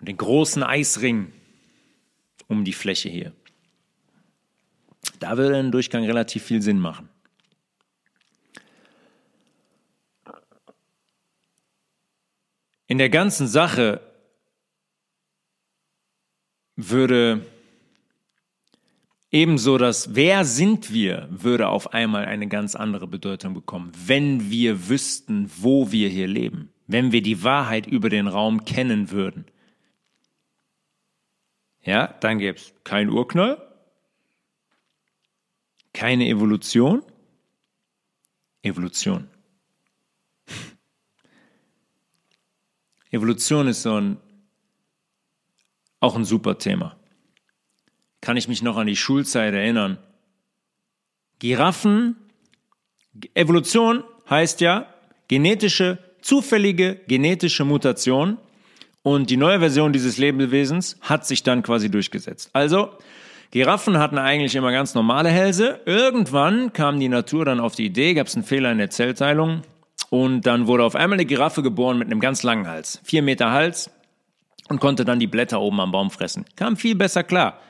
und 0.00 0.08
den 0.08 0.18
großen 0.18 0.62
Eisring 0.62 1.32
um 2.46 2.62
die 2.62 2.74
Fläche 2.74 3.08
hier. 3.08 3.32
Da 5.18 5.38
würde 5.38 5.56
ein 5.56 5.72
Durchgang 5.72 6.04
relativ 6.04 6.42
viel 6.42 6.60
Sinn 6.60 6.78
machen. 6.78 7.08
In 12.86 12.98
der 12.98 13.08
ganzen 13.08 13.46
Sache 13.48 14.02
würde 16.78 17.44
Ebenso 19.30 19.76
das 19.76 20.14
Wer 20.14 20.46
sind 20.46 20.90
wir 20.90 21.28
würde 21.30 21.68
auf 21.68 21.92
einmal 21.92 22.24
eine 22.24 22.48
ganz 22.48 22.74
andere 22.74 23.06
Bedeutung 23.06 23.52
bekommen, 23.52 23.92
wenn 24.06 24.50
wir 24.50 24.88
wüssten, 24.88 25.50
wo 25.58 25.92
wir 25.92 26.08
hier 26.08 26.26
leben, 26.26 26.72
wenn 26.86 27.12
wir 27.12 27.20
die 27.20 27.42
Wahrheit 27.42 27.86
über 27.86 28.08
den 28.08 28.26
Raum 28.26 28.64
kennen 28.64 29.10
würden. 29.10 29.44
Ja, 31.84 32.06
dann 32.20 32.38
gäbe 32.38 32.56
es 32.56 32.72
kein 32.84 33.10
Urknall, 33.10 33.62
keine 35.92 36.26
Evolution. 36.28 37.02
Evolution. 38.62 39.28
Evolution 43.10 43.68
ist 43.68 43.82
so 43.82 43.94
ein, 43.94 44.16
auch 46.00 46.16
ein 46.16 46.24
super 46.24 46.58
Thema 46.58 46.98
kann 48.20 48.36
ich 48.36 48.48
mich 48.48 48.62
noch 48.62 48.76
an 48.76 48.86
die 48.86 48.96
Schulzeit 48.96 49.54
erinnern. 49.54 49.98
Giraffen, 51.38 52.16
Evolution 53.34 54.02
heißt 54.28 54.60
ja 54.60 54.86
genetische, 55.28 55.98
zufällige 56.20 56.96
genetische 57.06 57.64
Mutation 57.64 58.38
und 59.02 59.30
die 59.30 59.36
neue 59.36 59.60
Version 59.60 59.92
dieses 59.92 60.18
Lebewesens 60.18 60.96
hat 61.00 61.26
sich 61.26 61.42
dann 61.42 61.62
quasi 61.62 61.90
durchgesetzt. 61.90 62.50
Also, 62.52 62.90
Giraffen 63.50 63.98
hatten 63.98 64.18
eigentlich 64.18 64.56
immer 64.56 64.72
ganz 64.72 64.94
normale 64.94 65.30
Hälse. 65.30 65.80
Irgendwann 65.86 66.72
kam 66.72 67.00
die 67.00 67.08
Natur 67.08 67.46
dann 67.46 67.60
auf 67.60 67.74
die 67.76 67.86
Idee, 67.86 68.12
gab 68.14 68.26
es 68.26 68.34
einen 68.34 68.44
Fehler 68.44 68.72
in 68.72 68.78
der 68.78 68.90
Zellteilung 68.90 69.62
und 70.10 70.42
dann 70.42 70.66
wurde 70.66 70.84
auf 70.84 70.96
einmal 70.96 71.16
eine 71.16 71.24
Giraffe 71.24 71.62
geboren 71.62 71.98
mit 71.98 72.10
einem 72.10 72.20
ganz 72.20 72.42
langen 72.42 72.66
Hals. 72.66 73.00
Vier 73.04 73.22
Meter 73.22 73.52
Hals 73.52 73.90
und 74.68 74.80
konnte 74.80 75.04
dann 75.04 75.20
die 75.20 75.26
Blätter 75.26 75.60
oben 75.60 75.80
am 75.80 75.92
Baum 75.92 76.10
fressen. 76.10 76.44
Kam 76.56 76.76
viel 76.76 76.94
besser 76.94 77.24
klar 77.24 77.60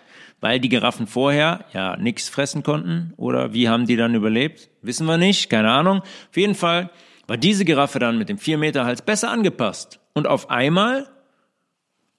weil 0.40 0.60
die 0.60 0.68
Giraffen 0.68 1.06
vorher 1.06 1.64
ja 1.72 1.96
nichts 1.96 2.28
fressen 2.28 2.62
konnten 2.62 3.12
oder 3.16 3.52
wie 3.52 3.68
haben 3.68 3.86
die 3.86 3.96
dann 3.96 4.14
überlebt? 4.14 4.70
Wissen 4.82 5.06
wir 5.06 5.18
nicht, 5.18 5.50
keine 5.50 5.70
Ahnung. 5.70 6.00
Auf 6.00 6.36
jeden 6.36 6.54
Fall 6.54 6.90
war 7.26 7.36
diese 7.36 7.64
Giraffe 7.64 7.98
dann 7.98 8.18
mit 8.18 8.28
dem 8.28 8.38
4 8.38 8.58
Meter 8.58 8.84
Hals 8.84 9.02
besser 9.02 9.30
angepasst. 9.30 10.00
Und 10.14 10.26
auf 10.26 10.50
einmal 10.50 11.08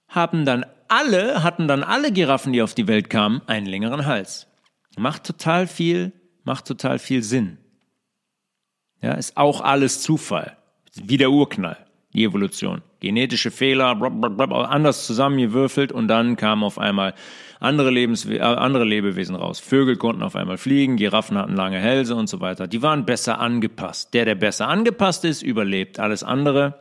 haben 0.07 0.45
dann 0.45 0.65
alle, 0.87 1.43
hatten 1.43 1.67
dann 1.67 1.83
alle 1.83 2.11
Giraffen, 2.11 2.53
die 2.53 2.61
auf 2.61 2.73
die 2.73 2.87
Welt 2.87 3.09
kamen, 3.09 3.41
einen 3.47 3.65
längeren 3.65 4.05
Hals. 4.05 4.47
Macht 4.97 5.23
total 5.23 5.67
viel, 5.67 6.11
macht 6.43 6.65
total 6.65 6.99
viel 6.99 7.23
Sinn. 7.23 7.57
Ja, 9.01 9.13
ist 9.13 9.37
auch 9.37 9.61
alles 9.61 10.01
Zufall. 10.01 10.57
Wie 10.95 11.17
der 11.17 11.31
Urknall, 11.31 11.77
die 12.13 12.25
Evolution. 12.25 12.81
Genetische 12.99 13.51
Fehler, 13.51 13.97
anders 14.69 15.07
zusammengewürfelt 15.07 15.91
und 15.91 16.07
dann 16.09 16.35
kam 16.35 16.63
auf 16.63 16.77
einmal 16.77 17.13
andere, 17.59 17.91
Lebenswe 17.91 18.37
äh, 18.37 18.41
andere 18.41 18.83
Lebewesen 18.83 19.35
raus. 19.35 19.59
Vögel 19.59 19.97
konnten 19.97 20.23
auf 20.23 20.35
einmal 20.35 20.57
fliegen, 20.57 20.97
Giraffen 20.97 21.37
hatten 21.37 21.55
lange 21.55 21.79
Hälse 21.79 22.15
und 22.15 22.27
so 22.27 22.39
weiter. 22.39 22.67
Die 22.67 22.81
waren 22.81 23.05
besser 23.05 23.39
angepasst. 23.39 24.13
Der, 24.13 24.25
der 24.25 24.35
besser 24.35 24.67
angepasst 24.67 25.25
ist, 25.25 25.41
überlebt. 25.41 25.99
Alles 25.99 26.23
andere 26.23 26.79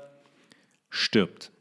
stirbt. 0.90 1.52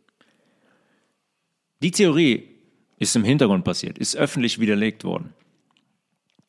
Die 1.83 1.91
Theorie 1.91 2.49
ist 2.97 3.15
im 3.15 3.23
Hintergrund 3.23 3.63
passiert, 3.63 3.97
ist 3.97 4.15
öffentlich 4.15 4.59
widerlegt 4.59 5.03
worden. 5.03 5.33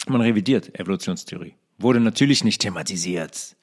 Man 0.06 0.22
revidiert 0.22 0.78
Evolutionstheorie. 0.78 1.54
Wurde 1.78 2.00
natürlich 2.00 2.44
nicht 2.44 2.62
thematisiert. 2.62 3.56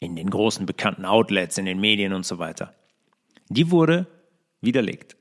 In 0.00 0.16
den 0.16 0.30
großen 0.30 0.64
bekannten 0.64 1.04
Outlets, 1.04 1.58
in 1.58 1.66
den 1.66 1.80
Medien 1.80 2.12
und 2.12 2.24
so 2.24 2.38
weiter. 2.38 2.74
Die 3.48 3.70
wurde 3.70 4.06
widerlegt. 4.60 5.16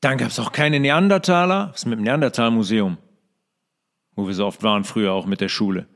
Dann 0.00 0.18
gab 0.18 0.30
es 0.30 0.38
auch 0.38 0.52
keine 0.52 0.80
Neandertaler. 0.80 1.70
Was 1.72 1.80
ist 1.80 1.86
mit 1.86 1.98
dem 1.98 2.04
Neandertal-Museum? 2.04 2.96
wo 4.20 4.26
wir 4.26 4.34
so 4.34 4.46
oft 4.46 4.62
waren 4.62 4.84
früher 4.84 5.12
auch 5.12 5.26
mit 5.26 5.40
der 5.40 5.48
Schule. 5.48 5.86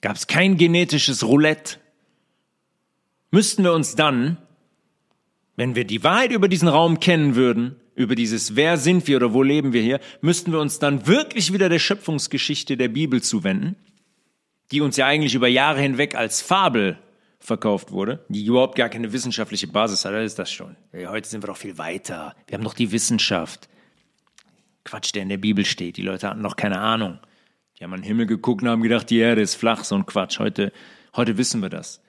Gab 0.00 0.16
es 0.16 0.26
kein 0.26 0.56
genetisches 0.56 1.24
Roulette. 1.24 1.78
Müssten 3.30 3.64
wir 3.64 3.72
uns 3.72 3.96
dann, 3.96 4.38
wenn 5.56 5.74
wir 5.74 5.84
die 5.84 6.04
Wahrheit 6.04 6.30
über 6.30 6.48
diesen 6.48 6.68
Raum 6.68 7.00
kennen 7.00 7.34
würden, 7.34 7.76
über 7.96 8.14
dieses 8.14 8.54
Wer 8.54 8.76
sind 8.76 9.08
wir 9.08 9.16
oder 9.16 9.32
wo 9.34 9.42
leben 9.42 9.72
wir 9.72 9.82
hier, 9.82 9.98
müssten 10.20 10.52
wir 10.52 10.60
uns 10.60 10.78
dann 10.78 11.06
wirklich 11.08 11.52
wieder 11.52 11.68
der 11.68 11.80
Schöpfungsgeschichte 11.80 12.76
der 12.76 12.88
Bibel 12.88 13.20
zuwenden, 13.20 13.74
die 14.70 14.80
uns 14.80 14.96
ja 14.96 15.06
eigentlich 15.06 15.34
über 15.34 15.48
Jahre 15.48 15.80
hinweg 15.80 16.14
als 16.14 16.40
Fabel 16.40 16.98
verkauft 17.40 17.92
wurde, 17.92 18.24
die 18.28 18.44
überhaupt 18.44 18.76
gar 18.76 18.88
keine 18.88 19.12
wissenschaftliche 19.12 19.68
Basis 19.68 20.04
hat, 20.04 20.14
ist 20.14 20.38
das 20.38 20.50
schon. 20.50 20.76
Heute 20.92 21.28
sind 21.28 21.42
wir 21.42 21.48
doch 21.48 21.56
viel 21.56 21.78
weiter. 21.78 22.34
Wir 22.46 22.58
haben 22.58 22.64
doch 22.64 22.74
die 22.74 22.92
Wissenschaft. 22.92 23.68
Quatsch, 24.84 25.14
der 25.14 25.22
in 25.22 25.28
der 25.28 25.38
Bibel 25.38 25.64
steht. 25.64 25.96
Die 25.96 26.02
Leute 26.02 26.28
hatten 26.28 26.40
noch 26.40 26.56
keine 26.56 26.80
Ahnung. 26.80 27.18
Die 27.78 27.84
haben 27.84 27.92
an 27.92 28.00
den 28.00 28.06
Himmel 28.06 28.26
geguckt 28.26 28.62
und 28.62 28.68
haben 28.68 28.82
gedacht, 28.82 29.08
die 29.10 29.18
Erde 29.18 29.40
ist 29.40 29.54
flach, 29.54 29.84
so 29.84 29.94
ein 29.94 30.06
Quatsch. 30.06 30.38
Heute, 30.38 30.72
heute 31.14 31.38
wissen 31.38 31.62
wir 31.62 31.68
das. 31.68 32.02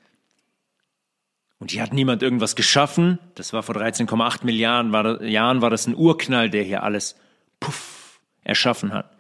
Und 1.59 1.71
hier 1.71 1.81
hat 1.83 1.93
niemand 1.93 2.23
irgendwas 2.23 2.55
geschaffen. 2.55 3.19
Das 3.35 3.53
war 3.53 3.63
vor 3.63 3.75
13,8 3.75 4.45
Milliarden 4.45 4.91
war, 4.91 5.21
Jahren 5.21 5.61
war 5.61 5.69
das 5.69 5.87
ein 5.87 5.95
Urknall, 5.95 6.49
der 6.49 6.63
hier 6.63 6.83
alles 6.83 7.15
puff 7.59 8.21
erschaffen 8.43 8.93
hat. 8.93 9.15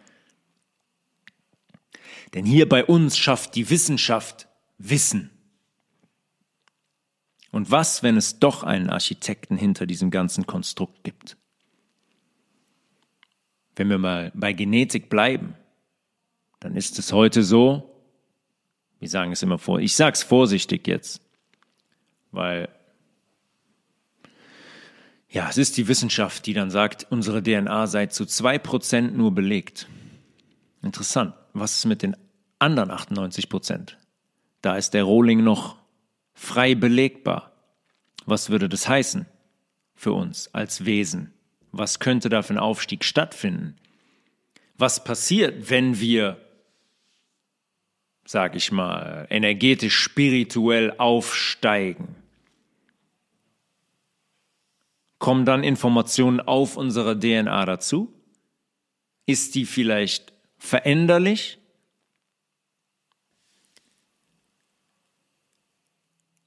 Denn 2.33 2.45
hier 2.45 2.69
bei 2.69 2.85
uns 2.85 3.17
schafft 3.17 3.55
die 3.55 3.69
Wissenschaft 3.69 4.47
Wissen. 4.77 5.31
Und 7.51 7.71
was, 7.71 8.03
wenn 8.03 8.17
es 8.17 8.39
doch 8.39 8.63
einen 8.63 8.89
Architekten 8.89 9.57
hinter 9.57 9.85
diesem 9.85 10.11
ganzen 10.11 10.45
Konstrukt 10.45 11.03
gibt? 11.03 11.37
Wenn 13.75 13.89
wir 13.89 13.97
mal 13.97 14.31
bei 14.35 14.53
Genetik 14.53 15.09
bleiben, 15.09 15.55
dann 16.59 16.75
ist 16.75 16.99
es 16.99 17.13
heute 17.13 17.43
so, 17.43 17.89
wir 18.99 19.09
sagen 19.09 19.31
es 19.31 19.41
immer 19.41 19.57
vor, 19.57 19.79
ich 19.79 19.95
sage 19.95 20.13
es 20.13 20.23
vorsichtig 20.23 20.87
jetzt, 20.87 21.21
weil 22.31 22.69
ja, 25.29 25.47
es 25.47 25.57
ist 25.57 25.77
die 25.77 25.87
Wissenschaft, 25.87 26.45
die 26.47 26.53
dann 26.53 26.71
sagt, 26.71 27.07
unsere 27.11 27.43
DNA 27.43 27.87
sei 27.87 28.07
zu 28.07 28.25
zwei 28.25 28.57
Prozent 28.57 29.15
nur 29.15 29.33
belegt. 29.33 29.87
Interessant. 30.81 31.35
Was 31.53 31.77
ist 31.77 31.85
mit 31.85 32.01
den 32.01 32.15
anderen 32.57 32.89
98 32.89 33.47
Prozent? 33.47 33.97
Da 34.61 34.75
ist 34.75 34.93
der 34.93 35.03
Rohling 35.03 35.43
noch 35.43 35.78
frei 36.39 36.73
belegbar. 36.73 37.51
Was 38.25 38.49
würde 38.49 38.69
das 38.69 38.87
heißen 38.87 39.25
für 39.93 40.13
uns 40.13 40.53
als 40.53 40.85
Wesen? 40.85 41.33
Was 41.71 41.99
könnte 41.99 42.29
da 42.29 42.41
für 42.41 42.53
ein 42.53 42.59
Aufstieg 42.59 43.03
stattfinden? 43.03 43.75
Was 44.77 45.03
passiert, 45.03 45.69
wenn 45.69 45.99
wir, 45.99 46.37
sag 48.25 48.55
ich 48.55 48.71
mal, 48.71 49.27
energetisch, 49.29 49.95
spirituell 49.95 50.95
aufsteigen? 50.97 52.15
Kommen 55.19 55.45
dann 55.45 55.65
Informationen 55.65 56.39
auf 56.39 56.77
unsere 56.77 57.19
DNA 57.19 57.65
dazu? 57.65 58.13
Ist 59.25 59.55
die 59.55 59.65
vielleicht 59.65 60.31
veränderlich? 60.57 61.58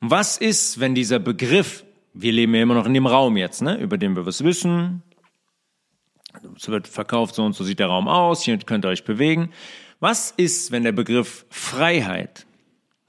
Was 0.05 0.37
ist, 0.37 0.81
wenn 0.81 0.97
dieser 0.97 1.21
Begriff, 1.21 1.85
wir 2.13 2.33
leben 2.33 2.53
ja 2.57 2.63
immer 2.63 2.75
noch 2.75 2.87
in 2.87 2.95
dem 2.95 3.07
Raum 3.07 3.37
jetzt, 3.37 3.63
ne, 3.63 3.79
über 3.79 3.97
den 3.99 4.17
wir 4.17 4.27
was 4.27 4.43
wissen, 4.43 5.05
es 6.57 6.67
wird 6.67 6.89
verkauft, 6.89 7.37
so 7.37 7.45
und 7.45 7.55
so 7.55 7.63
sieht 7.63 7.79
der 7.79 7.87
Raum 7.87 8.09
aus, 8.09 8.43
hier 8.43 8.59
könnt 8.59 8.85
ihr 8.85 8.89
euch 8.89 9.05
bewegen. 9.05 9.53
Was 10.01 10.33
ist, 10.33 10.73
wenn 10.73 10.83
der 10.83 10.91
Begriff 10.91 11.47
Freiheit, 11.51 12.47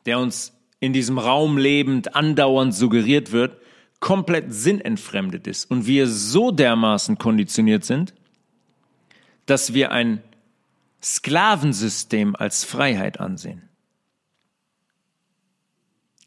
der 0.06 0.20
uns 0.20 0.54
in 0.80 0.94
diesem 0.94 1.18
Raum 1.18 1.58
lebend 1.58 2.16
andauernd 2.16 2.76
suggeriert 2.76 3.32
wird, 3.32 3.58
komplett 4.00 4.54
sinnentfremdet 4.54 5.48
ist 5.48 5.72
und 5.72 5.88
wir 5.88 6.06
so 6.06 6.52
dermaßen 6.52 7.18
konditioniert 7.18 7.86
sind, 7.86 8.14
dass 9.48 9.74
wir 9.74 9.91
ein 9.91 10.22
Sklavensystem 11.02 12.36
als 12.36 12.64
Freiheit 12.64 13.20
ansehen? 13.20 13.68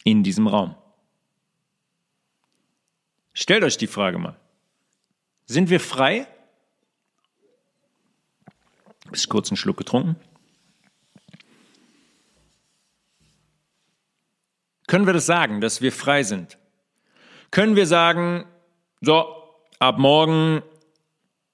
In 0.07 0.23
diesem 0.23 0.47
Raum. 0.47 0.77
Stellt 3.35 3.65
euch 3.65 3.77
die 3.77 3.89
Frage 3.89 4.19
mal. 4.19 4.37
Sind 5.47 5.69
wir 5.69 5.81
frei? 5.81 6.29
Bis 9.11 9.29
kurz 9.29 9.51
einen 9.51 9.57
Schluck 9.57 9.77
getrunken. 9.77 10.15
Können 14.87 15.07
wir 15.07 15.13
das 15.13 15.27
sagen, 15.27 15.61
dass 15.61 15.83
wir 15.83 15.91
frei 15.91 16.23
sind? 16.23 16.57
Können 17.51 17.75
wir 17.75 17.87
sagen, 17.87 18.47
so, 19.01 19.27
ab 19.81 19.99
morgen 19.99 20.63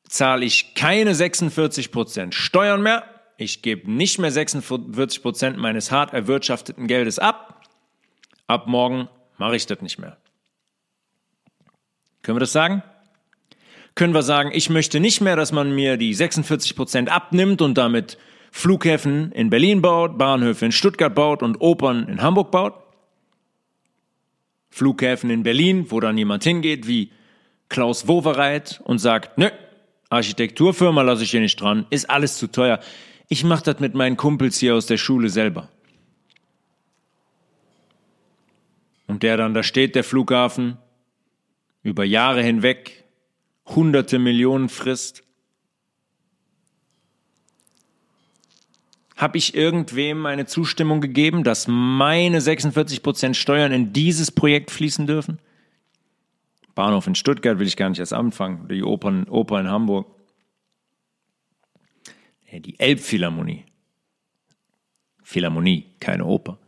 zahle 0.04 0.44
ich 0.44 0.74
keine 0.74 1.14
46 1.14 1.90
Prozent 1.90 2.34
Steuern 2.34 2.82
mehr, 2.82 3.04
ich 3.38 3.62
gebe 3.62 3.90
nicht 3.90 4.18
mehr 4.18 4.30
46 4.30 5.22
Prozent 5.22 5.56
meines 5.56 5.90
hart 5.90 6.12
erwirtschafteten 6.12 6.86
Geldes 6.86 7.18
ab, 7.18 7.51
ab 8.46 8.66
morgen 8.66 9.08
mache 9.38 9.56
ich 9.56 9.66
das 9.66 9.80
nicht 9.80 9.98
mehr. 9.98 10.16
Können 12.22 12.36
wir 12.36 12.40
das 12.40 12.52
sagen? 12.52 12.82
Können 13.94 14.14
wir 14.14 14.22
sagen, 14.22 14.50
ich 14.54 14.70
möchte 14.70 15.00
nicht 15.00 15.20
mehr, 15.20 15.36
dass 15.36 15.52
man 15.52 15.74
mir 15.74 15.96
die 15.96 16.14
46 16.14 16.76
Prozent 16.76 17.10
abnimmt 17.10 17.60
und 17.60 17.76
damit 17.76 18.16
Flughäfen 18.50 19.32
in 19.32 19.50
Berlin 19.50 19.82
baut, 19.82 20.18
Bahnhöfe 20.18 20.64
in 20.64 20.72
Stuttgart 20.72 21.14
baut 21.14 21.42
und 21.42 21.60
Opern 21.60 22.08
in 22.08 22.22
Hamburg 22.22 22.50
baut? 22.50 22.74
Flughäfen 24.70 25.30
in 25.30 25.42
Berlin, 25.42 25.86
wo 25.90 26.00
dann 26.00 26.16
jemand 26.16 26.44
hingeht 26.44 26.86
wie 26.86 27.10
Klaus 27.68 28.08
Wowereit 28.08 28.80
und 28.84 28.98
sagt, 28.98 29.36
nö, 29.36 29.50
Architekturfirma 30.08 31.02
lasse 31.02 31.24
ich 31.24 31.30
hier 31.30 31.40
nicht 31.40 31.60
dran, 31.60 31.86
ist 31.90 32.08
alles 32.08 32.36
zu 32.36 32.46
teuer. 32.46 32.80
Ich 33.28 33.44
mache 33.44 33.64
das 33.64 33.80
mit 33.80 33.94
meinen 33.94 34.16
Kumpels 34.16 34.58
hier 34.58 34.74
aus 34.74 34.86
der 34.86 34.98
Schule 34.98 35.28
selber. 35.30 35.68
Und 39.12 39.22
der 39.22 39.36
dann 39.36 39.52
da 39.52 39.62
steht, 39.62 39.94
der 39.94 40.04
Flughafen, 40.04 40.78
über 41.82 42.02
Jahre 42.02 42.42
hinweg, 42.42 43.04
hunderte 43.66 44.18
Millionen 44.18 44.70
frisst. 44.70 45.22
Habe 49.14 49.36
ich 49.36 49.54
irgendwem 49.54 50.16
meine 50.16 50.46
Zustimmung 50.46 51.02
gegeben, 51.02 51.44
dass 51.44 51.68
meine 51.68 52.40
46% 52.40 53.34
Steuern 53.34 53.72
in 53.72 53.92
dieses 53.92 54.30
Projekt 54.30 54.70
fließen 54.70 55.06
dürfen? 55.06 55.40
Bahnhof 56.74 57.06
in 57.06 57.14
Stuttgart 57.14 57.58
will 57.58 57.66
ich 57.66 57.76
gar 57.76 57.90
nicht 57.90 57.98
erst 57.98 58.14
anfangen, 58.14 58.66
die 58.68 58.82
Opern, 58.82 59.28
Oper 59.28 59.60
in 59.60 59.68
Hamburg. 59.68 60.06
Die 62.50 62.80
Elbphilharmonie. 62.80 63.66
Philharmonie, 65.22 65.84
keine 66.00 66.24
Oper. 66.24 66.61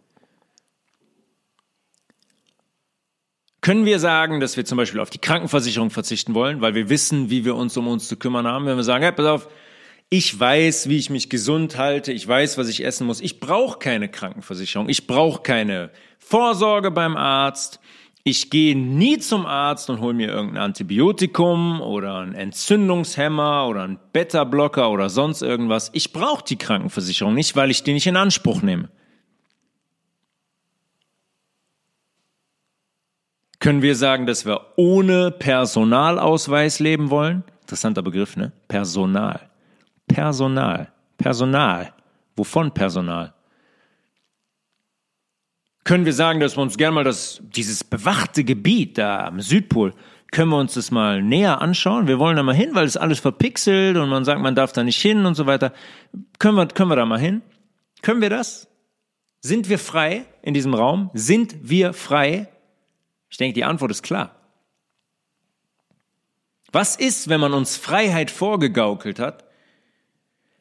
Können 3.65 3.87
wir 3.87 3.99
sagen, 3.99 4.41
dass 4.41 4.59
wir 4.59 4.67
zum 4.67 4.77
Beispiel 4.77 5.01
auf 5.01 5.09
die 5.09 5.19
Krankenversicherung 5.19 5.89
verzichten 5.89 6.35
wollen, 6.35 6.61
weil 6.61 6.75
wir 6.75 6.91
wissen, 6.91 7.31
wie 7.31 7.47
wir 7.47 7.57
uns 7.57 7.75
um 7.79 7.89
uns 7.89 8.09
zu 8.09 8.19
kümmern 8.19 8.47
haben? 8.47 8.67
Wenn 8.67 8.77
wir 8.77 8.85
sagen, 8.85 9.03
hey, 9.03 9.13
pass 9.13 9.25
auf, 9.25 9.49
ich 10.11 10.39
weiß, 10.39 10.91
wie 10.91 10.99
ich 10.99 11.09
mich 11.09 11.31
gesund 11.31 11.79
halte, 11.79 12.13
ich 12.13 12.29
weiß, 12.29 12.59
was 12.59 12.69
ich 12.69 12.85
essen 12.85 13.07
muss, 13.07 13.23
ich 13.23 13.41
brauche 13.41 13.79
keine 13.79 14.11
Krankenversicherung, 14.11 14.91
ich 14.91 15.07
brauche 15.07 15.41
keine 15.41 15.89
Vorsorge 16.19 16.91
beim 16.91 17.17
Arzt, 17.17 17.81
ich 18.23 18.51
gehe 18.51 18.77
nie 18.77 19.17
zum 19.17 19.47
Arzt 19.47 19.89
und 19.89 20.01
hole 20.01 20.13
mir 20.13 20.29
irgendein 20.29 20.63
Antibiotikum 20.63 21.81
oder 21.81 22.19
ein 22.19 22.35
Entzündungshemmer 22.35 23.67
oder 23.67 23.85
ein 23.85 23.99
Beta-Blocker 24.13 24.91
oder 24.91 25.09
sonst 25.09 25.41
irgendwas. 25.41 25.89
Ich 25.95 26.13
brauche 26.13 26.45
die 26.45 26.59
Krankenversicherung 26.59 27.33
nicht, 27.33 27.57
weil 27.57 27.71
ich 27.71 27.83
die 27.83 27.95
nicht 27.95 28.07
in 28.07 28.17
Anspruch 28.17 28.61
nehme. 28.61 28.91
Können 33.65 33.81
wir 33.81 33.97
sagen, 33.97 34.27
dass 34.27 34.45
wir 34.45 34.61
ohne 34.77 35.31
Personalausweis 35.31 36.81
leben 36.81 37.09
wollen? 37.09 37.45
Interessanter 37.63 38.03
Begriff, 38.03 38.37
ne? 38.37 38.53
Personal. 38.69 39.49
Personal. 40.07 40.93
Personal. 41.17 41.95
Wovon 42.37 42.75
Personal? 42.75 43.33
Können 45.85 46.05
wir 46.05 46.13
sagen, 46.13 46.41
dass 46.41 46.59
wir 46.59 46.61
uns 46.61 46.77
gerne 46.77 46.95
mal 46.95 47.05
das, 47.05 47.41
dieses 47.43 47.85
bewachte 47.85 48.45
Gebiet 48.45 48.99
da 48.99 49.25
am 49.29 49.41
Südpol, 49.41 49.95
können 50.31 50.51
wir 50.51 50.59
uns 50.59 50.75
das 50.75 50.91
mal 50.91 51.23
näher 51.23 51.63
anschauen? 51.63 52.07
Wir 52.07 52.19
wollen 52.19 52.37
da 52.37 52.43
mal 52.43 52.55
hin, 52.55 52.75
weil 52.75 52.85
es 52.85 52.99
alles 52.99 53.21
verpixelt 53.21 53.97
und 53.97 54.11
man 54.11 54.27
sagt, 54.27 54.43
man 54.43 54.55
darf 54.55 54.73
da 54.73 54.85
nicht 54.85 55.01
hin 55.01 55.25
und 55.25 55.37
so 55.37 55.47
weiter. 55.47 55.73
Können 56.39 56.59
wir, 56.59 56.67
können 56.67 56.91
wir 56.91 56.97
da 56.97 57.07
mal 57.07 57.19
hin? 57.19 57.41
Können 58.03 58.21
wir 58.21 58.29
das? 58.29 58.69
Sind 59.41 59.71
wir 59.71 59.79
frei 59.79 60.27
in 60.43 60.53
diesem 60.53 60.75
Raum? 60.75 61.09
Sind 61.15 61.57
wir 61.63 61.95
frei? 61.95 62.51
Ich 63.35 63.39
denke, 63.39 63.55
die 63.55 63.65
Antwort 63.65 63.91
ist 63.91 64.05
klar. 64.05 64.37
Was 66.71 66.95
ist, 66.95 67.29
wenn 67.29 67.41
man 67.41 67.53
uns 67.53 67.77
Freiheit 67.77 68.31
vorgegaukelt 68.31 69.19
hat, 69.19 69.43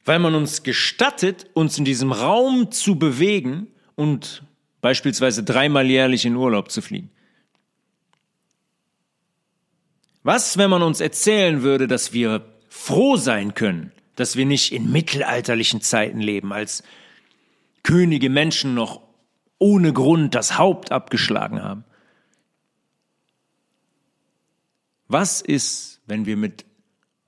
weil 0.05 0.17
man 0.17 0.33
uns 0.33 0.63
gestattet, 0.63 1.45
uns 1.53 1.77
in 1.77 1.85
diesem 1.85 2.11
Raum 2.11 2.71
zu 2.71 2.97
bewegen 2.97 3.67
und 3.93 4.41
beispielsweise 4.81 5.43
dreimal 5.43 5.85
jährlich 5.85 6.25
in 6.25 6.35
Urlaub 6.35 6.71
zu 6.71 6.81
fliegen. 6.81 7.11
Was, 10.23 10.57
wenn 10.57 10.71
man 10.71 10.81
uns 10.81 10.99
erzählen 10.99 11.61
würde, 11.61 11.87
dass 11.87 12.11
wir 12.11 12.43
froh 12.69 13.17
sein 13.17 13.53
können, 13.53 13.91
dass 14.15 14.35
wir 14.35 14.47
nicht 14.47 14.73
in 14.73 14.91
mittelalterlichen 14.91 15.81
Zeiten 15.81 16.21
leben, 16.21 16.51
als 16.51 16.81
Könige 17.83 18.31
Menschen 18.31 18.73
noch 18.73 18.99
ohne 19.59 19.93
Grund 19.93 20.33
das 20.33 20.57
Haupt 20.57 20.91
abgeschlagen 20.91 21.61
haben? 21.61 21.85
Was 25.13 25.41
ist, 25.41 26.01
wenn 26.07 26.25
wir 26.25 26.35
mit 26.35 26.65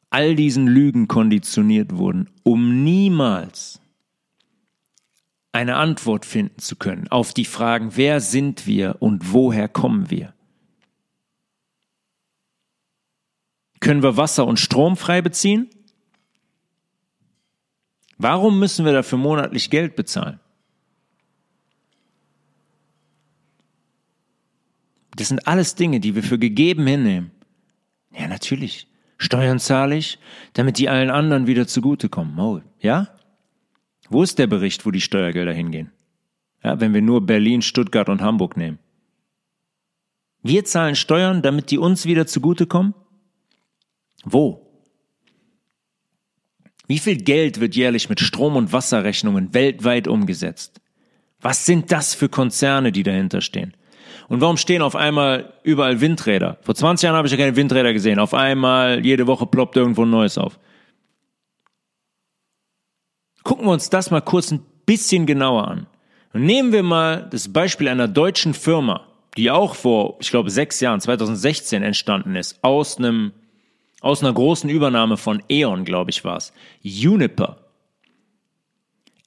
all 0.10 0.36
diesen 0.36 0.66
Lügen 0.66 1.08
konditioniert 1.08 1.96
wurden, 1.96 2.32
um 2.42 2.84
niemals 2.84 3.80
eine 5.52 5.76
Antwort 5.76 6.26
finden 6.26 6.58
zu 6.58 6.78
können 6.78 7.10
auf 7.10 7.32
die 7.36 7.46
Fragen, 7.46 7.96
wer 7.96 8.22
sind 8.22 8.66
wir 8.66 9.04
und 9.04 9.34
woher 9.34 9.68
kommen 9.68 10.10
wir? 10.10 10.34
Können 13.82 14.02
wir 14.02 14.18
Wasser 14.18 14.48
und 14.48 14.60
Strom 14.60 14.98
frei 14.98 15.22
beziehen? 15.22 15.70
Warum 18.18 18.58
müssen 18.58 18.84
wir 18.84 18.94
dafür 18.94 19.20
monatlich 19.20 19.70
Geld 19.70 19.96
bezahlen? 19.96 20.40
Das 25.16 25.28
sind 25.28 25.48
alles 25.48 25.76
Dinge, 25.76 26.00
die 26.00 26.16
wir 26.16 26.24
für 26.24 26.40
gegeben 26.40 26.88
hinnehmen. 26.88 27.35
Ja, 28.18 28.28
natürlich. 28.28 28.88
Steuern 29.18 29.60
zahle 29.60 29.96
ich, 29.98 30.20
damit 30.54 30.78
die 30.78 30.90
allen 30.90 31.10
anderen 31.10 31.48
wieder 31.48 31.68
zugutekommen. 31.68 32.38
Oh, 32.40 32.62
ja? 32.80 33.10
Wo 34.10 34.24
ist 34.24 34.40
der 34.40 34.48
Bericht, 34.48 34.86
wo 34.86 34.92
die 34.92 35.02
Steuergelder 35.02 35.54
hingehen? 35.54 35.92
Ja, 36.64 36.80
wenn 36.80 36.94
wir 36.94 37.02
nur 37.02 37.26
Berlin, 37.26 37.62
Stuttgart 37.62 38.10
und 38.10 38.22
Hamburg 38.22 38.58
nehmen. 38.58 38.80
Wir 40.42 40.64
zahlen 40.66 40.96
Steuern, 40.96 41.42
damit 41.42 41.72
die 41.72 41.78
uns 41.78 42.06
wieder 42.06 42.28
zugutekommen? 42.28 42.94
Wo? 44.24 44.66
Wie 46.88 47.00
viel 47.00 47.18
Geld 47.18 47.60
wird 47.60 47.76
jährlich 47.76 48.10
mit 48.10 48.20
Strom- 48.20 48.56
und 48.56 48.72
Wasserrechnungen 48.72 49.54
weltweit 49.54 50.08
umgesetzt? 50.08 50.82
Was 51.42 51.66
sind 51.66 51.92
das 51.92 52.14
für 52.14 52.30
Konzerne, 52.30 52.92
die 52.92 53.04
dahinter 53.04 53.42
stehen? 53.42 53.74
Und 54.28 54.42
warum 54.42 54.58
stehen 54.58 54.82
auf 54.82 54.96
einmal 54.96 55.54
überall 55.64 56.02
Windräder? 56.02 56.58
Vor 56.62 56.76
20 56.76 57.06
Jahren 57.06 57.16
habe 57.16 57.28
ich 57.28 57.32
ja 57.32 57.38
keine 57.38 57.56
Windräder 57.56 57.94
gesehen. 57.94 58.20
Auf 58.20 58.34
einmal, 58.34 59.06
jede 59.06 59.28
Woche 59.28 59.46
ploppt 59.46 59.78
irgendwo 59.78 60.04
ein 60.04 60.10
neues 60.10 60.38
auf. 60.38 60.60
Gucken 63.44 63.66
wir 63.66 63.72
uns 63.72 63.90
das 63.90 64.10
mal 64.10 64.22
kurz 64.22 64.52
ein 64.52 64.66
bisschen 64.86 65.26
genauer 65.26 65.68
an. 65.68 65.88
Und 66.34 66.44
nehmen 66.44 66.72
wir 66.74 66.84
mal 66.84 67.28
das 67.30 67.54
Beispiel 67.54 67.88
einer 67.88 68.08
deutschen 68.08 68.54
Firma, 68.54 69.08
die 69.38 69.52
auch 69.52 69.76
vor, 69.76 70.18
ich 70.20 70.32
glaube, 70.32 70.50
sechs 70.50 70.80
Jahren, 70.80 71.00
2016 71.00 71.84
entstanden 71.84 72.36
ist, 72.36 72.58
aus 72.64 72.98
einem, 72.98 73.32
aus 74.02 74.24
einer 74.24 74.34
großen 74.34 74.70
Übernahme 74.70 75.18
von 75.18 75.44
E.ON, 75.50 75.86
glaube 75.86 76.10
ich, 76.10 76.26
war 76.26 76.38
es. 76.38 76.52
Uniper. 76.84 77.58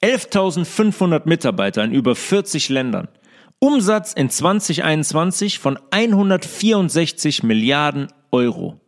11.500 0.01 1.21
Mitarbeiter 1.25 1.83
in 1.83 1.91
über 1.91 2.15
40 2.15 2.69
Ländern. 2.69 3.07
Umsatz 3.59 4.13
in 4.13 4.29
2021 4.29 5.59
von 5.59 5.77
164 5.91 7.43
Milliarden 7.43 8.07
Euro. 8.31 8.79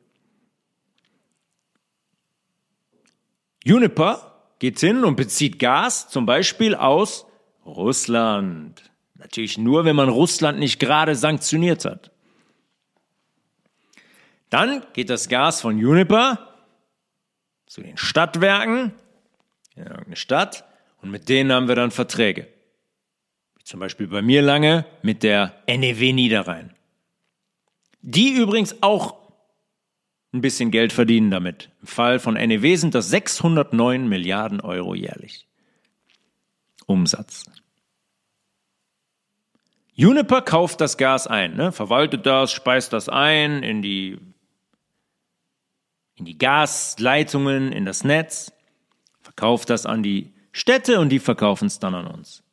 Uniper 3.65 4.49
geht 4.59 4.79
hin 4.79 5.03
und 5.03 5.17
bezieht 5.17 5.59
Gas 5.59 6.09
zum 6.09 6.25
Beispiel 6.25 6.73
aus 6.73 7.25
Russland. 7.65 8.81
Natürlich 9.15 9.57
nur, 9.57 9.85
wenn 9.85 9.95
man 9.95 10.09
Russland 10.09 10.57
nicht 10.57 10.79
gerade 10.79 11.15
sanktioniert 11.15 11.85
hat. 11.85 12.11
Dann 14.49 14.83
geht 14.93 15.09
das 15.09 15.29
Gas 15.29 15.61
von 15.61 15.75
Uniper 15.75 16.55
zu 17.67 17.81
den 17.81 17.97
Stadtwerken 17.97 18.93
in 19.75 19.83
irgendeine 19.83 20.15
Stadt 20.15 20.65
und 21.01 21.11
mit 21.11 21.29
denen 21.29 21.51
haben 21.51 21.67
wir 21.67 21.75
dann 21.75 21.91
Verträge. 21.91 22.47
Zum 23.71 23.79
Beispiel 23.79 24.07
bei 24.07 24.21
mir 24.21 24.41
lange 24.41 24.83
mit 25.01 25.23
der 25.23 25.53
NEW 25.65 26.11
Niederrhein. 26.11 26.75
Die 28.01 28.33
übrigens 28.33 28.83
auch 28.83 29.15
ein 30.33 30.41
bisschen 30.41 30.71
Geld 30.71 30.91
verdienen 30.91 31.31
damit. 31.31 31.69
Im 31.79 31.87
Fall 31.87 32.19
von 32.19 32.33
NEW 32.33 32.75
sind 32.75 32.93
das 32.95 33.09
609 33.09 34.09
Milliarden 34.09 34.59
Euro 34.59 34.93
jährlich. 34.93 35.47
Umsatz. 36.85 37.45
Uniper 39.97 40.41
kauft 40.41 40.81
das 40.81 40.97
Gas 40.97 41.25
ein, 41.25 41.55
ne? 41.55 41.71
verwaltet 41.71 42.25
das, 42.25 42.51
speist 42.51 42.91
das 42.91 43.07
ein 43.07 43.63
in 43.63 43.81
die, 43.81 44.19
in 46.15 46.25
die 46.25 46.37
Gasleitungen, 46.37 47.71
in 47.71 47.85
das 47.85 48.03
Netz, 48.03 48.51
verkauft 49.21 49.69
das 49.69 49.85
an 49.85 50.03
die 50.03 50.33
Städte 50.51 50.99
und 50.99 51.07
die 51.07 51.19
verkaufen 51.19 51.67
es 51.67 51.79
dann 51.79 51.95
an 51.95 52.07
uns. 52.07 52.43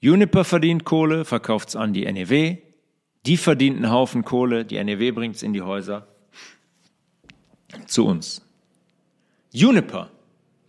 Juniper 0.00 0.44
verdient 0.44 0.84
Kohle, 0.84 1.24
verkauft 1.24 1.70
es 1.70 1.76
an 1.76 1.92
die 1.92 2.10
NEW. 2.10 2.56
Die 3.26 3.36
verdient 3.36 3.76
einen 3.76 3.90
Haufen 3.90 4.24
Kohle, 4.24 4.64
die 4.64 4.82
NEW 4.82 5.12
bringt 5.12 5.36
es 5.36 5.42
in 5.42 5.52
die 5.52 5.62
Häuser. 5.62 6.06
Zu 7.86 8.06
uns. 8.06 8.42
Juniper 9.52 10.10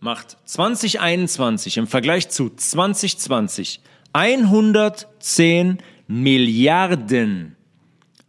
macht 0.00 0.36
2021 0.44 1.78
im 1.78 1.86
Vergleich 1.86 2.28
zu 2.28 2.50
2020 2.50 3.80
110 4.12 5.78
Milliarden 6.08 7.56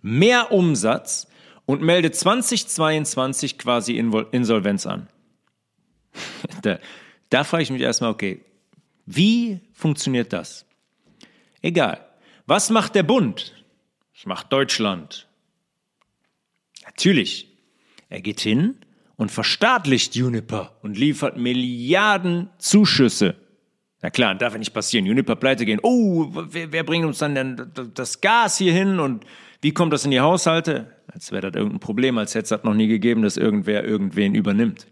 mehr 0.01 0.51
Umsatz 0.51 1.27
und 1.65 1.81
meldet 1.81 2.15
2022 2.15 3.57
quasi 3.57 3.97
Insolvenz 3.97 4.85
an. 4.85 5.07
da, 6.61 6.79
da 7.29 7.43
frage 7.43 7.63
ich 7.63 7.71
mich 7.71 7.81
erstmal, 7.81 8.11
okay, 8.11 8.41
wie 9.05 9.59
funktioniert 9.73 10.31
das? 10.31 10.65
Egal. 11.63 12.05
Was 12.45 12.69
macht 12.69 12.93
der 12.93 13.03
Bund? 13.03 13.55
Was 14.13 14.25
macht 14.27 14.53
Deutschland? 14.53 15.27
Natürlich. 16.85 17.47
Er 18.09 18.21
geht 18.21 18.41
hin 18.41 18.77
und 19.15 19.31
verstaatlicht 19.31 20.15
Juniper 20.15 20.77
und 20.83 20.97
liefert 20.97 21.37
Milliarden 21.37 22.49
Zuschüsse. 22.59 23.35
Na 24.01 24.09
klar, 24.09 24.35
darf 24.35 24.53
ja 24.53 24.59
nicht 24.59 24.73
passieren. 24.73 25.05
Juniper 25.05 25.37
pleite 25.37 25.65
gehen. 25.65 25.79
Oh, 25.81 26.27
wer, 26.31 26.71
wer 26.73 26.83
bringt 26.83 27.05
uns 27.05 27.19
dann 27.19 27.33
denn 27.33 27.71
das 27.93 28.19
Gas 28.19 28.57
hier 28.57 28.73
hin 28.73 28.99
und 28.99 29.25
wie 29.61 29.73
kommt 29.73 29.93
das 29.93 30.03
in 30.03 30.11
die 30.11 30.19
Haushalte? 30.19 30.91
Als 31.07 31.31
wäre 31.31 31.49
das 31.49 31.57
irgendein 31.57 31.79
Problem, 31.79 32.17
als 32.17 32.35
hätte 32.35 32.43
es 32.43 32.49
das 32.49 32.63
noch 32.63 32.73
nie 32.73 32.87
gegeben, 32.87 33.21
dass 33.21 33.37
irgendwer 33.37 33.85
irgendwen 33.85 34.35
übernimmt. 34.35 34.87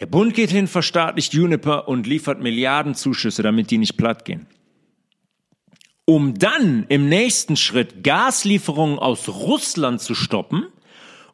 Der 0.00 0.06
Bund 0.06 0.34
geht 0.34 0.50
hin, 0.50 0.68
verstaatlicht 0.68 1.32
Juniper 1.34 1.88
und 1.88 2.06
liefert 2.06 2.40
Milliarden 2.40 2.94
Zuschüsse, 2.94 3.42
damit 3.42 3.70
die 3.70 3.78
nicht 3.78 3.96
platt 3.96 4.24
gehen. 4.24 4.46
Um 6.04 6.38
dann 6.38 6.86
im 6.88 7.08
nächsten 7.08 7.56
Schritt 7.56 8.02
Gaslieferungen 8.02 8.98
aus 8.98 9.28
Russland 9.28 10.00
zu 10.00 10.14
stoppen, 10.14 10.66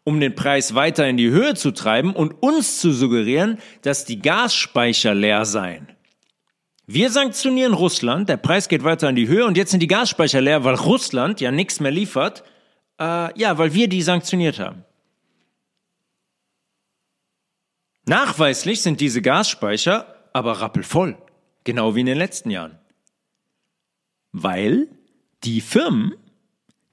um 0.03 0.19
den 0.19 0.35
Preis 0.35 0.75
weiter 0.75 1.07
in 1.09 1.17
die 1.17 1.31
Höhe 1.31 1.55
zu 1.55 1.71
treiben 1.71 2.15
und 2.15 2.43
uns 2.43 2.81
zu 2.81 2.93
suggerieren, 2.93 3.59
dass 3.83 4.05
die 4.05 4.21
Gasspeicher 4.21 5.15
leer 5.15 5.45
seien. 5.45 5.89
Wir 6.87 7.11
sanktionieren 7.11 7.73
Russland, 7.73 8.29
der 8.29 8.37
Preis 8.37 8.69
geht 8.69 8.85
weiter 8.85 9.09
in 9.09 9.17
die 9.17 9.29
Höhe 9.29 9.47
und 9.47 9.57
jetzt 9.57 9.71
sind 9.71 9.81
die 9.81 9.87
Gasspeicher 9.87 10.41
leer, 10.41 10.65
weil 10.65 10.75
Russland 10.75 11.41
ja 11.41 11.51
nichts 11.51 11.81
mehr 11.81 11.91
liefert, 11.91 12.45
äh, 13.01 13.39
ja, 13.39 13.57
weil 13.57 13.73
wir 13.73 13.89
die 13.89 14.03
sanktioniert 14.03 14.59
haben. 14.59 14.85
Nachweislich 18.07 18.83
sind 18.83 19.01
diese 19.01 19.23
Gasspeicher 19.23 20.15
aber 20.33 20.61
rappelvoll, 20.61 21.17
genau 21.65 21.95
wie 21.95 22.01
in 22.01 22.07
den 22.07 22.19
letzten 22.19 22.51
Jahren. 22.51 22.79
Weil 24.33 24.89
die 25.45 25.61
Firmen 25.61 26.15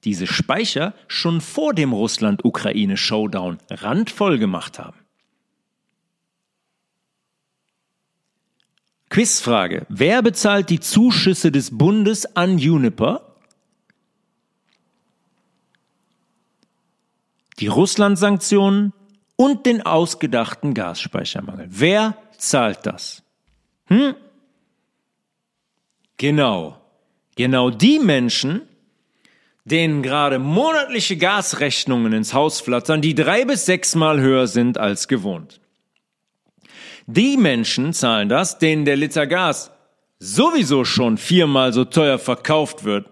diese 0.04 0.26
Speicher 0.26 0.94
schon 1.08 1.40
vor 1.40 1.74
dem 1.74 1.92
Russland-Ukraine-Showdown 1.92 3.58
randvoll 3.70 4.38
gemacht 4.38 4.78
haben. 4.78 4.98
Quizfrage. 9.10 9.86
Wer 9.90 10.22
bezahlt 10.22 10.70
die 10.70 10.80
Zuschüsse 10.80 11.52
des 11.52 11.76
Bundes 11.76 12.34
an 12.34 12.58
Juniper? 12.58 13.36
Die 17.58 17.66
Russland-Sanktionen 17.66 18.94
und 19.42 19.66
den 19.66 19.82
ausgedachten 19.82 20.72
Gasspeichermangel. 20.72 21.66
Wer 21.68 22.16
zahlt 22.38 22.86
das? 22.86 23.24
Hm? 23.86 24.14
Genau. 26.16 26.80
Genau 27.34 27.70
die 27.70 27.98
Menschen, 27.98 28.62
denen 29.64 30.04
gerade 30.04 30.38
monatliche 30.38 31.16
Gasrechnungen 31.16 32.12
ins 32.12 32.34
Haus 32.34 32.60
flattern, 32.60 33.00
die 33.00 33.16
drei 33.16 33.44
bis 33.44 33.66
sechsmal 33.66 34.20
höher 34.20 34.46
sind 34.46 34.78
als 34.78 35.08
gewohnt. 35.08 35.60
Die 37.06 37.36
Menschen 37.36 37.92
zahlen 37.94 38.28
das, 38.28 38.58
denen 38.60 38.84
der 38.84 38.94
Liter 38.94 39.26
Gas 39.26 39.72
sowieso 40.20 40.84
schon 40.84 41.18
viermal 41.18 41.72
so 41.72 41.84
teuer 41.84 42.20
verkauft 42.20 42.84
wird, 42.84 43.10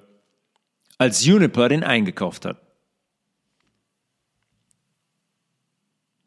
als 0.96 1.24
Juniper 1.24 1.68
den 1.68 1.82
eingekauft 1.82 2.44
hat. 2.44 2.69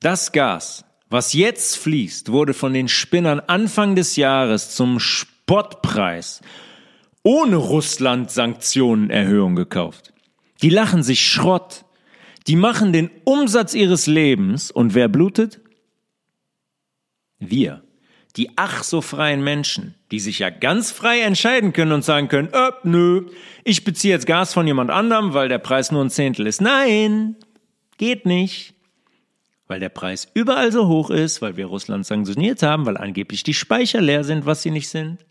Das 0.03 0.31
Gas, 0.33 0.83
was 1.09 1.31
jetzt 1.31 1.77
fließt, 1.77 2.29
wurde 2.29 2.53
von 2.53 2.73
den 2.73 2.89
Spinnern 2.89 3.39
Anfang 3.39 3.95
des 3.95 4.17
Jahres 4.17 4.75
zum 4.75 4.99
Spottpreis 4.99 6.41
ohne 7.23 7.55
Russland-Sanktionenerhöhung 7.55 9.55
gekauft. 9.55 10.13
Die 10.61 10.69
lachen 10.69 11.03
sich 11.03 11.25
Schrott. 11.25 11.85
Die 12.47 12.57
machen 12.57 12.91
den 12.91 13.09
Umsatz 13.23 13.73
ihres 13.73 14.05
Lebens 14.05 14.71
und 14.71 14.93
wer 14.93 15.07
blutet? 15.07 15.61
Wir. 17.39 17.81
Die 18.35 18.49
ach 18.57 18.83
so 18.83 18.99
freien 18.99 19.41
Menschen, 19.41 19.95
die 20.11 20.19
sich 20.19 20.39
ja 20.39 20.49
ganz 20.49 20.91
frei 20.91 21.21
entscheiden 21.21 21.71
können 21.71 21.93
und 21.93 22.03
sagen 22.03 22.27
können, 22.27 22.49
äh, 22.51 22.71
nö, 22.83 23.29
ich 23.63 23.85
beziehe 23.85 24.13
jetzt 24.13 24.27
Gas 24.27 24.53
von 24.53 24.67
jemand 24.67 24.91
anderem, 24.91 25.33
weil 25.33 25.47
der 25.47 25.59
Preis 25.59 25.93
nur 25.93 26.03
ein 26.03 26.09
Zehntel 26.09 26.45
ist. 26.45 26.59
Nein, 26.59 27.37
geht 27.97 28.25
nicht. 28.25 28.72
Weil 29.67 29.79
der 29.79 29.89
Preis 29.89 30.27
überall 30.33 30.71
so 30.71 30.87
hoch 30.87 31.09
ist, 31.09 31.41
weil 31.41 31.55
wir 31.55 31.67
Russland 31.67 32.05
sanktioniert 32.05 32.63
haben, 32.63 32.85
weil 32.85 32.97
angeblich 32.97 33.43
die 33.43 33.53
Speicher 33.53 34.01
leer 34.01 34.23
sind, 34.23 34.45
was 34.45 34.61
sie 34.61 34.71
nicht 34.71 34.89
sind. 34.89 35.25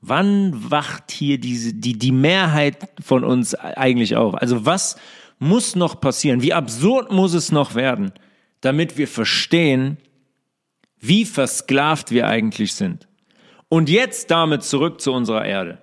Wann 0.00 0.70
wacht 0.70 1.10
hier 1.10 1.38
diese, 1.38 1.74
die, 1.74 1.96
die 1.96 2.12
Mehrheit 2.12 2.88
von 3.00 3.24
uns 3.24 3.54
eigentlich 3.54 4.16
auf? 4.16 4.34
Also 4.34 4.66
was 4.66 4.96
muss 5.38 5.76
noch 5.76 6.00
passieren? 6.00 6.42
Wie 6.42 6.52
absurd 6.52 7.10
muss 7.10 7.34
es 7.34 7.52
noch 7.52 7.74
werden, 7.74 8.12
damit 8.60 8.98
wir 8.98 9.08
verstehen, 9.08 9.96
wie 10.98 11.24
versklavt 11.24 12.10
wir 12.10 12.28
eigentlich 12.28 12.74
sind? 12.74 13.08
Und 13.68 13.88
jetzt 13.88 14.30
damit 14.30 14.62
zurück 14.62 15.00
zu 15.00 15.12
unserer 15.12 15.44
Erde. 15.44 15.78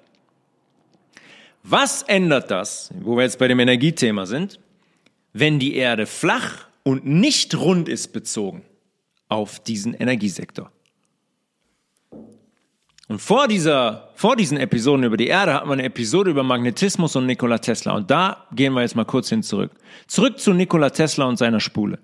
Was 1.63 2.03
ändert 2.03 2.51
das, 2.51 2.89
wo 3.01 3.17
wir 3.17 3.23
jetzt 3.23 3.39
bei 3.39 3.47
dem 3.47 3.59
Energiethema 3.59 4.25
sind, 4.25 4.59
wenn 5.33 5.59
die 5.59 5.75
Erde 5.75 6.05
flach 6.05 6.68
und 6.83 7.05
nicht 7.05 7.55
rund 7.55 7.89
ist 7.89 8.13
bezogen 8.13 8.63
auf 9.27 9.59
diesen 9.59 9.93
Energiesektor? 9.93 10.71
Und 13.09 13.19
vor 13.19 13.47
dieser, 13.47 14.11
vor 14.13 14.35
diesen 14.35 14.57
Episoden 14.59 15.03
über 15.03 15.17
die 15.17 15.27
Erde 15.27 15.55
hatten 15.55 15.67
wir 15.67 15.73
eine 15.73 15.83
Episode 15.83 16.29
über 16.29 16.43
Magnetismus 16.43 17.15
und 17.15 17.25
Nikola 17.25 17.57
Tesla. 17.57 17.95
Und 17.95 18.11
da 18.11 18.47
gehen 18.51 18.73
wir 18.73 18.81
jetzt 18.81 18.95
mal 18.95 19.03
kurz 19.03 19.29
hin 19.29 19.41
zurück. 19.41 19.71
Zurück 20.05 20.39
zu 20.39 20.53
Nikola 20.53 20.91
Tesla 20.91 21.25
und 21.25 21.37
seiner 21.37 21.59
Spule. 21.59 21.97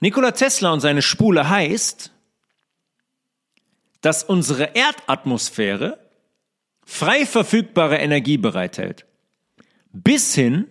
Nikola 0.00 0.32
Tesla 0.32 0.72
und 0.72 0.80
seine 0.80 1.02
Spule 1.02 1.50
heißt, 1.50 2.12
dass 4.00 4.24
unsere 4.24 4.74
Erdatmosphäre 4.74 5.98
frei 6.82 7.26
verfügbare 7.26 7.96
Energie 7.96 8.38
bereithält. 8.38 9.04
Bis 9.92 10.34
hin 10.34 10.66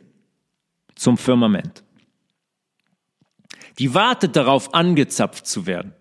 zum 0.95 1.17
Firmament. 1.17 1.83
Die 3.79 3.93
wartet 3.93 4.35
darauf, 4.35 4.73
angezapft 4.73 5.45
zu 5.45 5.65
werden. 5.65 5.93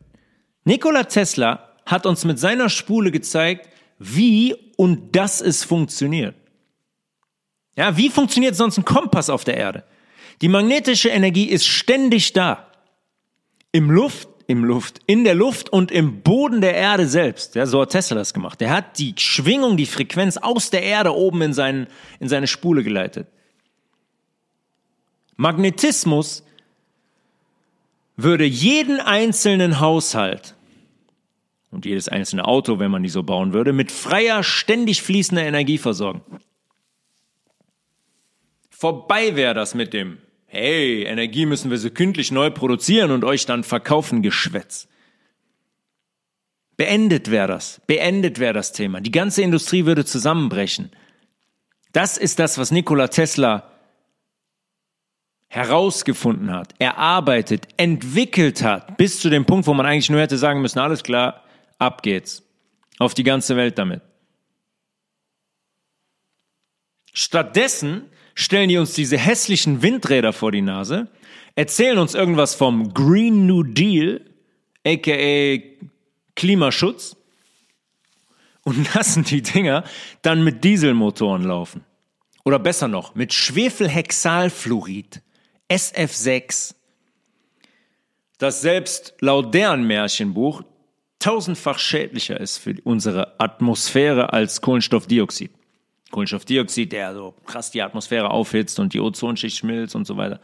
Nikola 0.64 1.04
Tesla 1.04 1.70
hat 1.86 2.06
uns 2.06 2.24
mit 2.24 2.38
seiner 2.38 2.68
Spule 2.68 3.10
gezeigt, 3.10 3.68
wie 3.98 4.54
und 4.76 5.14
dass 5.14 5.40
es 5.40 5.64
funktioniert. 5.64 6.34
Ja, 7.76 7.96
wie 7.96 8.08
funktioniert 8.08 8.54
sonst 8.54 8.78
ein 8.78 8.84
Kompass 8.84 9.28
auf 9.30 9.44
der 9.44 9.56
Erde? 9.56 9.84
Die 10.40 10.48
magnetische 10.48 11.08
Energie 11.08 11.46
ist 11.46 11.66
ständig 11.66 12.32
da. 12.32 12.70
Im 13.72 13.90
Luft, 13.90 14.28
im 14.46 14.64
Luft, 14.64 15.00
in 15.06 15.24
der 15.24 15.34
Luft 15.34 15.68
und 15.70 15.90
im 15.90 16.22
Boden 16.22 16.60
der 16.60 16.74
Erde 16.74 17.08
selbst. 17.08 17.54
Ja, 17.54 17.66
so 17.66 17.80
hat 17.80 17.90
Tesla 17.90 18.16
das 18.16 18.32
gemacht. 18.34 18.62
Er 18.62 18.70
hat 18.70 18.98
die 18.98 19.14
Schwingung, 19.18 19.76
die 19.76 19.86
Frequenz 19.86 20.36
aus 20.36 20.70
der 20.70 20.82
Erde 20.82 21.14
oben 21.14 21.42
in, 21.42 21.52
seinen, 21.52 21.88
in 22.20 22.28
seine 22.28 22.46
Spule 22.46 22.84
geleitet. 22.84 23.28
Magnetismus 25.36 26.44
würde 28.16 28.44
jeden 28.44 29.00
einzelnen 29.00 29.80
Haushalt 29.80 30.54
und 31.70 31.84
jedes 31.84 32.08
einzelne 32.08 32.44
Auto, 32.44 32.78
wenn 32.78 32.90
man 32.90 33.02
die 33.02 33.08
so 33.08 33.24
bauen 33.24 33.52
würde, 33.52 33.72
mit 33.72 33.90
freier, 33.90 34.44
ständig 34.44 35.02
fließender 35.02 35.44
Energie 35.44 35.78
versorgen. 35.78 36.22
Vorbei 38.70 39.34
wäre 39.34 39.54
das 39.54 39.74
mit 39.74 39.92
dem, 39.92 40.18
hey, 40.46 41.02
Energie 41.02 41.46
müssen 41.46 41.70
wir 41.70 41.78
sekündlich 41.78 42.30
neu 42.30 42.50
produzieren 42.50 43.10
und 43.10 43.24
euch 43.24 43.46
dann 43.46 43.64
verkaufen, 43.64 44.22
Geschwätz. 44.22 44.86
Beendet 46.76 47.30
wäre 47.30 47.48
das, 47.48 47.80
beendet 47.86 48.38
wäre 48.38 48.52
das 48.52 48.72
Thema. 48.72 49.00
Die 49.00 49.12
ganze 49.12 49.42
Industrie 49.42 49.84
würde 49.84 50.04
zusammenbrechen. 50.04 50.90
Das 51.92 52.18
ist 52.18 52.38
das, 52.38 52.58
was 52.58 52.70
Nikola 52.70 53.08
Tesla 53.08 53.73
herausgefunden 55.54 56.50
hat, 56.50 56.74
erarbeitet, 56.80 57.68
entwickelt 57.76 58.64
hat, 58.64 58.96
bis 58.96 59.20
zu 59.20 59.30
dem 59.30 59.44
Punkt, 59.44 59.68
wo 59.68 59.74
man 59.74 59.86
eigentlich 59.86 60.10
nur 60.10 60.20
hätte 60.20 60.36
sagen 60.36 60.60
müssen, 60.60 60.80
alles 60.80 61.04
klar, 61.04 61.44
ab 61.78 62.02
geht's. 62.02 62.42
Auf 62.98 63.14
die 63.14 63.22
ganze 63.22 63.56
Welt 63.56 63.78
damit. 63.78 64.02
Stattdessen 67.12 68.10
stellen 68.34 68.68
die 68.68 68.78
uns 68.78 68.94
diese 68.94 69.16
hässlichen 69.16 69.80
Windräder 69.80 70.32
vor 70.32 70.50
die 70.50 70.60
Nase, 70.60 71.06
erzählen 71.54 71.98
uns 71.98 72.14
irgendwas 72.14 72.56
vom 72.56 72.92
Green 72.92 73.46
New 73.46 73.62
Deal, 73.62 74.22
aka 74.84 75.62
Klimaschutz, 76.34 77.16
und 78.64 78.92
lassen 78.94 79.22
die 79.22 79.42
Dinger 79.42 79.84
dann 80.22 80.42
mit 80.42 80.64
Dieselmotoren 80.64 81.44
laufen. 81.44 81.84
Oder 82.44 82.58
besser 82.58 82.88
noch, 82.88 83.14
mit 83.14 83.32
Schwefelhexalfluorid. 83.32 85.22
SF6, 85.70 86.74
das 88.38 88.60
selbst 88.60 89.14
laut 89.20 89.54
deren 89.54 89.86
Märchenbuch 89.86 90.62
tausendfach 91.18 91.78
schädlicher 91.78 92.38
ist 92.38 92.58
für 92.58 92.74
unsere 92.84 93.40
Atmosphäre 93.40 94.32
als 94.32 94.60
Kohlenstoffdioxid. 94.60 95.50
Kohlenstoffdioxid, 96.10 96.92
der 96.92 97.14
so 97.14 97.34
krass 97.46 97.70
die 97.70 97.82
Atmosphäre 97.82 98.30
aufhitzt 98.30 98.78
und 98.78 98.92
die 98.92 99.00
Ozonschicht 99.00 99.56
schmilzt 99.56 99.96
und 99.96 100.06
so 100.06 100.16
weiter. 100.16 100.40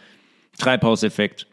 Treibhauseffekt. 0.58 1.46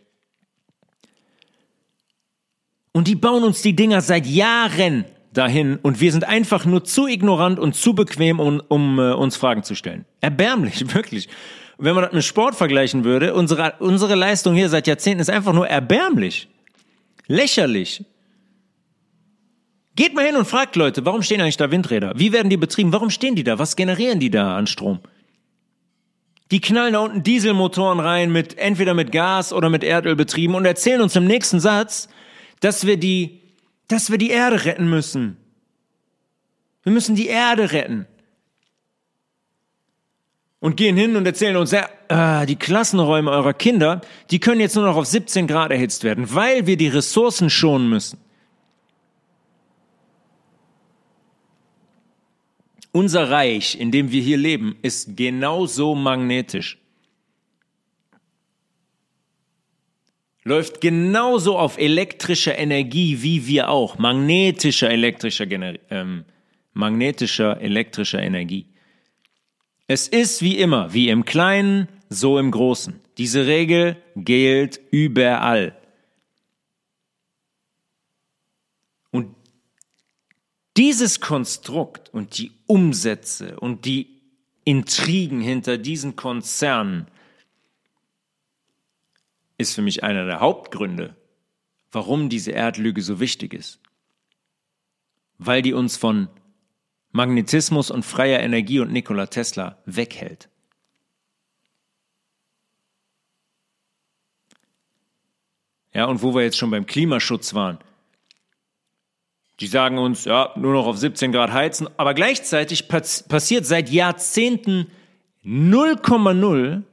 Und 2.93 3.07
die 3.07 3.15
bauen 3.15 3.43
uns 3.43 3.61
die 3.61 3.76
Dinger 3.76 4.01
seit 4.01 4.26
Jahren 4.26 5.05
dahin 5.34 5.78
und 5.78 6.01
wir 6.01 6.11
sind 6.11 6.24
einfach 6.24 6.65
nur 6.65 6.84
zu 6.84 7.07
ignorant 7.07 7.59
und 7.59 7.76
zu 7.76 7.93
bequem, 7.93 8.39
um, 8.39 8.61
um 8.70 8.97
uh, 8.97 9.13
uns 9.13 9.36
Fragen 9.36 9.63
zu 9.63 9.76
stellen. 9.76 10.05
Erbärmlich, 10.22 10.93
wirklich 10.95 11.28
wenn 11.78 11.95
man 11.95 12.05
das 12.05 12.13
mit 12.13 12.23
Sport 12.23 12.55
vergleichen 12.55 13.03
würde, 13.03 13.34
unsere, 13.34 13.75
unsere 13.80 14.15
Leistung 14.15 14.55
hier 14.55 14.69
seit 14.69 14.88
Jahrzehnten 14.88 15.21
ist 15.21 15.30
einfach 15.30 15.53
nur 15.53 15.67
erbärmlich. 15.67 16.47
Lächerlich. 17.28 18.03
Geht 19.95 20.15
mal 20.15 20.25
hin 20.25 20.36
und 20.36 20.47
fragt 20.47 20.75
Leute, 20.75 21.05
warum 21.05 21.23
stehen 21.23 21.41
eigentlich 21.41 21.57
da 21.57 21.71
Windräder? 21.71 22.13
Wie 22.15 22.32
werden 22.32 22.49
die 22.49 22.57
betrieben? 22.57 22.93
Warum 22.93 23.09
stehen 23.09 23.36
die 23.36 23.43
da? 23.43 23.59
Was 23.59 23.75
generieren 23.75 24.19
die 24.19 24.30
da 24.30 24.55
an 24.55 24.67
Strom? 24.67 24.99
Die 26.51 26.61
knallen 26.61 26.93
da 26.93 26.99
unten 26.99 27.23
Dieselmotoren 27.23 27.99
rein 27.99 28.32
mit, 28.32 28.57
entweder 28.57 28.93
mit 28.93 29.11
Gas 29.11 29.51
oder 29.51 29.69
mit 29.69 29.84
Erdöl 29.84 30.15
betrieben 30.15 30.55
und 30.55 30.65
erzählen 30.65 31.01
uns 31.01 31.15
im 31.15 31.25
nächsten 31.25 31.59
Satz, 31.59 32.07
dass 32.59 32.86
wir 32.86 32.97
die, 32.97 33.41
dass 33.88 34.09
wir 34.09 34.17
die 34.17 34.30
Erde 34.30 34.65
retten 34.65 34.89
müssen. 34.89 35.38
Wir 36.84 36.93
müssen 36.93 37.15
die 37.15 37.28
Erde 37.28 37.71
retten 37.71 38.07
und 40.60 40.76
gehen 40.76 40.97
hin 40.97 41.16
und 41.16 41.26
erzählen 41.26 41.55
uns, 41.55 41.72
ja, 41.72 41.88
äh, 42.10 42.45
die 42.45 42.55
Klassenräume 42.55 43.32
eurer 43.32 43.53
Kinder, 43.53 44.01
die 44.32 44.39
können 44.39 44.62
jetzt 44.62 44.76
nur 44.76 44.86
noch 44.86 44.95
auf 44.95 45.05
17 45.05 45.47
Grad 45.47 45.72
erhitzt 45.72 46.03
werden, 46.03 46.34
weil 46.34 46.66
wir 46.66 46.78
die 46.78 46.88
Ressourcen 46.88 47.49
schonen 47.49 47.89
müssen. 47.89 48.20
Unser 52.91 53.30
Reich, 53.30 53.80
in 53.80 53.91
dem 53.91 54.12
wir 54.12 54.22
hier 54.22 54.38
leben, 54.38 54.76
ist 54.82 55.16
genauso 55.16 55.93
magnetisch. 55.93 56.80
Läuft 60.43 60.82
genauso 60.82 61.60
auf 61.60 61.78
elektrischer 61.78 62.58
Energie 62.58 63.22
wie 63.22 63.45
wir 63.45 63.70
auch. 63.70 63.99
Magnetischer 63.99 64.89
elektrischer, 64.89 65.45
ähm, 65.91 66.24
magnetischer 66.74 67.62
elektrischer 67.62 68.24
Energie. 68.24 68.66
Es 69.88 70.08
ist 70.08 70.42
wie 70.42 70.58
immer, 70.58 70.94
wie 70.94 71.10
im 71.10 71.24
Kleinen, 71.24 71.88
so 72.10 72.38
im 72.38 72.52
Großen. 72.52 73.00
Diese 73.18 73.48
Regel 73.48 74.02
gilt 74.16 74.80
überall. 74.92 75.78
Und 79.12 79.36
Dieses 80.78 81.20
Konstrukt 81.22 82.10
und 82.14 82.38
die 82.38 82.52
Umsätze 82.68 83.60
und 83.60 83.86
die 83.86 84.22
Intrigen 84.64 85.42
hinter 85.42 85.78
diesen 85.78 86.16
Konzernen 86.16 87.08
ist 89.58 89.74
für 89.74 89.82
mich 89.82 90.04
einer 90.04 90.26
der 90.26 90.40
Hauptgründe, 90.40 91.16
warum 91.92 92.30
diese 92.30 92.52
Erdlüge 92.52 93.02
so 93.02 93.20
wichtig 93.20 93.56
ist. 93.56 93.80
Weil 95.40 95.64
die 95.64 95.74
uns 95.74 95.98
von 95.98 96.28
Magnetismus 97.18 97.91
und 97.91 98.05
freier 98.05 98.39
Energie 98.39 98.80
und 98.80 98.93
Nikola 98.93 99.26
Tesla 99.26 99.78
weghält. 99.86 100.47
Ja, 105.93 106.05
und 106.05 106.22
wo 106.22 106.36
wir 106.36 106.43
jetzt 106.43 106.57
schon 106.57 106.70
beim 106.70 106.86
Klimaschutz 106.86 107.55
waren. 107.55 107.80
Die 109.59 109.68
sagen 109.68 109.97
uns, 109.97 110.26
ja, 110.26 110.53
nur 110.55 110.74
noch 110.74 110.86
auf 110.86 110.97
17 110.97 111.32
Grad 111.32 111.51
heizen, 111.51 111.89
aber 111.97 112.13
gleichzeitig 112.13 112.88
pass 112.88 113.24
passiert 113.24 113.65
seit 113.65 113.89
Jahrzehnten 113.89 114.91
0,0, 115.43 116.84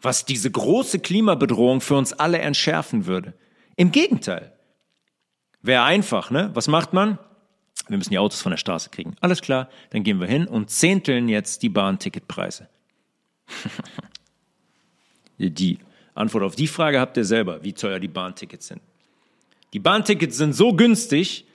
was 0.00 0.24
diese 0.24 0.50
große 0.50 1.00
Klimabedrohung 1.00 1.82
für 1.82 1.96
uns 1.96 2.14
alle 2.14 2.38
entschärfen 2.38 3.04
würde. 3.04 3.34
Im 3.76 3.92
Gegenteil. 3.92 4.56
Wäre 5.60 5.82
einfach, 5.82 6.30
ne? 6.30 6.50
Was 6.54 6.68
macht 6.68 6.94
man? 6.94 7.18
Wir 7.88 7.98
müssen 7.98 8.10
die 8.10 8.18
Autos 8.18 8.40
von 8.40 8.50
der 8.50 8.56
Straße 8.56 8.90
kriegen. 8.90 9.16
Alles 9.20 9.40
klar, 9.42 9.68
dann 9.90 10.02
gehen 10.04 10.20
wir 10.20 10.26
hin 10.26 10.46
und 10.46 10.70
zehnteln 10.70 11.28
jetzt 11.28 11.62
die 11.62 11.68
Bahnticketpreise. 11.68 12.68
die 15.38 15.78
Antwort 16.14 16.44
auf 16.44 16.56
die 16.56 16.66
Frage 16.66 17.00
habt 17.00 17.16
ihr 17.16 17.24
selber, 17.24 17.64
wie 17.64 17.72
teuer 17.72 17.98
die 17.98 18.08
Bahntickets 18.08 18.68
sind. 18.68 18.80
Die 19.72 19.78
Bahntickets 19.78 20.36
sind 20.36 20.52
so 20.52 20.74
günstig, 20.74 21.46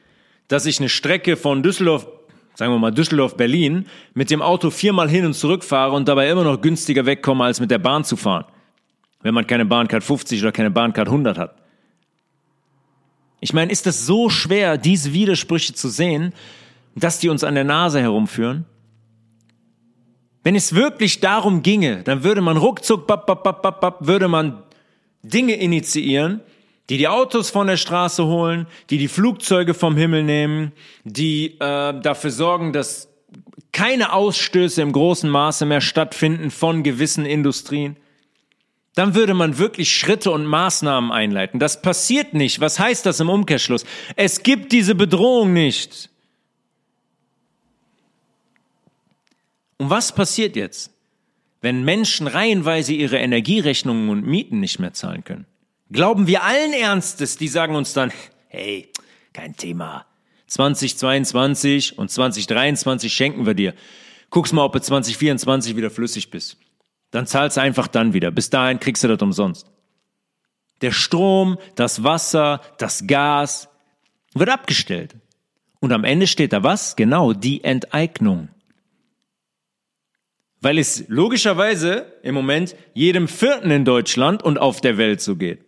dass 0.48 0.66
ich 0.66 0.80
eine 0.80 0.90
Strecke 0.90 1.38
von 1.38 1.62
Düsseldorf, 1.62 2.08
sagen 2.56 2.74
wir 2.74 2.80
mal 2.80 2.92
Düsseldorf-Berlin, 2.92 3.86
mit 4.14 4.32
dem 4.32 4.42
Auto 4.42 4.70
viermal 4.72 5.10
hin 5.10 5.26
und 5.26 5.34
zurück 5.34 5.64
fahre 5.64 5.96
und 5.96 6.08
dabei 6.08 6.30
immer 6.30 6.44
noch 6.44 6.62
günstiger 6.62 7.06
wegkomme, 7.06 7.44
als 7.44 7.60
mit 7.60 7.70
der 7.70 7.78
Bahn 7.78 8.04
zu 8.04 8.18
fahren. 8.18 8.46
Wenn 9.22 9.34
man 9.34 9.46
keine 9.46 9.66
Bahncard 9.66 10.04
50 10.04 10.42
oder 10.42 10.52
keine 10.52 10.72
Bahncard 10.72 11.08
100 11.08 11.38
hat. 11.38 11.56
Ich 13.40 13.54
meine, 13.54 13.72
ist 13.72 13.86
das 13.86 14.06
so 14.06 14.30
schwer, 14.30 14.78
diese 14.78 15.14
Widersprüche 15.14 15.74
zu 15.74 15.90
sehen, 15.90 16.34
dass 16.96 17.20
die 17.20 17.30
uns 17.30 17.44
an 17.44 17.56
der 17.56 17.64
Nase 17.64 18.02
herumführen? 18.02 18.66
Wenn 20.44 20.56
es 20.56 20.74
wirklich 20.74 21.20
darum 21.20 21.62
ginge, 21.62 22.04
dann 22.04 22.24
würde 22.24 22.42
man 22.42 22.58
ruckzuck, 22.58 23.06
bap, 23.06 23.28
bap, 23.28 23.44
bap, 23.44 23.62
bap, 23.62 23.82
bap, 23.82 24.08
würde 24.08 24.28
man 24.28 24.64
Dinge 25.22 25.56
initiieren, 25.56 26.42
die 26.90 26.98
die 26.98 27.08
Autos 27.08 27.50
von 27.50 27.68
der 27.68 27.78
Straße 27.78 28.26
holen, 28.26 28.66
die 28.90 28.98
die 28.98 29.10
Flugzeuge 29.10 29.74
vom 29.74 29.98
Himmel 29.98 30.24
nehmen, 30.24 30.72
die 31.04 31.60
äh, 31.60 32.00
dafür 32.00 32.32
sorgen, 32.32 32.72
dass 32.72 33.10
keine 33.74 34.14
Ausstöße 34.14 34.82
im 34.82 34.94
großen 34.94 35.30
Maße 35.30 35.66
mehr 35.66 35.82
stattfinden 35.82 36.50
von 36.50 36.82
gewissen 36.82 37.26
Industrien 37.26 37.98
dann 38.98 39.14
würde 39.14 39.36
man 39.36 39.60
wirklich 39.60 39.96
Schritte 39.96 40.32
und 40.32 40.48
Maßnahmen 40.48 41.12
einleiten. 41.12 41.60
Das 41.60 41.84
passiert 41.84 42.34
nicht. 42.34 42.60
Was 42.62 42.80
heißt 42.80 43.06
das 43.06 43.20
im 43.20 43.30
Umkehrschluss? 43.30 43.86
Es 44.16 44.42
gibt 44.42 44.72
diese 44.72 44.96
Bedrohung 44.96 45.54
nicht. 45.54 46.10
Und 49.78 49.92
was 49.92 50.16
passiert 50.16 50.56
jetzt, 50.56 50.92
wenn 51.62 51.86
Menschen 51.86 52.26
reihenweise 52.26 52.94
ihre 52.94 53.18
Energierechnungen 53.18 54.10
und 54.10 54.26
Mieten 54.26 54.60
nicht 54.60 54.80
mehr 54.80 54.94
zahlen 54.94 55.24
können? 55.24 55.46
Glauben 55.92 56.26
wir 56.26 56.44
allen 56.44 56.74
Ernstes, 56.74 57.38
die 57.38 57.50
sagen 57.50 57.76
uns 57.76 57.94
dann, 57.94 58.12
hey, 58.48 58.92
kein 59.32 59.56
Thema. 59.56 60.08
2022 60.48 62.00
und 62.00 62.10
2023 62.10 63.14
schenken 63.14 63.46
wir 63.46 63.54
dir. 63.54 63.76
Guck's 64.32 64.54
mal, 64.54 64.64
ob 64.66 64.74
du 64.74 64.82
2024 64.82 65.76
wieder 65.76 65.92
flüssig 65.92 66.32
bist. 66.32 66.58
Dann 67.12 67.26
zahlst 67.26 67.58
du 67.58 67.62
einfach 67.62 67.88
dann 67.88 68.14
wieder. 68.14 68.32
Bis 68.32 68.50
dahin 68.50 68.80
kriegst 68.80 69.04
du 69.04 69.08
das 69.08 69.22
umsonst. 69.22 69.72
Der 70.82 70.92
Strom, 70.92 71.58
das 71.76 72.04
Wasser, 72.04 72.62
das 72.78 73.08
Gas 73.08 73.70
wird 74.34 74.50
abgestellt. 74.50 75.16
Und 75.80 75.92
am 75.92 76.04
Ende 76.04 76.28
steht 76.28 76.54
da 76.54 76.64
was? 76.64 76.96
Genau, 76.96 77.34
die 77.34 77.64
Enteignung. 77.64 78.50
Weil 80.60 80.80
es 80.80 81.08
logischerweise 81.08 82.12
im 82.24 82.34
Moment 82.34 82.76
jedem 82.94 83.28
Vierten 83.28 83.72
in 83.72 83.86
Deutschland 83.86 84.44
und 84.44 84.58
auf 84.58 84.82
der 84.82 84.98
Welt 84.98 85.22
so 85.22 85.36
geht. 85.36 85.64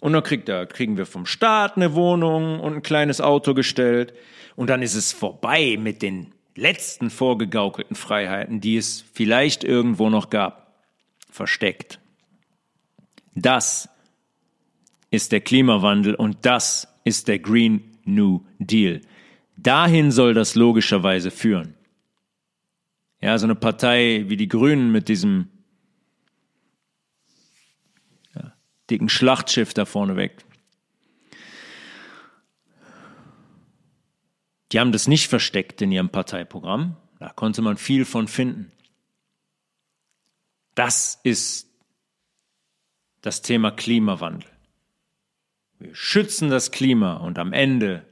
Und 0.00 0.12
dann 0.12 0.22
kriegt 0.22 0.48
er, 0.48 0.66
kriegen 0.66 0.96
wir 0.96 1.06
vom 1.06 1.26
Staat 1.26 1.76
eine 1.76 1.94
Wohnung 1.94 2.60
und 2.60 2.74
ein 2.74 2.82
kleines 2.82 3.20
Auto 3.20 3.54
gestellt. 3.54 4.14
Und 4.54 4.70
dann 4.70 4.82
ist 4.82 4.94
es 4.94 5.12
vorbei 5.12 5.76
mit 5.80 6.02
den 6.02 6.32
letzten 6.56 7.10
vorgegaukelten 7.10 7.96
Freiheiten, 7.96 8.60
die 8.60 8.76
es 8.76 9.04
vielleicht 9.12 9.64
irgendwo 9.64 10.10
noch 10.10 10.30
gab, 10.30 10.84
versteckt. 11.30 12.00
Das 13.34 13.88
ist 15.10 15.32
der 15.32 15.40
Klimawandel 15.40 16.14
und 16.14 16.38
das 16.42 16.88
ist 17.04 17.28
der 17.28 17.38
Green 17.38 17.96
New 18.04 18.40
Deal. 18.58 19.00
Dahin 19.56 20.10
soll 20.10 20.34
das 20.34 20.54
logischerweise 20.54 21.30
führen. 21.30 21.74
Ja, 23.20 23.38
so 23.38 23.46
eine 23.46 23.54
Partei 23.54 24.24
wie 24.28 24.36
die 24.36 24.48
Grünen 24.48 24.92
mit 24.92 25.08
diesem 25.08 25.48
ja, 28.34 28.52
dicken 28.90 29.08
Schlachtschiff 29.08 29.74
da 29.74 29.84
vorne 29.84 30.16
weg. 30.16 30.44
Die 34.72 34.80
haben 34.80 34.92
das 34.92 35.06
nicht 35.08 35.28
versteckt 35.28 35.80
in 35.82 35.92
ihrem 35.92 36.08
Parteiprogramm. 36.08 36.96
Da 37.18 37.30
konnte 37.30 37.62
man 37.62 37.76
viel 37.76 38.04
von 38.04 38.28
finden. 38.28 38.72
Das 40.74 41.20
ist 41.22 41.70
das 43.22 43.42
Thema 43.42 43.70
Klimawandel. 43.70 44.50
Wir 45.78 45.94
schützen 45.94 46.50
das 46.50 46.70
Klima 46.70 47.14
und 47.14 47.38
am 47.38 47.52
Ende 47.52 48.06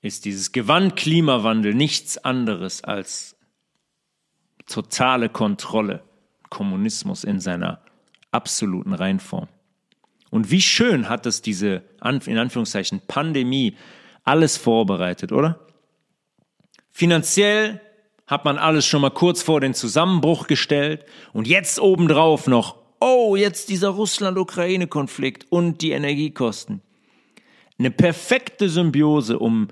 ist 0.00 0.24
dieses 0.24 0.52
Gewand 0.52 0.96
Klimawandel 0.96 1.74
nichts 1.74 2.18
anderes 2.18 2.84
als 2.84 3.36
totale 4.66 5.28
Kontrolle, 5.28 6.02
Kommunismus 6.50 7.24
in 7.24 7.40
seiner 7.40 7.82
absoluten 8.30 8.92
Reinform. 8.92 9.48
Und 10.34 10.50
wie 10.50 10.60
schön 10.60 11.08
hat 11.08 11.26
es 11.26 11.42
diese, 11.42 11.84
in 12.02 12.38
Anführungszeichen, 12.38 13.02
Pandemie 13.06 13.76
alles 14.24 14.56
vorbereitet, 14.56 15.30
oder? 15.30 15.60
Finanziell 16.90 17.80
hat 18.26 18.44
man 18.44 18.58
alles 18.58 18.84
schon 18.84 19.02
mal 19.02 19.12
kurz 19.12 19.42
vor 19.42 19.60
den 19.60 19.74
Zusammenbruch 19.74 20.48
gestellt 20.48 21.04
und 21.32 21.46
jetzt 21.46 21.78
obendrauf 21.78 22.48
noch, 22.48 22.74
oh, 22.98 23.36
jetzt 23.36 23.68
dieser 23.68 23.90
Russland-Ukraine-Konflikt 23.90 25.46
und 25.50 25.82
die 25.82 25.92
Energiekosten. 25.92 26.82
Eine 27.78 27.92
perfekte 27.92 28.68
Symbiose, 28.68 29.38
um 29.38 29.68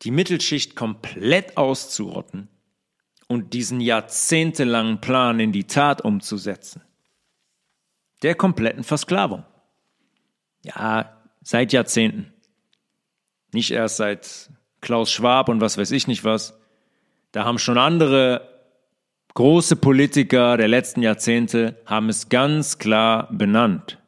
die 0.00 0.12
Mittelschicht 0.12 0.76
komplett 0.76 1.58
auszurotten 1.58 2.48
und 3.28 3.52
diesen 3.52 3.82
jahrzehntelangen 3.82 5.02
Plan 5.02 5.40
in 5.40 5.52
die 5.52 5.64
Tat 5.64 6.00
umzusetzen. 6.00 6.80
Der 8.22 8.34
kompletten 8.34 8.82
Versklavung. 8.82 9.44
Ja, 10.66 11.12
seit 11.42 11.72
Jahrzehnten. 11.72 12.32
Nicht 13.52 13.70
erst 13.70 13.98
seit 13.98 14.50
Klaus 14.80 15.12
Schwab 15.12 15.48
und 15.48 15.60
was 15.60 15.78
weiß 15.78 15.92
ich 15.92 16.08
nicht 16.08 16.24
was. 16.24 16.58
Da 17.30 17.44
haben 17.44 17.58
schon 17.58 17.78
andere 17.78 18.48
große 19.34 19.76
Politiker 19.76 20.56
der 20.56 20.66
letzten 20.66 21.02
Jahrzehnte 21.02 21.80
haben 21.86 22.08
es 22.08 22.28
ganz 22.28 22.78
klar 22.78 23.28
benannt. 23.30 23.98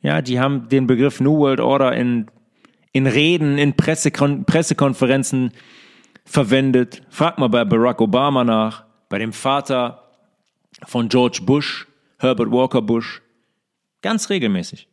Ja, 0.00 0.22
die 0.22 0.38
haben 0.38 0.68
den 0.68 0.86
Begriff 0.86 1.20
New 1.20 1.38
World 1.38 1.60
Order 1.60 1.92
in, 1.96 2.30
in 2.92 3.08
Reden, 3.08 3.58
in 3.58 3.74
Pressekon 3.74 4.44
Pressekonferenzen 4.44 5.52
verwendet. 6.24 7.02
Frag 7.08 7.38
mal 7.38 7.48
bei 7.48 7.64
Barack 7.64 8.00
Obama 8.00 8.44
nach, 8.44 8.84
bei 9.08 9.18
dem 9.18 9.32
Vater 9.32 10.04
von 10.84 11.08
George 11.08 11.40
Bush, 11.42 11.88
Herbert 12.18 12.52
Walker 12.52 12.82
Bush. 12.82 13.23
Ganz 14.04 14.28
regelmäßig. 14.28 14.86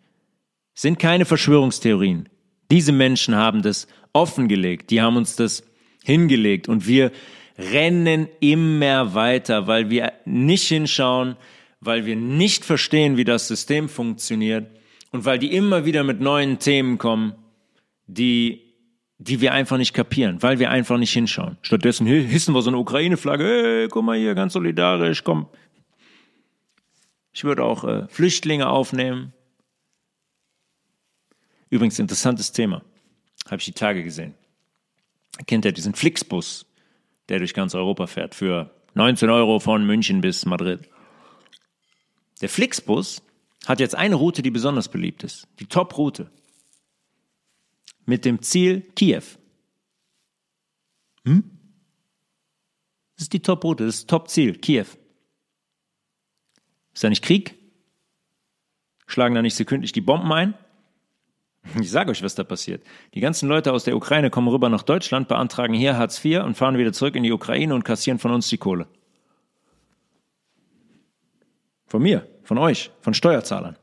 Sind 0.74 0.98
keine 0.98 1.26
Verschwörungstheorien. 1.26 2.30
Diese 2.72 2.94
Menschen 2.94 3.36
haben 3.36 3.62
das 3.62 3.88
offengelegt. 4.14 4.90
Die 4.90 5.02
haben 5.02 5.18
uns 5.18 5.36
das 5.36 5.66
hingelegt 6.02 6.70
und 6.70 6.88
wir 6.88 7.12
rennen 7.58 8.30
immer 8.40 9.14
weiter, 9.14 9.68
weil 9.68 9.90
wir 9.90 10.14
nicht 10.24 10.66
hinschauen, 10.70 11.36
weil 11.82 12.06
wir 12.06 12.16
nicht 12.16 12.64
verstehen, 12.64 13.18
wie 13.18 13.26
das 13.26 13.50
System 13.50 13.90
funktioniert 13.90 14.68
und 15.12 15.26
weil 15.26 15.40
die 15.40 15.54
immer 15.54 15.84
wieder 15.84 16.06
mit 16.06 16.22
neuen 16.22 16.60
Themen 16.60 16.98
kommen, 16.98 17.34
die 18.08 18.62
die 19.18 19.40
wir 19.40 19.52
einfach 19.54 19.78
nicht 19.78 19.94
kapieren, 19.94 20.42
weil 20.42 20.58
wir 20.58 20.72
einfach 20.72 20.98
nicht 20.98 21.14
hinschauen. 21.14 21.58
Stattdessen 21.62 22.08
hissen 22.08 22.56
wir 22.56 22.62
so 22.64 22.72
eine 22.72 22.80
Ukraine-Flagge, 22.80 23.44
hey, 23.44 23.88
guck 23.88 24.04
mal 24.04 24.18
hier, 24.18 24.34
ganz 24.34 24.54
solidarisch, 24.54 25.24
komm, 25.24 25.48
ich 27.34 27.44
würde 27.44 27.64
auch 27.64 27.84
äh, 27.84 28.08
Flüchtlinge 28.08 28.70
aufnehmen. 28.70 29.34
Übrigens 31.70 32.00
interessantes 32.00 32.52
Thema. 32.52 32.84
Habe 33.46 33.58
ich 33.58 33.66
die 33.66 33.72
Tage 33.72 34.04
gesehen. 34.04 34.36
Kennt 35.48 35.66
ihr 35.66 35.72
diesen 35.72 35.96
Flixbus, 35.96 36.66
der 37.30 37.40
durch 37.40 37.54
ganz 37.54 37.74
Europa 37.74 38.08
fährt, 38.08 38.36
für 38.36 38.72
19 38.94 39.30
Euro 39.30 39.60
von 39.60 39.86
München 39.86 40.22
bis 40.22 40.46
Madrid? 40.46 40.90
Der 42.42 42.50
Flixbus 42.50 43.22
hat 43.66 43.80
jetzt 43.80 43.96
eine 43.96 44.16
Route, 44.16 44.42
die 44.42 44.52
besonders 44.52 44.90
beliebt 44.90 45.24
ist. 45.24 45.48
Die 45.60 45.68
Top-Route. 45.68 46.30
Mit 48.06 48.26
dem 48.26 48.42
Ziel 48.42 48.82
Kiew. 48.96 49.24
Hm? 51.24 51.44
Das 53.16 53.24
ist 53.24 53.34
die 53.34 53.42
Top-Route, 53.42 53.86
das 53.86 53.98
ist 53.98 54.10
Top-Ziel, 54.10 54.58
Kiew. 54.58 54.88
Ist 56.94 57.04
da 57.04 57.10
nicht 57.10 57.24
Krieg? 57.24 57.58
Schlagen 59.08 59.36
da 59.36 59.42
nicht 59.42 59.56
sekündlich 59.56 59.92
die 59.92 60.02
Bomben 60.02 60.32
ein? 60.32 60.54
Ich 61.80 61.92
sage 61.92 62.12
euch, 62.12 62.24
was 62.24 62.36
da 62.36 62.44
passiert. 62.44 62.84
Die 63.14 63.20
ganzen 63.20 63.48
Leute 63.48 63.72
aus 63.72 63.84
der 63.84 63.96
Ukraine 63.96 64.30
kommen 64.30 64.48
rüber 64.48 64.70
nach 64.70 64.84
Deutschland, 64.84 65.28
beantragen 65.28 65.74
hier 65.74 65.98
Hartz 65.98 66.24
IV 66.24 66.42
und 66.44 66.56
fahren 66.56 66.78
wieder 66.78 66.92
zurück 66.92 67.16
in 67.16 67.24
die 67.24 67.32
Ukraine 67.32 67.76
und 67.76 67.84
kassieren 67.84 68.20
von 68.20 68.32
uns 68.32 68.50
die 68.50 68.58
Kohle. 68.58 68.88
Von 71.86 72.02
mir, 72.02 72.28
von 72.44 72.58
euch, 72.58 72.90
von 73.02 73.14
Steuerzahlern. 73.14 73.78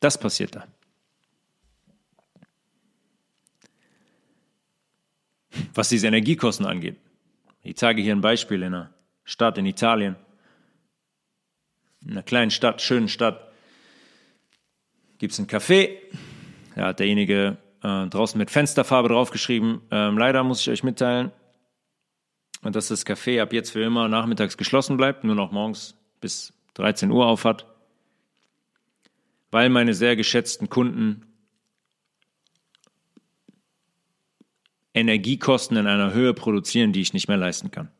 Das 0.00 0.18
passiert 0.18 0.56
da. 0.56 0.66
Was 5.74 5.88
diese 5.88 6.06
Energiekosten 6.08 6.66
angeht. 6.66 6.96
Ich 7.62 7.76
zeige 7.76 8.02
hier 8.02 8.14
ein 8.14 8.20
Beispiel 8.20 8.62
in 8.62 8.74
einer 8.74 8.94
Stadt 9.24 9.58
in 9.58 9.66
Italien. 9.66 10.16
In 12.08 12.14
einer 12.14 12.22
kleinen 12.22 12.50
Stadt, 12.50 12.80
schönen 12.80 13.08
Stadt. 13.08 13.52
Gibt 15.18 15.34
es 15.34 15.38
ein 15.38 15.46
Café. 15.46 15.90
Da 16.74 16.86
hat 16.86 17.00
derjenige 17.00 17.58
äh, 17.82 18.06
draußen 18.06 18.38
mit 18.38 18.50
Fensterfarbe 18.50 19.10
draufgeschrieben. 19.10 19.82
Ähm, 19.90 20.16
leider 20.16 20.42
muss 20.42 20.62
ich 20.62 20.70
euch 20.70 20.82
mitteilen, 20.82 21.32
dass 22.62 22.88
das 22.88 23.04
Café 23.04 23.42
ab 23.42 23.52
jetzt 23.52 23.72
für 23.72 23.82
immer 23.82 24.08
nachmittags 24.08 24.56
geschlossen 24.56 24.96
bleibt, 24.96 25.22
nur 25.24 25.34
noch 25.34 25.52
morgens 25.52 25.98
bis 26.22 26.54
13 26.74 27.10
Uhr 27.10 27.26
auf 27.26 27.44
hat, 27.44 27.66
weil 29.50 29.68
meine 29.68 29.92
sehr 29.92 30.16
geschätzten 30.16 30.70
Kunden 30.70 31.26
Energiekosten 34.94 35.76
in 35.76 35.86
einer 35.86 36.14
Höhe 36.14 36.32
produzieren, 36.32 36.94
die 36.94 37.02
ich 37.02 37.12
nicht 37.12 37.28
mehr 37.28 37.36
leisten 37.36 37.70
kann. 37.70 37.90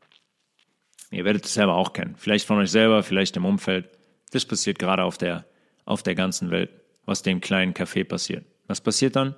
Ihr 1.11 1.27
werdet 1.27 1.45
es 1.45 1.53
selber 1.53 1.75
auch 1.75 1.93
kennen. 1.93 2.17
Vielleicht 2.17 2.47
von 2.47 2.59
euch 2.59 2.71
selber, 2.71 3.03
vielleicht 3.03 3.37
im 3.37 3.45
Umfeld. 3.45 3.98
Das 4.31 4.45
passiert 4.45 4.79
gerade 4.79 5.05
auf 5.05 5.19
der, 5.19 5.47
auf 5.85 6.03
der 6.03 6.15
ganzen 6.15 6.51
Welt, 6.51 6.71
was 7.07 7.23
dem 7.23 7.41
kleinen 7.41 7.75
Café 7.75 8.05
passiert. 8.05 8.45
Was 8.67 8.81
passiert 8.81 9.17
dann? 9.17 9.35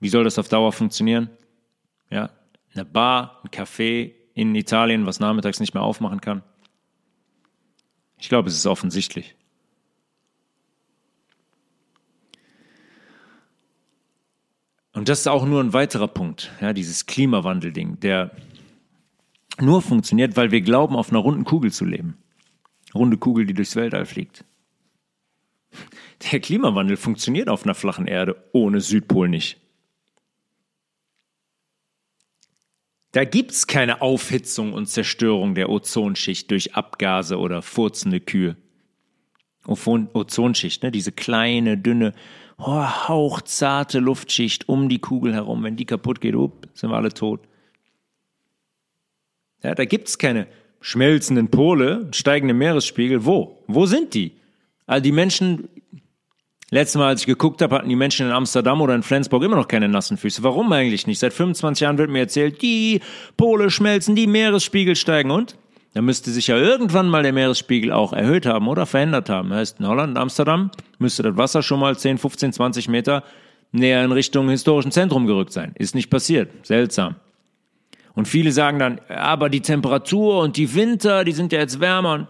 Wie 0.00 0.08
soll 0.08 0.24
das 0.24 0.38
auf 0.38 0.48
Dauer 0.48 0.72
funktionieren? 0.72 1.30
Ja, 2.10 2.30
eine 2.74 2.84
Bar, 2.84 3.40
ein 3.44 3.50
Café 3.50 4.12
in 4.34 4.54
Italien, 4.54 5.06
was 5.06 5.20
nachmittags 5.20 5.60
nicht 5.60 5.74
mehr 5.74 5.82
aufmachen 5.82 6.20
kann. 6.20 6.42
Ich 8.18 8.28
glaube, 8.28 8.48
es 8.48 8.56
ist 8.56 8.66
offensichtlich. 8.66 9.34
Und 14.92 15.10
das 15.10 15.20
ist 15.20 15.26
auch 15.26 15.44
nur 15.44 15.62
ein 15.62 15.74
weiterer 15.74 16.08
Punkt, 16.08 16.50
ja, 16.60 16.72
dieses 16.72 17.04
Klimawandel-Ding, 17.04 18.00
der 18.00 18.30
nur 19.60 19.82
funktioniert, 19.82 20.36
weil 20.36 20.50
wir 20.50 20.62
glauben, 20.62 20.96
auf 20.96 21.10
einer 21.10 21.18
runden 21.18 21.44
Kugel 21.44 21.70
zu 21.70 21.84
leben. 21.84 22.16
Runde 22.96 23.16
Kugel, 23.16 23.46
die 23.46 23.54
durchs 23.54 23.76
Weltall 23.76 24.06
fliegt. 24.06 24.44
Der 26.30 26.40
Klimawandel 26.40 26.96
funktioniert 26.96 27.48
auf 27.48 27.64
einer 27.64 27.74
flachen 27.74 28.06
Erde 28.06 28.42
ohne 28.52 28.80
Südpol 28.80 29.28
nicht. 29.28 29.60
Da 33.12 33.24
gibt 33.24 33.52
es 33.52 33.66
keine 33.66 34.02
Aufhitzung 34.02 34.72
und 34.72 34.86
Zerstörung 34.86 35.54
der 35.54 35.70
Ozonschicht 35.70 36.50
durch 36.50 36.74
Abgase 36.74 37.38
oder 37.38 37.62
furzende 37.62 38.20
Kühe. 38.20 38.56
Ozonschicht, 39.66 40.82
ne? 40.82 40.90
diese 40.90 41.12
kleine, 41.12 41.78
dünne, 41.78 42.12
oh, 42.58 42.84
hauchzarte 43.08 44.00
Luftschicht 44.00 44.68
um 44.68 44.88
die 44.88 44.98
Kugel 44.98 45.34
herum. 45.34 45.62
Wenn 45.62 45.76
die 45.76 45.86
kaputt 45.86 46.20
geht, 46.20 46.36
up, 46.36 46.68
sind 46.74 46.90
wir 46.90 46.96
alle 46.96 47.12
tot. 47.12 47.40
Ja, 49.62 49.74
da 49.74 49.84
gibt 49.84 50.08
es 50.08 50.18
keine 50.18 50.46
schmelzenden 50.80 51.48
Pole, 51.48 52.08
steigende 52.12 52.54
Meeresspiegel. 52.54 53.24
Wo? 53.24 53.62
Wo 53.66 53.86
sind 53.86 54.14
die? 54.14 54.32
Also 54.86 55.02
die 55.02 55.12
Menschen, 55.12 55.68
letztes 56.70 56.98
Mal, 56.98 57.08
als 57.08 57.22
ich 57.22 57.26
geguckt 57.26 57.62
habe, 57.62 57.74
hatten 57.74 57.88
die 57.88 57.96
Menschen 57.96 58.26
in 58.26 58.32
Amsterdam 58.32 58.80
oder 58.80 58.94
in 58.94 59.02
Flensburg 59.02 59.42
immer 59.42 59.56
noch 59.56 59.68
keine 59.68 59.88
nassen 59.88 60.16
Füße. 60.16 60.42
Warum 60.42 60.72
eigentlich 60.72 61.06
nicht? 61.06 61.18
Seit 61.18 61.32
25 61.32 61.82
Jahren 61.82 61.98
wird 61.98 62.10
mir 62.10 62.20
erzählt, 62.20 62.62
die 62.62 63.00
Pole 63.36 63.70
schmelzen, 63.70 64.14
die 64.14 64.26
Meeresspiegel 64.26 64.96
steigen 64.96 65.30
und 65.30 65.56
da 65.96 66.02
müsste 66.02 66.30
sich 66.30 66.48
ja 66.48 66.58
irgendwann 66.58 67.08
mal 67.08 67.22
der 67.22 67.32
Meeresspiegel 67.32 67.90
auch 67.90 68.12
erhöht 68.12 68.44
haben 68.44 68.68
oder 68.68 68.84
verändert 68.84 69.30
haben. 69.30 69.50
Heißt, 69.54 69.80
in 69.80 69.88
Holland, 69.88 70.10
in 70.10 70.18
Amsterdam 70.18 70.70
müsste 70.98 71.22
das 71.22 71.38
Wasser 71.38 71.62
schon 71.62 71.80
mal 71.80 71.96
10, 71.96 72.18
15, 72.18 72.52
20 72.52 72.88
Meter 72.88 73.24
näher 73.72 74.04
in 74.04 74.12
Richtung 74.12 74.50
historischen 74.50 74.92
Zentrum 74.92 75.26
gerückt 75.26 75.54
sein. 75.54 75.72
Ist 75.74 75.94
nicht 75.94 76.10
passiert. 76.10 76.50
Seltsam. 76.66 77.16
Und 78.16 78.26
viele 78.26 78.50
sagen 78.50 78.78
dann, 78.78 78.98
aber 79.08 79.50
die 79.50 79.60
Temperatur 79.60 80.40
und 80.40 80.56
die 80.56 80.74
Winter, 80.74 81.22
die 81.22 81.32
sind 81.32 81.52
ja 81.52 81.60
jetzt 81.60 81.80
wärmer. 81.80 82.28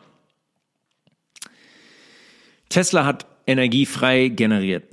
Tesla 2.68 3.04
hat 3.06 3.24
Energie 3.46 3.86
frei 3.86 4.26
generiert. 4.28 4.84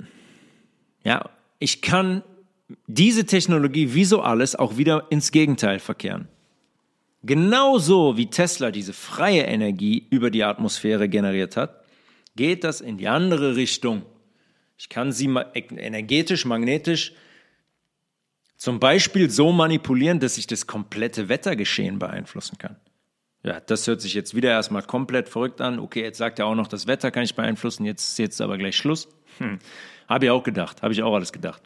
Ja, 1.02 1.28
ich 1.58 1.82
kann 1.82 2.22
diese 2.86 3.26
Technologie 3.26 3.92
wie 3.92 4.04
so 4.04 4.22
alles 4.22 4.54
auch 4.54 4.78
wieder 4.78 5.08
ins 5.10 5.32
Gegenteil 5.32 5.80
verkehren. 5.80 6.28
Genauso 7.24 8.16
wie 8.16 8.30
Tesla 8.30 8.70
diese 8.70 8.92
freie 8.92 9.42
Energie 9.42 10.06
über 10.10 10.30
die 10.30 10.44
Atmosphäre 10.44 11.08
generiert 11.08 11.56
hat, 11.56 11.82
geht 12.36 12.62
das 12.62 12.80
in 12.80 12.98
die 12.98 13.08
andere 13.08 13.56
Richtung. 13.56 14.02
Ich 14.78 14.88
kann 14.88 15.10
sie 15.10 15.26
energetisch, 15.26 16.44
magnetisch 16.44 17.14
zum 18.64 18.80
Beispiel 18.80 19.28
so 19.28 19.52
manipulieren, 19.52 20.20
dass 20.20 20.38
ich 20.38 20.46
das 20.46 20.66
komplette 20.66 21.28
Wettergeschehen 21.28 21.98
beeinflussen 21.98 22.56
kann. 22.56 22.76
Ja, 23.42 23.60
das 23.60 23.86
hört 23.86 24.00
sich 24.00 24.14
jetzt 24.14 24.34
wieder 24.34 24.48
erstmal 24.48 24.82
komplett 24.82 25.28
verrückt 25.28 25.60
an. 25.60 25.78
Okay, 25.78 26.02
jetzt 26.02 26.16
sagt 26.16 26.38
er 26.38 26.46
auch 26.46 26.54
noch, 26.54 26.66
das 26.66 26.86
Wetter 26.86 27.10
kann 27.10 27.24
ich 27.24 27.34
beeinflussen, 27.34 27.84
jetzt 27.84 28.12
ist 28.12 28.18
jetzt 28.18 28.40
aber 28.40 28.56
gleich 28.56 28.74
Schluss. 28.74 29.06
Hm. 29.36 29.58
Habe 30.08 30.24
ich 30.24 30.30
auch 30.30 30.42
gedacht, 30.42 30.80
habe 30.80 30.94
ich 30.94 31.02
auch 31.02 31.14
alles 31.14 31.30
gedacht. 31.30 31.60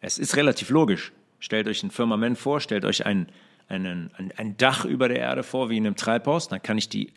Es 0.00 0.18
ist 0.18 0.34
relativ 0.34 0.70
logisch. 0.70 1.12
Stellt 1.38 1.68
euch 1.68 1.84
ein 1.84 1.92
Firmament 1.92 2.36
vor, 2.36 2.60
stellt 2.60 2.84
euch 2.84 3.06
einen 3.06 3.28
einen, 3.68 4.10
ein, 4.16 4.32
ein 4.36 4.56
Dach 4.56 4.84
über 4.84 5.06
der 5.08 5.18
Erde 5.18 5.44
vor, 5.44 5.70
wie 5.70 5.76
in 5.76 5.86
einem 5.86 5.94
Treibhaus. 5.94 6.48
Dann 6.48 6.60
kann 6.60 6.78
ich 6.78 6.88
die 6.88 7.12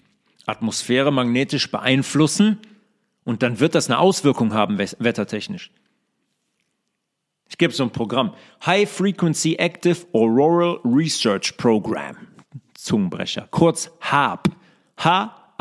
Atmosphäre 0.46 1.12
magnetisch 1.12 1.72
beeinflussen 1.72 2.60
und 3.24 3.42
dann 3.42 3.60
wird 3.60 3.74
das 3.74 3.90
eine 3.90 3.98
Auswirkung 3.98 4.54
haben, 4.54 4.78
wettertechnisch. 4.78 5.72
Ich 7.50 7.58
gebe 7.58 7.74
so 7.74 7.84
ein 7.84 7.92
Programm. 7.92 8.34
High 8.66 8.90
Frequency 8.90 9.56
Active 9.56 10.06
Auroral 10.14 10.80
Research 10.84 11.56
Program. 11.58 12.16
Zungenbrecher. 12.74 13.48
Kurz 13.52 13.92
HAARP. 14.02 14.50
H-A-A-R-P. 14.98 15.52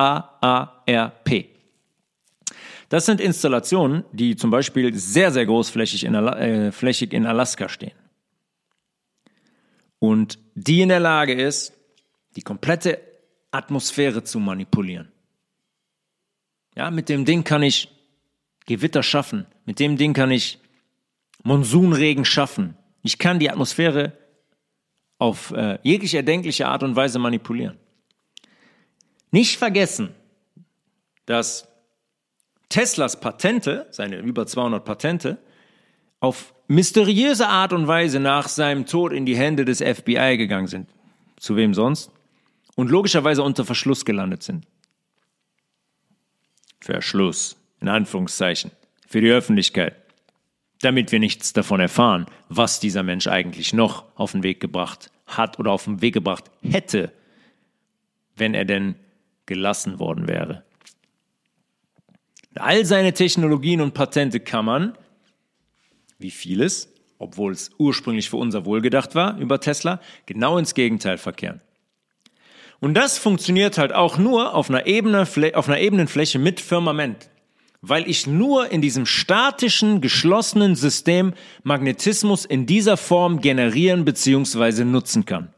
Das 2.88 3.06
sind 3.06 3.20
Installationen, 3.20 4.04
die 4.12 4.36
zum 4.36 4.50
Beispiel 4.50 4.94
sehr, 4.94 5.32
sehr 5.32 5.46
großflächig 5.46 6.04
in, 6.04 6.14
äh, 6.14 6.70
flächig 6.70 7.12
in 7.12 7.26
Alaska 7.26 7.68
stehen 7.68 7.92
und 10.04 10.38
die 10.54 10.82
in 10.82 10.90
der 10.90 11.00
Lage 11.00 11.32
ist, 11.32 11.72
die 12.36 12.42
komplette 12.42 13.00
Atmosphäre 13.50 14.22
zu 14.22 14.38
manipulieren. 14.38 15.10
Ja, 16.76 16.90
mit 16.90 17.08
dem 17.08 17.24
Ding 17.24 17.44
kann 17.44 17.62
ich 17.62 17.88
Gewitter 18.66 19.02
schaffen. 19.02 19.46
Mit 19.64 19.78
dem 19.78 19.96
Ding 19.96 20.12
kann 20.12 20.30
ich 20.30 20.58
Monsunregen 21.44 22.24
schaffen. 22.24 22.76
Ich 23.02 23.18
kann 23.18 23.38
die 23.38 23.50
Atmosphäre 23.50 24.12
auf 25.18 25.52
äh, 25.52 25.78
jegliche 25.82 26.16
erdenkliche 26.16 26.66
Art 26.66 26.82
und 26.82 26.96
Weise 26.96 27.18
manipulieren. 27.18 27.78
Nicht 29.30 29.56
vergessen, 29.56 30.14
dass 31.26 31.68
Teslas 32.68 33.20
Patente, 33.20 33.86
seine 33.90 34.18
über 34.18 34.46
200 34.46 34.84
Patente, 34.84 35.38
auf 36.18 36.54
mysteriöse 36.66 37.46
Art 37.46 37.72
und 37.72 37.86
Weise 37.86 38.20
nach 38.20 38.48
seinem 38.48 38.86
Tod 38.86 39.12
in 39.12 39.26
die 39.26 39.36
Hände 39.36 39.64
des 39.64 39.78
FBI 39.80 40.36
gegangen 40.36 40.66
sind. 40.66 40.88
Zu 41.36 41.56
wem 41.56 41.74
sonst? 41.74 42.10
Und 42.74 42.90
logischerweise 42.90 43.42
unter 43.42 43.64
Verschluss 43.64 44.04
gelandet 44.04 44.42
sind. 44.42 44.66
Verschluss, 46.80 47.56
in 47.80 47.88
Anführungszeichen, 47.88 48.70
für 49.06 49.20
die 49.20 49.30
Öffentlichkeit. 49.30 50.03
Damit 50.84 51.12
wir 51.12 51.18
nichts 51.18 51.54
davon 51.54 51.80
erfahren, 51.80 52.26
was 52.50 52.78
dieser 52.78 53.02
Mensch 53.02 53.26
eigentlich 53.26 53.72
noch 53.72 54.04
auf 54.16 54.32
den 54.32 54.42
Weg 54.42 54.60
gebracht 54.60 55.10
hat 55.26 55.58
oder 55.58 55.72
auf 55.72 55.84
den 55.84 56.02
Weg 56.02 56.12
gebracht 56.12 56.50
hätte, 56.60 57.10
wenn 58.36 58.52
er 58.52 58.66
denn 58.66 58.94
gelassen 59.46 59.98
worden 59.98 60.28
wäre. 60.28 60.62
All 62.56 62.84
seine 62.84 63.14
Technologien 63.14 63.80
und 63.80 63.94
Patente 63.94 64.40
kann 64.40 64.66
man 64.66 64.98
wie 66.18 66.30
vieles, 66.30 66.92
obwohl 67.18 67.52
es 67.52 67.70
ursprünglich 67.78 68.28
für 68.28 68.36
unser 68.36 68.66
Wohl 68.66 68.82
gedacht 68.82 69.14
war 69.14 69.38
über 69.38 69.60
Tesla, 69.60 70.02
genau 70.26 70.58
ins 70.58 70.74
Gegenteil 70.74 71.16
verkehren. 71.16 71.62
Und 72.80 72.92
das 72.92 73.16
funktioniert 73.16 73.78
halt 73.78 73.94
auch 73.94 74.18
nur 74.18 74.54
auf 74.54 74.68
einer, 74.68 74.84
Ebene, 74.84 75.22
auf 75.54 75.66
einer 75.66 75.78
ebenen 75.78 76.08
Fläche 76.08 76.38
mit 76.38 76.60
Firmament, 76.60 77.30
weil 77.88 78.08
ich 78.08 78.26
nur 78.26 78.70
in 78.70 78.80
diesem 78.80 79.04
statischen, 79.04 80.00
geschlossenen 80.00 80.74
System 80.74 81.34
Magnetismus 81.62 82.44
in 82.44 82.66
dieser 82.66 82.96
Form 82.96 83.40
generieren 83.40 84.04
bzw. 84.04 84.84
nutzen 84.84 85.26
kann. 85.26 85.52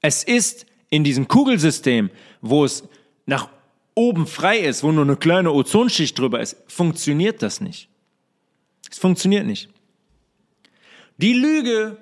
Es 0.00 0.24
ist 0.24 0.66
in 0.88 1.04
diesem 1.04 1.28
Kugelsystem, 1.28 2.10
wo 2.40 2.64
es 2.64 2.84
nach 3.26 3.48
oben 3.94 4.26
frei 4.26 4.58
ist, 4.58 4.82
wo 4.82 4.90
nur 4.90 5.04
eine 5.04 5.16
kleine 5.16 5.52
Ozonschicht 5.52 6.18
drüber 6.18 6.40
ist, 6.40 6.56
funktioniert 6.66 7.42
das 7.42 7.60
nicht. 7.60 7.88
Es 8.90 8.98
funktioniert 8.98 9.46
nicht. 9.46 9.68
Die 11.18 11.34
Lüge, 11.34 11.98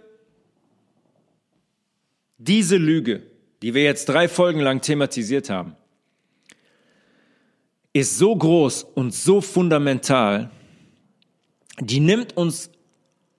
diese 2.39 2.77
Lüge, 2.77 3.25
die 3.63 3.75
wir 3.75 3.83
jetzt 3.83 4.09
drei 4.09 4.29
Folgen 4.29 4.61
lang 4.61 4.81
thematisiert 4.81 5.51
haben, 5.51 5.77
ist 7.93 8.19
so 8.19 8.35
groß 8.37 8.85
und 8.95 9.15
so 9.15 9.41
fundamental, 9.41 10.51
die 11.81 12.01
nimmt 12.01 12.37
uns 12.37 12.71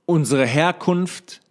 unsere 0.05 0.45
Herkunft, 0.45 1.41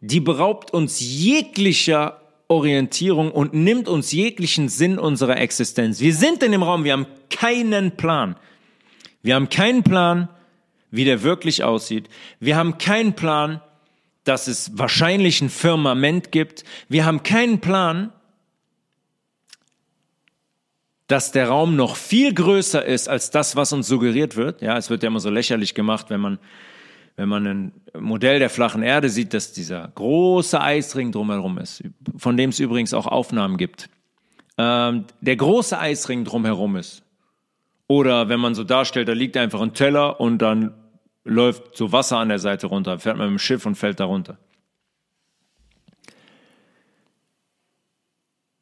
die 0.00 0.20
beraubt 0.20 0.72
uns 0.72 1.00
jeglicher 1.00 2.20
Orientierung 2.48 3.30
und 3.30 3.52
nimmt 3.52 3.88
uns 3.88 4.12
jeglichen 4.12 4.68
Sinn 4.68 4.98
unserer 4.98 5.36
Existenz. 5.36 6.00
Wir 6.00 6.14
sind 6.14 6.42
in 6.42 6.52
dem 6.52 6.62
Raum, 6.62 6.84
wir 6.84 6.92
haben 6.92 7.06
keinen 7.28 7.96
Plan. 7.96 8.36
Wir 9.22 9.34
haben 9.34 9.50
keinen 9.50 9.82
Plan, 9.82 10.28
wie 10.90 11.04
der 11.04 11.22
wirklich 11.22 11.64
aussieht. 11.64 12.08
Wir 12.40 12.56
haben 12.56 12.78
keinen 12.78 13.12
Plan, 13.14 13.60
dass 14.24 14.46
es 14.46 14.78
wahrscheinlich 14.78 15.40
ein 15.42 15.50
Firmament 15.50 16.32
gibt. 16.32 16.64
Wir 16.88 17.04
haben 17.04 17.22
keinen 17.22 17.60
Plan, 17.60 18.12
dass 21.08 21.32
der 21.32 21.48
Raum 21.48 21.74
noch 21.74 21.96
viel 21.96 22.32
größer 22.32 22.84
ist 22.84 23.08
als 23.08 23.30
das, 23.30 23.56
was 23.56 23.72
uns 23.72 23.88
suggeriert 23.88 24.36
wird. 24.36 24.62
Ja, 24.62 24.76
es 24.76 24.90
wird 24.90 25.02
ja 25.02 25.08
immer 25.08 25.20
so 25.20 25.30
lächerlich 25.30 25.74
gemacht, 25.74 26.10
wenn 26.10 26.20
man 26.20 26.38
wenn 27.16 27.28
man 27.28 27.46
ein 27.48 27.72
Modell 27.98 28.38
der 28.38 28.48
flachen 28.48 28.84
Erde 28.84 29.08
sieht, 29.08 29.34
dass 29.34 29.52
dieser 29.52 29.90
große 29.96 30.60
Eisring 30.60 31.10
drumherum 31.10 31.58
ist, 31.58 31.82
von 32.16 32.36
dem 32.36 32.50
es 32.50 32.60
übrigens 32.60 32.94
auch 32.94 33.08
Aufnahmen 33.08 33.56
gibt, 33.56 33.90
ähm, 34.56 35.04
der 35.20 35.34
große 35.34 35.76
Eisring 35.76 36.24
drumherum 36.24 36.76
ist. 36.76 37.02
Oder 37.88 38.28
wenn 38.28 38.38
man 38.38 38.54
so 38.54 38.62
darstellt, 38.62 39.08
da 39.08 39.14
liegt 39.14 39.36
einfach 39.36 39.60
ein 39.60 39.74
Teller 39.74 40.20
und 40.20 40.38
dann 40.38 40.74
läuft 41.24 41.76
so 41.76 41.90
Wasser 41.90 42.18
an 42.18 42.28
der 42.28 42.38
Seite 42.38 42.68
runter, 42.68 43.00
fährt 43.00 43.16
man 43.16 43.26
mit 43.26 43.38
dem 43.38 43.40
Schiff 43.40 43.66
und 43.66 43.74
fällt 43.74 43.98
da 43.98 44.04
runter. 44.04 44.38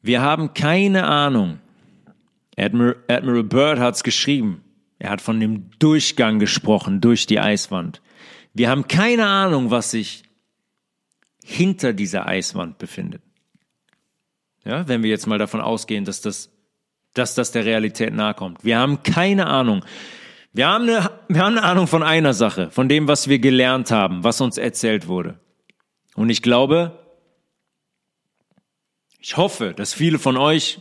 Wir 0.01 0.21
haben 0.21 0.55
keine 0.55 1.05
Ahnung. 1.05 1.59
Admiral, 2.57 2.95
Admiral 3.07 3.43
Byrd 3.43 3.79
hat 3.79 3.95
es 3.95 4.03
geschrieben. 4.03 4.63
Er 4.99 5.11
hat 5.11 5.21
von 5.21 5.39
dem 5.39 5.69
Durchgang 5.79 6.39
gesprochen 6.39 7.01
durch 7.01 7.27
die 7.27 7.39
Eiswand. 7.39 8.01
Wir 8.53 8.69
haben 8.69 8.87
keine 8.87 9.27
Ahnung, 9.27 9.69
was 9.69 9.91
sich 9.91 10.23
hinter 11.43 11.93
dieser 11.93 12.27
Eiswand 12.27 12.79
befindet. 12.79 13.21
Ja, 14.65 14.87
wenn 14.87 15.03
wir 15.03 15.09
jetzt 15.09 15.27
mal 15.27 15.37
davon 15.37 15.61
ausgehen, 15.61 16.03
dass 16.03 16.21
das, 16.21 16.51
dass 17.13 17.35
das 17.35 17.51
der 17.51 17.63
Realität 17.63 18.13
nahe 18.13 18.33
kommt. 18.33 18.65
Wir 18.65 18.79
haben 18.79 19.03
keine 19.03 19.45
Ahnung. 19.45 19.85
Wir 20.51 20.67
haben, 20.67 20.89
eine, 20.89 21.11
wir 21.29 21.41
haben 21.41 21.57
eine 21.57 21.63
Ahnung 21.63 21.87
von 21.87 22.01
einer 22.01 22.33
Sache, 22.33 22.71
von 22.71 22.89
dem, 22.89 23.07
was 23.07 23.27
wir 23.27 23.37
gelernt 23.37 23.91
haben, 23.91 24.23
was 24.23 24.41
uns 24.41 24.57
erzählt 24.57 25.07
wurde. 25.07 25.39
Und 26.15 26.31
ich 26.31 26.41
glaube, 26.41 26.99
ich 29.19 29.37
hoffe, 29.37 29.73
dass 29.75 29.93
viele 29.93 30.17
von 30.17 30.35
euch 30.35 30.79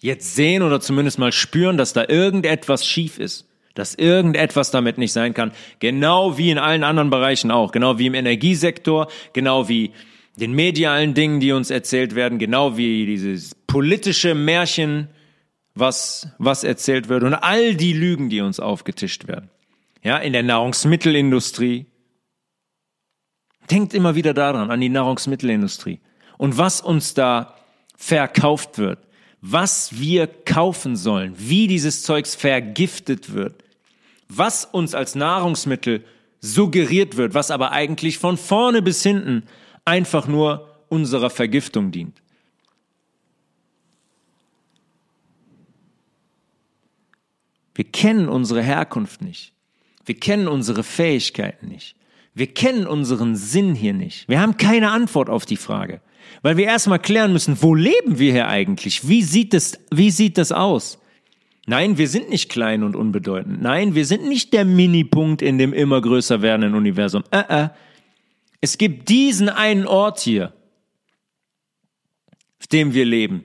jetzt 0.00 0.34
sehen 0.34 0.62
oder 0.62 0.80
zumindest 0.80 1.18
mal 1.18 1.32
spüren, 1.32 1.76
dass 1.76 1.92
da 1.92 2.04
irgendetwas 2.08 2.86
schief 2.86 3.18
ist 3.18 3.46
dass 3.76 3.94
irgendetwas 3.94 4.70
damit 4.70 4.98
nicht 4.98 5.12
sein 5.12 5.34
kann, 5.34 5.52
genau 5.78 6.38
wie 6.38 6.50
in 6.50 6.58
allen 6.58 6.82
anderen 6.82 7.10
Bereichen 7.10 7.50
auch, 7.50 7.72
genau 7.72 7.98
wie 7.98 8.06
im 8.06 8.14
Energiesektor, 8.14 9.08
genau 9.32 9.68
wie 9.68 9.92
den 10.36 10.52
medialen 10.52 11.14
Dingen, 11.14 11.40
die 11.40 11.52
uns 11.52 11.70
erzählt 11.70 12.14
werden, 12.14 12.38
genau 12.38 12.76
wie 12.76 13.06
dieses 13.06 13.54
politische 13.66 14.34
Märchen, 14.34 15.08
was, 15.74 16.28
was 16.38 16.64
erzählt 16.64 17.08
wird 17.08 17.22
und 17.22 17.34
all 17.34 17.74
die 17.74 17.92
Lügen, 17.92 18.30
die 18.30 18.40
uns 18.40 18.60
aufgetischt 18.60 19.28
werden. 19.28 19.50
Ja, 20.02 20.18
in 20.18 20.32
der 20.32 20.42
Nahrungsmittelindustrie. 20.42 21.86
Denkt 23.70 23.94
immer 23.94 24.14
wieder 24.14 24.32
daran, 24.32 24.70
an 24.70 24.80
die 24.80 24.88
Nahrungsmittelindustrie 24.88 26.00
und 26.38 26.56
was 26.56 26.80
uns 26.80 27.14
da 27.14 27.56
verkauft 27.96 28.78
wird, 28.78 29.05
was 29.48 29.98
wir 29.98 30.26
kaufen 30.26 30.96
sollen, 30.96 31.34
wie 31.36 31.66
dieses 31.66 32.02
Zeugs 32.02 32.34
vergiftet 32.34 33.32
wird 33.32 33.62
was 34.28 34.64
uns 34.64 34.94
als 34.94 35.14
Nahrungsmittel 35.14 36.04
suggeriert 36.40 37.16
wird, 37.16 37.34
was 37.34 37.50
aber 37.50 37.72
eigentlich 37.72 38.18
von 38.18 38.36
vorne 38.36 38.82
bis 38.82 39.02
hinten 39.02 39.44
einfach 39.84 40.26
nur 40.26 40.84
unserer 40.88 41.30
Vergiftung 41.30 41.90
dient. 41.90 42.20
Wir 47.74 47.84
kennen 47.84 48.28
unsere 48.28 48.62
Herkunft 48.62 49.20
nicht. 49.22 49.52
Wir 50.04 50.18
kennen 50.18 50.48
unsere 50.48 50.82
Fähigkeiten 50.82 51.68
nicht. 51.68 51.96
Wir 52.32 52.46
kennen 52.46 52.86
unseren 52.86 53.36
Sinn 53.36 53.74
hier 53.74 53.92
nicht. 53.92 54.28
Wir 54.28 54.40
haben 54.40 54.56
keine 54.56 54.90
Antwort 54.90 55.28
auf 55.28 55.46
die 55.46 55.56
Frage, 55.56 56.00
weil 56.42 56.56
wir 56.56 56.66
erstmal 56.66 56.98
klären 56.98 57.32
müssen, 57.32 57.60
wo 57.60 57.74
leben 57.74 58.18
wir 58.18 58.32
hier 58.32 58.48
eigentlich? 58.48 59.08
Wie 59.08 59.22
sieht 59.22 59.54
es, 59.54 59.78
wie 59.90 60.10
sieht 60.10 60.38
das 60.38 60.52
aus? 60.52 60.98
Nein, 61.66 61.98
wir 61.98 62.08
sind 62.08 62.30
nicht 62.30 62.48
klein 62.48 62.84
und 62.84 62.94
unbedeutend. 62.94 63.60
Nein, 63.60 63.94
wir 63.96 64.06
sind 64.06 64.28
nicht 64.28 64.52
der 64.52 64.64
Minipunkt 64.64 65.42
in 65.42 65.58
dem 65.58 65.72
immer 65.72 66.00
größer 66.00 66.40
werdenden 66.40 66.74
Universum. 66.74 67.24
Äh, 67.32 67.64
äh. 67.64 67.68
Es 68.60 68.78
gibt 68.78 69.08
diesen 69.08 69.48
einen 69.48 69.86
Ort 69.86 70.20
hier, 70.20 70.52
auf 72.60 72.68
dem 72.68 72.94
wir 72.94 73.04
leben. 73.04 73.44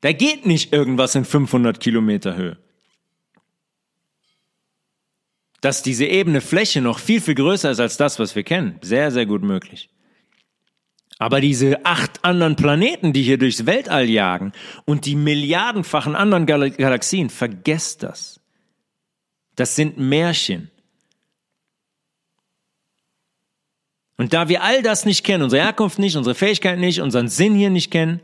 Da 0.00 0.12
geht 0.12 0.46
nicht 0.46 0.72
irgendwas 0.72 1.14
in 1.14 1.26
500 1.26 1.78
Kilometer 1.78 2.34
Höhe. 2.34 2.56
Dass 5.60 5.82
diese 5.82 6.06
ebene 6.06 6.40
Fläche 6.40 6.80
noch 6.80 6.98
viel, 6.98 7.20
viel 7.20 7.34
größer 7.34 7.70
ist 7.70 7.80
als 7.80 7.98
das, 7.98 8.18
was 8.18 8.34
wir 8.34 8.42
kennen. 8.42 8.78
Sehr, 8.80 9.10
sehr 9.10 9.26
gut 9.26 9.42
möglich. 9.42 9.90
Aber 11.20 11.42
diese 11.42 11.84
acht 11.84 12.24
anderen 12.24 12.56
Planeten, 12.56 13.12
die 13.12 13.22
hier 13.22 13.36
durchs 13.36 13.66
Weltall 13.66 14.08
jagen 14.08 14.52
und 14.86 15.04
die 15.04 15.16
milliardenfachen 15.16 16.16
anderen 16.16 16.46
Gal 16.46 16.70
Galaxien, 16.70 17.28
vergesst 17.28 18.02
das. 18.02 18.40
Das 19.54 19.76
sind 19.76 19.98
Märchen. 19.98 20.70
Und 24.16 24.32
da 24.32 24.48
wir 24.48 24.62
all 24.62 24.80
das 24.80 25.04
nicht 25.04 25.22
kennen, 25.22 25.44
unsere 25.44 25.62
Herkunft 25.62 25.98
nicht, 25.98 26.16
unsere 26.16 26.34
Fähigkeiten 26.34 26.80
nicht, 26.80 27.02
unseren 27.02 27.28
Sinn 27.28 27.54
hier 27.54 27.68
nicht 27.68 27.90
kennen, 27.90 28.20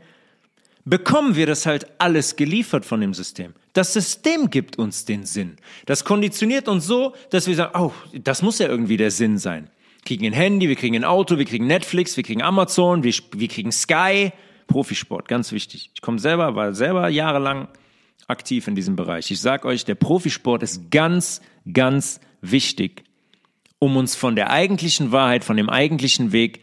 bekommen 0.83 1.35
wir 1.35 1.45
das 1.45 1.67
halt 1.67 1.85
alles 1.99 2.35
geliefert 2.35 2.83
von 2.83 2.99
dem 2.99 3.13
System. 3.13 3.53
Das 3.73 3.93
System 3.93 4.49
gibt 4.49 4.79
uns 4.79 5.05
den 5.05 5.23
Sinn. 5.23 5.57
Das 5.85 6.03
konditioniert 6.03 6.67
uns 6.67 6.87
so, 6.87 7.13
dass 7.29 7.45
wir 7.45 7.53
sagen, 7.53 7.79
oh, 7.79 7.93
das 8.13 8.41
muss 8.41 8.57
ja 8.57 8.67
irgendwie 8.67 8.97
der 8.97 9.11
Sinn 9.11 9.37
sein 9.37 9.69
kriegen 10.07 10.25
ein 10.25 10.33
Handy, 10.33 10.69
wir 10.69 10.77
kriegen 10.77 10.95
ein 10.95 11.03
Auto, 11.03 11.37
wir 11.37 11.43
kriegen 11.43 11.67
Netflix, 11.67 12.15
wir 12.15 12.23
kriegen 12.23 12.41
Amazon, 12.41 13.03
wir, 13.03 13.13
wir 13.33 13.47
kriegen 13.49 13.73
Sky, 13.73 14.31
Profisport, 14.67 15.27
ganz 15.27 15.51
wichtig. 15.51 15.91
Ich 15.93 16.01
komme 16.01 16.17
selber, 16.17 16.55
war 16.55 16.73
selber 16.73 17.09
jahrelang 17.09 17.67
aktiv 18.27 18.67
in 18.69 18.75
diesem 18.75 18.95
Bereich. 18.95 19.29
Ich 19.31 19.41
sag 19.41 19.65
euch, 19.65 19.83
der 19.83 19.95
Profisport 19.95 20.63
ist 20.63 20.91
ganz, 20.91 21.41
ganz 21.71 22.21
wichtig, 22.39 23.03
um 23.79 23.97
uns 23.97 24.15
von 24.15 24.37
der 24.37 24.49
eigentlichen 24.49 25.11
Wahrheit, 25.11 25.43
von 25.43 25.57
dem 25.57 25.69
eigentlichen 25.69 26.31
Weg 26.31 26.61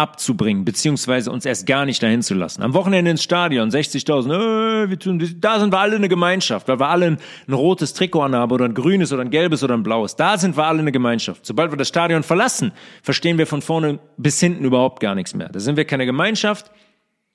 abzubringen, 0.00 0.64
beziehungsweise 0.64 1.30
uns 1.30 1.44
erst 1.44 1.66
gar 1.66 1.84
nicht 1.84 2.02
dahin 2.02 2.22
zu 2.22 2.32
lassen. 2.32 2.62
Am 2.62 2.72
Wochenende 2.72 3.10
ins 3.10 3.22
Stadion, 3.22 3.68
60.000, 3.68 4.32
äh, 4.32 4.88
wir 4.88 4.98
tun, 4.98 5.22
da 5.38 5.60
sind 5.60 5.72
wir 5.72 5.78
alle 5.78 5.96
eine 5.96 6.08
Gemeinschaft, 6.08 6.68
weil 6.68 6.80
wir 6.80 6.88
alle 6.88 7.06
ein, 7.06 7.18
ein 7.46 7.52
rotes 7.52 7.92
Trikot 7.92 8.22
anhaben 8.22 8.50
oder 8.50 8.64
ein 8.64 8.72
grünes 8.72 9.12
oder 9.12 9.20
ein 9.20 9.30
gelbes 9.30 9.62
oder 9.62 9.74
ein 9.74 9.82
blaues. 9.82 10.16
Da 10.16 10.38
sind 10.38 10.56
wir 10.56 10.64
alle 10.64 10.78
eine 10.78 10.90
Gemeinschaft. 10.90 11.44
Sobald 11.44 11.70
wir 11.70 11.76
das 11.76 11.88
Stadion 11.88 12.22
verlassen, 12.22 12.72
verstehen 13.02 13.36
wir 13.36 13.46
von 13.46 13.60
vorne 13.60 13.98
bis 14.16 14.40
hinten 14.40 14.64
überhaupt 14.64 15.00
gar 15.00 15.14
nichts 15.14 15.34
mehr. 15.34 15.50
Da 15.50 15.60
sind 15.60 15.76
wir 15.76 15.84
keine 15.84 16.06
Gemeinschaft, 16.06 16.70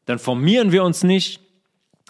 dann 0.05 0.17
formieren 0.17 0.71
wir 0.71 0.83
uns 0.83 1.03
nicht, 1.03 1.41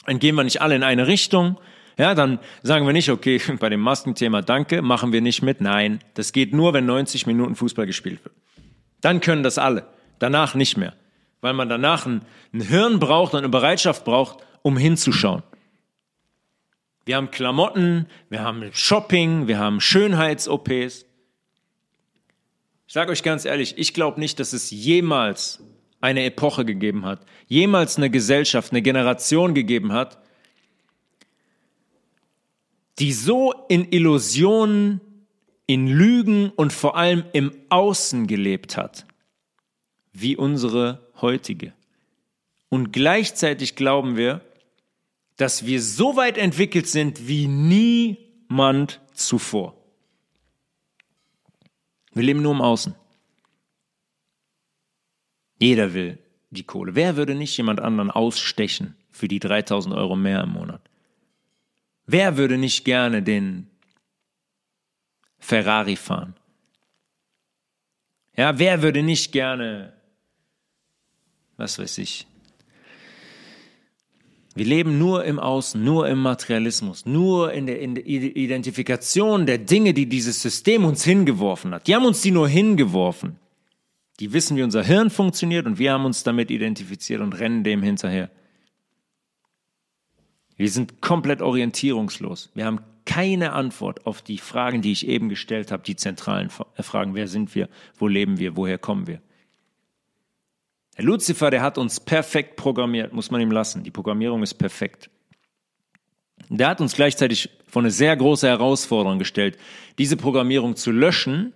dann 0.06 0.20
gehen 0.20 0.36
wir 0.36 0.46
nicht 0.46 0.62
alle 0.62 0.78
in 0.78 0.84
eine 0.84 1.08
Richtung, 1.08 1.58
ja, 1.98 2.16
dann 2.16 2.40
sagen 2.64 2.86
wir 2.86 2.94
nicht, 2.94 3.10
okay, 3.10 3.42
bei 3.60 3.68
dem 3.68 3.82
Maskenthema 3.82 4.42
danke, 4.42 4.82
machen 4.82 5.12
wir 5.12 5.20
nicht 5.20 5.42
mit. 5.42 5.60
Nein, 5.60 6.00
das 6.14 6.32
geht 6.32 6.54
nur, 6.54 6.74
wenn 6.74 6.86
90 6.86 7.28
Minuten 7.28 7.56
Fußball 7.56 7.86
gespielt 7.86 8.24
wird. 8.24 8.36
Dann 9.02 9.20
können 9.20 9.44
das 9.44 9.58
alle. 9.58 9.86
Danach 10.20 10.56
nicht 10.56 10.78
mehr. 10.78 10.94
Weil 11.42 11.54
man 11.54 11.70
danach 11.70 12.06
ein, 12.06 12.22
ein 12.54 12.62
Hirn 12.62 13.00
braucht 13.00 13.34
und 13.34 13.40
eine 13.40 13.50
Bereitschaft 13.50 14.06
braucht, 14.06 14.40
um 14.62 14.78
hinzuschauen. 14.78 15.44
Wir 17.06 17.18
haben 17.18 17.30
Klamotten, 17.30 18.08
wir 18.30 18.42
haben 18.42 18.68
Shopping, 18.74 19.48
wir 19.48 19.60
haben 19.60 19.80
Schönheits-OPs. 19.80 21.06
Ich 22.88 22.94
sage 22.94 23.12
euch 23.12 23.22
ganz 23.22 23.46
ehrlich, 23.46 23.78
ich 23.78 23.94
glaube 23.94 24.20
nicht, 24.20 24.40
dass 24.40 24.54
es 24.54 24.72
jemals 24.72 25.64
eine 26.02 26.24
Epoche 26.24 26.66
gegeben 26.66 27.06
hat, 27.06 27.26
jemals 27.48 27.98
eine 27.98 28.10
Gesellschaft, 28.10 28.72
eine 28.72 28.82
Generation 28.82 29.54
gegeben 29.54 29.92
hat, 29.92 30.20
die 33.00 33.12
so 33.12 33.54
in 33.70 33.92
Illusionen, 33.92 35.02
in 35.68 35.88
Lügen 35.88 36.52
und 36.52 36.74
vor 36.74 36.96
allem 36.96 37.24
im 37.34 37.52
Außen 37.70 38.28
gelebt 38.28 38.78
hat, 38.78 39.06
wie 40.22 40.36
unsere 40.36 41.08
heutige. 41.22 41.74
Und 42.70 42.92
gleichzeitig 42.92 43.76
glauben 43.76 44.18
wir, 44.18 44.42
dass 45.38 45.66
wir 45.66 45.82
so 45.82 46.16
weit 46.16 46.38
entwickelt 46.38 46.88
sind 46.88 47.28
wie 47.28 47.48
niemand 47.48 49.02
zuvor. 49.14 49.76
Wir 52.14 52.24
leben 52.24 52.42
nur 52.42 52.54
im 52.54 52.62
Außen. 52.62 52.96
Jeder 55.60 55.94
will 55.94 56.18
die 56.50 56.64
Kohle. 56.64 56.96
Wer 56.96 57.18
würde 57.18 57.36
nicht 57.36 57.56
jemand 57.58 57.82
anderen 57.82 58.12
ausstechen 58.12 58.96
für 59.12 59.28
die 59.28 59.40
3000 59.40 59.94
Euro 59.96 60.16
mehr 60.16 60.42
im 60.44 60.52
Monat? 60.52 60.82
Wer 62.06 62.38
würde 62.38 62.58
nicht 62.58 62.86
gerne 62.86 63.22
den 63.22 63.70
Ferrari 65.40 65.96
fahren? 65.96 66.36
Ja, 68.38 68.60
wer 68.60 68.82
würde 68.82 69.02
nicht 69.02 69.32
gerne, 69.32 69.94
was 71.58 71.80
weiß 71.80 71.98
ich, 72.00 72.28
wir 74.58 74.66
leben 74.66 74.98
nur 74.98 75.26
im 75.26 75.38
Außen, 75.38 75.84
nur 75.84 76.08
im 76.08 76.20
Materialismus, 76.20 77.06
nur 77.06 77.52
in 77.52 77.66
der, 77.66 77.82
in 77.82 77.96
der, 77.96 78.08
Identifikation 78.08 79.46
der 79.46 79.58
Dinge, 79.58 79.94
die 79.94 80.06
dieses 80.06 80.42
System 80.42 80.86
uns 80.86 81.04
hingeworfen 81.04 81.74
hat. 81.74 81.88
Die 81.88 81.94
haben 81.94 82.06
uns 82.06 82.22
die 82.22 82.32
nur 82.32 82.48
hingeworfen. 82.48 83.36
Die 84.22 84.32
wissen, 84.32 84.56
wie 84.56 84.64
unser 84.64 84.82
Hirn 84.82 85.10
funktioniert 85.10 85.66
und 85.66 85.78
wir 85.78 85.92
haben 85.92 86.06
uns 86.06 86.24
damit 86.24 86.50
identifiziert 86.52 87.20
und 87.20 87.38
rennen 87.38 87.66
dem 87.66 87.84
hinterher. 87.84 88.32
Wir 90.56 90.70
sind 90.70 91.02
komplett 91.02 91.42
orientierungslos. 91.42 92.50
Wir 92.54 92.64
haben 92.66 92.80
keine 93.04 93.52
Antwort 93.52 94.06
auf 94.06 94.22
die 94.22 94.38
Fragen, 94.38 94.82
die 94.82 94.94
ich 94.94 95.06
eben 95.06 95.28
gestellt 95.28 95.70
habe, 95.70 95.84
die 95.84 95.98
zentralen 95.98 96.50
Fragen. 96.50 97.14
Wer 97.14 97.28
sind 97.28 97.56
wir? 97.56 97.68
Wo 97.98 98.08
leben 98.08 98.40
wir? 98.40 98.56
Woher 98.56 98.78
kommen 98.78 99.06
wir? 99.06 99.22
Der 100.98 101.04
Lucifer, 101.04 101.50
der 101.50 101.62
hat 101.62 101.78
uns 101.78 102.00
perfekt 102.00 102.56
programmiert, 102.56 103.14
muss 103.14 103.32
man 103.32 103.42
ihm 103.42 103.52
lassen. 103.52 103.84
Die 103.84 103.92
Programmierung 103.92 104.44
ist 104.44 104.54
perfekt. 104.56 105.10
Der 106.50 106.68
hat 106.68 106.80
uns 106.80 106.94
gleichzeitig 106.94 107.50
vor 107.68 107.82
eine 107.82 107.92
sehr 107.92 108.16
große 108.16 108.48
Herausforderung 108.48 109.20
gestellt, 109.20 109.58
diese 109.98 110.16
Programmierung 110.16 110.76
zu 110.76 110.92
löschen 110.92 111.54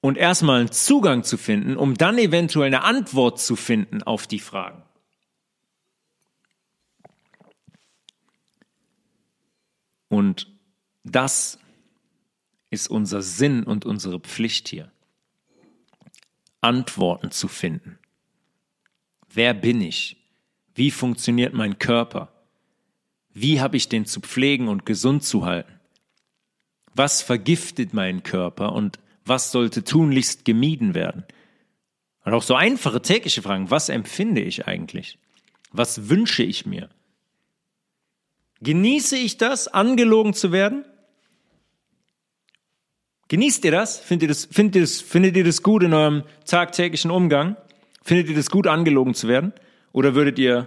und 0.00 0.16
erstmal 0.16 0.60
einen 0.60 0.72
Zugang 0.72 1.24
zu 1.24 1.36
finden, 1.36 1.76
um 1.76 1.94
dann 1.94 2.18
eventuell 2.18 2.68
eine 2.68 2.82
Antwort 2.82 3.40
zu 3.40 3.54
finden 3.54 4.02
auf 4.02 4.26
die 4.26 4.38
Fragen. 4.38 4.82
Und 10.08 10.46
das 11.04 11.58
ist 12.70 12.88
unser 12.88 13.22
Sinn 13.22 13.64
und 13.64 13.84
unsere 13.84 14.20
Pflicht 14.20 14.68
hier, 14.68 14.90
Antworten 16.60 17.30
zu 17.30 17.48
finden. 17.48 17.98
Wer 19.32 19.54
bin 19.54 19.80
ich? 19.80 20.16
Wie 20.74 20.90
funktioniert 20.90 21.54
mein 21.54 21.78
Körper? 21.78 22.32
Wie 23.34 23.60
habe 23.60 23.76
ich 23.76 23.88
den 23.88 24.06
zu 24.06 24.20
pflegen 24.20 24.68
und 24.68 24.86
gesund 24.86 25.22
zu 25.22 25.44
halten? 25.44 25.72
Was 26.94 27.22
vergiftet 27.22 27.94
meinen 27.94 28.22
Körper 28.22 28.72
und 28.72 28.98
was 29.24 29.52
sollte 29.52 29.84
tunlichst 29.84 30.44
gemieden 30.44 30.94
werden? 30.94 31.24
Und 32.24 32.34
auch 32.34 32.42
so 32.42 32.54
einfache 32.54 33.00
tägliche 33.00 33.42
Fragen. 33.42 33.70
Was 33.70 33.88
empfinde 33.88 34.40
ich 34.40 34.66
eigentlich? 34.66 35.18
Was 35.70 36.08
wünsche 36.08 36.42
ich 36.42 36.66
mir? 36.66 36.88
Genieße 38.60 39.16
ich 39.16 39.36
das, 39.36 39.68
angelogen 39.68 40.34
zu 40.34 40.50
werden? 40.50 40.84
Genießt 43.28 43.64
ihr 43.66 43.70
das? 43.70 43.98
Findet 43.98 44.22
ihr 44.22 44.28
das, 44.28 44.44
findet 44.46 44.76
ihr 44.76 44.82
das, 44.82 45.00
findet 45.00 45.36
ihr 45.36 45.44
das 45.44 45.62
gut 45.62 45.82
in 45.82 45.94
eurem 45.94 46.24
tagtäglichen 46.46 47.10
Umgang? 47.10 47.56
Findet 48.08 48.30
ihr 48.30 48.36
das 48.36 48.48
gut, 48.48 48.66
angelogen 48.66 49.12
zu 49.12 49.28
werden? 49.28 49.52
Oder 49.92 50.14
würdet 50.14 50.38
ihr, 50.38 50.66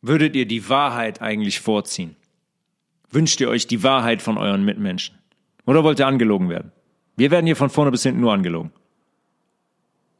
würdet 0.00 0.34
ihr 0.34 0.46
die 0.46 0.70
Wahrheit 0.70 1.20
eigentlich 1.20 1.60
vorziehen? 1.60 2.16
Wünscht 3.10 3.42
ihr 3.42 3.50
euch 3.50 3.66
die 3.66 3.82
Wahrheit 3.82 4.22
von 4.22 4.38
euren 4.38 4.64
Mitmenschen? 4.64 5.18
Oder 5.66 5.84
wollt 5.84 5.98
ihr 5.98 6.06
angelogen 6.06 6.48
werden? 6.48 6.72
Wir 7.16 7.30
werden 7.30 7.44
hier 7.44 7.56
von 7.56 7.68
vorne 7.68 7.90
bis 7.90 8.04
hinten 8.04 8.22
nur 8.22 8.32
angelogen. 8.32 8.72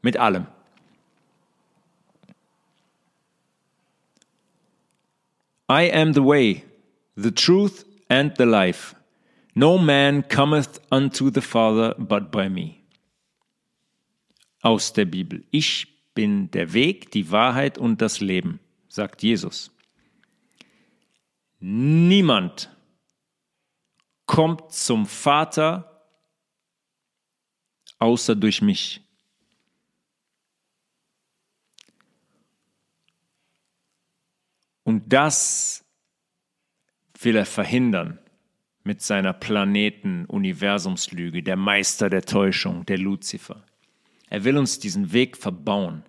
Mit 0.03 0.19
allem. 0.19 0.47
I 5.71 5.91
am 5.91 6.13
the 6.13 6.23
way, 6.23 6.65
the 7.15 7.31
truth 7.31 7.87
and 8.11 8.37
the 8.37 8.45
life. 8.45 8.95
No 9.55 9.79
man 9.79 10.23
cometh 10.29 10.83
unto 10.91 11.31
the 11.31 11.41
Father 11.41 11.95
but 11.97 12.31
by 12.31 12.51
me 12.51 12.86
aus 14.67 14.93
der 14.93 15.05
Bibel. 15.05 15.45
Ich 15.53 16.13
bin 16.13 16.51
der 16.51 16.73
Weg, 16.73 17.13
die 17.13 17.31
Wahrheit 17.31 17.79
und 17.79 18.03
das 18.03 18.19
Leben, 18.19 18.59
sagt 18.89 19.23
Jesus. 19.23 19.71
Niemand 21.61 22.69
kommt 24.27 24.73
zum 24.73 25.07
Vater 25.07 26.09
außer 28.01 28.35
durch 28.35 28.61
mich. 28.61 29.03
Und 34.83 35.13
das 35.13 35.85
will 37.21 37.37
er 37.37 37.47
verhindern 37.47 38.19
mit 38.83 39.01
seiner 39.01 39.33
Planeten-Universumslüge, 39.33 41.45
der 41.45 41.57
Meister 41.57 42.11
der 42.11 42.23
Täuschung, 42.23 42.85
der 42.87 42.99
Luzifer. 42.99 43.65
Er 44.29 44.45
will 44.45 44.59
uns 44.59 44.79
diesen 44.79 45.13
Weg 45.13 45.37
verbauen. 45.37 46.03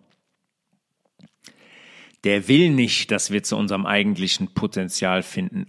Der 2.24 2.48
will 2.48 2.72
nicht, 2.72 3.12
dass 3.12 3.32
wir 3.32 3.44
zu 3.44 3.56
unserem 3.56 3.86
eigentlichen 3.86 4.54
Potenzial 4.54 5.22
finden 5.24 5.68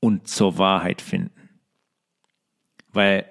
und 0.00 0.28
zur 0.28 0.58
Wahrheit 0.58 1.00
finden. 1.00 1.50
Weil 2.92 3.26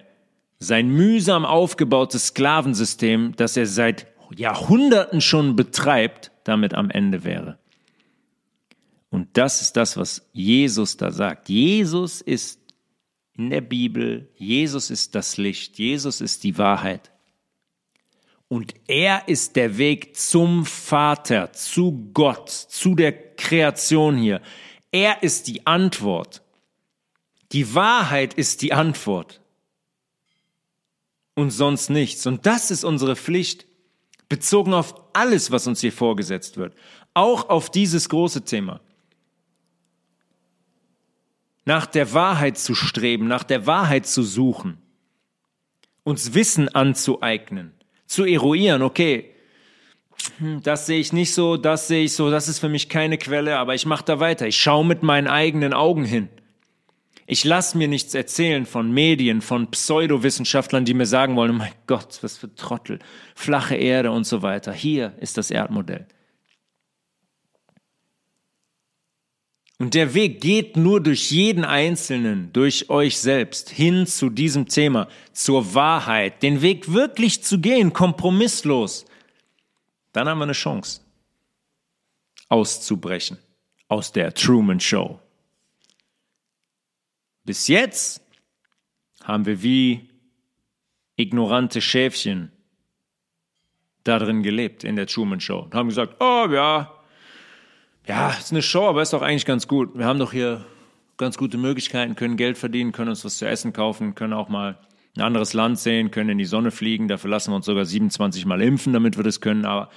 sein 0.60 0.90
mühsam 0.90 1.45
aufgebautes 1.45 2.27
Sklavensystem, 2.27 3.36
das 3.36 3.56
er 3.56 3.65
seit 3.65 4.07
Jahrhunderten 4.36 5.22
schon 5.22 5.56
betreibt, 5.56 6.31
damit 6.44 6.73
am 6.73 6.90
Ende 6.90 7.23
wäre. 7.23 7.60
Und 9.10 9.38
das 9.38 9.61
ist 9.61 9.77
das, 9.77 9.98
was 9.98 10.30
Jesus 10.34 10.98
da 10.98 11.11
sagt. 11.11 11.49
Jesus 11.49 12.22
ist 12.22 12.60
in 13.34 13.49
der 13.49 13.61
Bibel, 13.61 14.30
Jesus 14.36 14.91
ist 14.91 15.15
das 15.15 15.38
Licht, 15.38 15.80
Jesus 15.80 16.22
ist 16.22 16.44
die 16.44 16.57
Wahrheit. 16.57 17.11
Und 18.49 18.73
er 18.88 19.27
ist 19.27 19.55
der 19.55 19.77
Weg 19.77 20.17
zum 20.17 20.65
Vater, 20.65 21.53
zu 21.53 22.09
Gott, 22.13 22.49
zu 22.49 22.95
der 22.95 23.35
Kreation 23.35 24.17
hier. 24.17 24.41
Er 24.91 25.21
ist 25.21 25.47
die 25.47 25.67
Antwort. 25.67 26.41
Die 27.51 27.76
Wahrheit 27.76 28.34
ist 28.34 28.63
die 28.63 28.73
Antwort. 28.73 29.39
Und 31.35 31.51
sonst 31.51 31.91
nichts. 31.91 32.26
Und 32.26 32.47
das 32.47 32.71
ist 32.71 32.84
unsere 32.84 33.15
Pflicht, 33.15 33.67
bezogen 34.30 34.73
auf 34.73 34.95
alles, 35.13 35.51
was 35.51 35.67
uns 35.67 35.81
hier 35.81 35.93
vorgesetzt 35.93 36.57
wird. 36.57 36.76
Auch 37.13 37.49
auf 37.49 37.69
dieses 37.69 38.09
große 38.09 38.45
Thema. 38.45 38.81
Nach 41.65 41.85
der 41.85 42.13
Wahrheit 42.13 42.57
zu 42.57 42.73
streben, 42.73 43.27
nach 43.27 43.43
der 43.43 43.67
Wahrheit 43.67 44.07
zu 44.07 44.23
suchen, 44.23 44.80
uns 46.03 46.34
Wissen 46.34 46.67
anzueignen 46.69 47.78
zu 48.10 48.26
eruieren, 48.26 48.81
okay, 48.81 49.30
hm, 50.40 50.61
das 50.64 50.88
sehe 50.88 50.99
ich 50.99 51.14
nicht 51.14 51.34
so, 51.34 51.57
das 51.57 51.88
sehe 51.88 52.06
ich 52.06 52.14
so, 52.14 52.31
das 52.31 52.48
ist 52.48 52.60
für 52.60 52.68
mich 52.68 52.90
keine 52.90 53.19
Quelle, 53.19 53.57
aber 53.57 53.76
ich 53.76 53.86
mache 53.86 54.03
da 54.03 54.19
weiter. 54.19 54.48
Ich 54.48 54.57
schaue 54.57 54.84
mit 54.84 55.03
meinen 55.03 55.27
eigenen 55.27 55.73
Augen 55.73 56.03
hin. 56.03 56.27
Ich 57.27 57.45
lasse 57.45 57.77
mir 57.77 57.88
nichts 57.88 58.15
erzählen 58.15 58.65
von 58.65 58.91
Medien, 58.91 59.41
von 59.41 59.69
Pseudowissenschaftlern, 59.69 60.84
die 60.84 60.95
mir 60.95 61.06
sagen 61.06 61.36
wollen, 61.36 61.52
oh 61.52 61.60
mein 61.60 61.72
Gott, 61.86 62.18
was 62.23 62.40
für 62.40 62.53
Trottel, 62.56 62.98
flache 63.36 63.76
Erde 63.76 64.11
und 64.11 64.26
so 64.26 64.41
weiter. 64.41 64.73
Hier 64.73 65.14
ist 65.19 65.38
das 65.38 65.52
Erdmodell. 65.52 66.07
Und 69.80 69.93
der 69.93 70.14
Weg 70.14 70.41
geht 70.41 70.76
nur 70.76 71.01
durch 71.01 71.31
jeden 71.31 71.64
Einzelnen, 71.64 72.51
durch 72.51 72.89
euch 72.89 73.18
selbst, 73.18 73.69
hin 73.69 74.06
zu 74.06 74.30
diesem 74.30 74.68
Thema, 74.68 75.07
zur 75.31 75.73
Wahrheit, 75.73 76.43
den 76.43 76.61
Weg 76.61 76.91
wirklich 76.91 77.43
zu 77.43 77.60
gehen, 77.60 77.93
kompromisslos. 77.93 79.06
Dann 80.11 80.27
haben 80.27 80.39
wir 80.39 80.43
eine 80.43 80.51
Chance, 80.51 80.99
auszubrechen 82.49 83.38
aus 83.88 84.11
der 84.11 84.34
Truman 84.34 84.81
Show. 84.81 85.18
Bis 87.45 87.69
jetzt 87.69 88.22
haben 89.23 89.45
wir 89.45 89.64
wie 89.64 90.10
ignorante 91.15 91.80
Schäfchen 91.80 92.51
da 94.03 94.19
drin 94.19 94.43
gelebt 94.43 94.84
in 94.84 94.97
der 94.97 95.07
Truman 95.07 95.39
Show 95.39 95.60
und 95.60 95.73
haben 95.73 95.88
gesagt, 95.88 96.18
oh 96.19 96.47
ja, 96.51 96.98
ja, 98.10 98.31
ist 98.31 98.52
eine 98.52 98.64
Show, 98.64 98.88
aber 98.88 99.03
ist 99.03 99.14
doch 99.14 99.22
eigentlich 99.22 99.45
ganz 99.45 99.68
gut. 99.68 99.95
Wir 99.95 100.06
haben 100.06 100.18
doch 100.18 100.31
hier 100.31 100.65
ganz 101.18 101.38
gute 101.38 101.60
Möglichkeiten, 101.60 102.15
können 102.15 102.38
Geld 102.38 102.57
verdienen, 102.57 102.91
können 102.91 103.10
uns 103.10 103.23
was 103.23 103.38
zu 103.38 103.48
essen 103.48 103.72
kaufen, 103.72 104.15
können 104.15 104.34
auch 104.34 104.49
mal 104.49 104.80
ein 105.15 105.22
anderes 105.22 105.53
Land 105.53 105.77
sehen, 105.77 106.10
können 106.10 106.31
in 106.31 106.40
die 106.40 106.45
Sonne 106.45 106.72
fliegen. 106.72 107.07
Dafür 107.07 107.30
lassen 107.30 107.52
wir 107.52 107.57
uns 107.57 107.68
sogar 107.68 107.86
27 107.86 108.48
Mal 108.48 108.64
impfen, 108.64 108.94
damit 108.94 109.15
wir 109.18 109.23
das 109.23 109.41
können. 109.41 109.64
Aber 109.64 109.91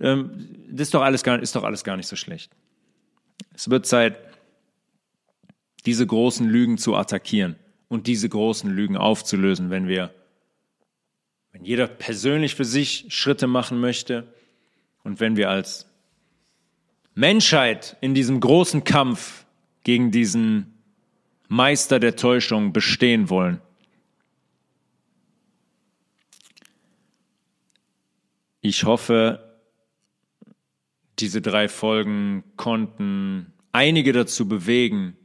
ähm, 0.00 0.48
das 0.70 0.88
ist 0.88 0.94
doch, 0.94 1.02
alles 1.02 1.22
gar, 1.22 1.38
ist 1.38 1.54
doch 1.54 1.62
alles 1.62 1.84
gar 1.84 1.96
nicht 1.96 2.08
so 2.08 2.16
schlecht. 2.16 2.50
Es 3.54 3.70
wird 3.70 3.86
Zeit, 3.86 4.16
diese 5.86 6.04
großen 6.04 6.48
Lügen 6.48 6.78
zu 6.78 6.96
attackieren 6.96 7.54
und 7.86 8.08
diese 8.08 8.28
großen 8.28 8.70
Lügen 8.70 8.96
aufzulösen, 8.96 9.70
wenn 9.70 9.86
wir, 9.86 10.12
wenn 11.52 11.64
jeder 11.64 11.86
persönlich 11.86 12.56
für 12.56 12.64
sich 12.64 13.06
Schritte 13.10 13.46
machen 13.46 13.80
möchte 13.80 14.34
und 15.04 15.20
wenn 15.20 15.36
wir 15.36 15.48
als 15.48 15.91
Menschheit 17.14 17.96
in 18.00 18.14
diesem 18.14 18.40
großen 18.40 18.84
Kampf 18.84 19.44
gegen 19.84 20.10
diesen 20.10 20.72
Meister 21.48 21.98
der 22.00 22.16
Täuschung 22.16 22.72
bestehen 22.72 23.28
wollen. 23.28 23.60
Ich 28.62 28.84
hoffe, 28.84 29.58
diese 31.18 31.42
drei 31.42 31.68
Folgen 31.68 32.44
konnten 32.56 33.52
einige 33.72 34.12
dazu 34.12 34.48
bewegen, 34.48 35.16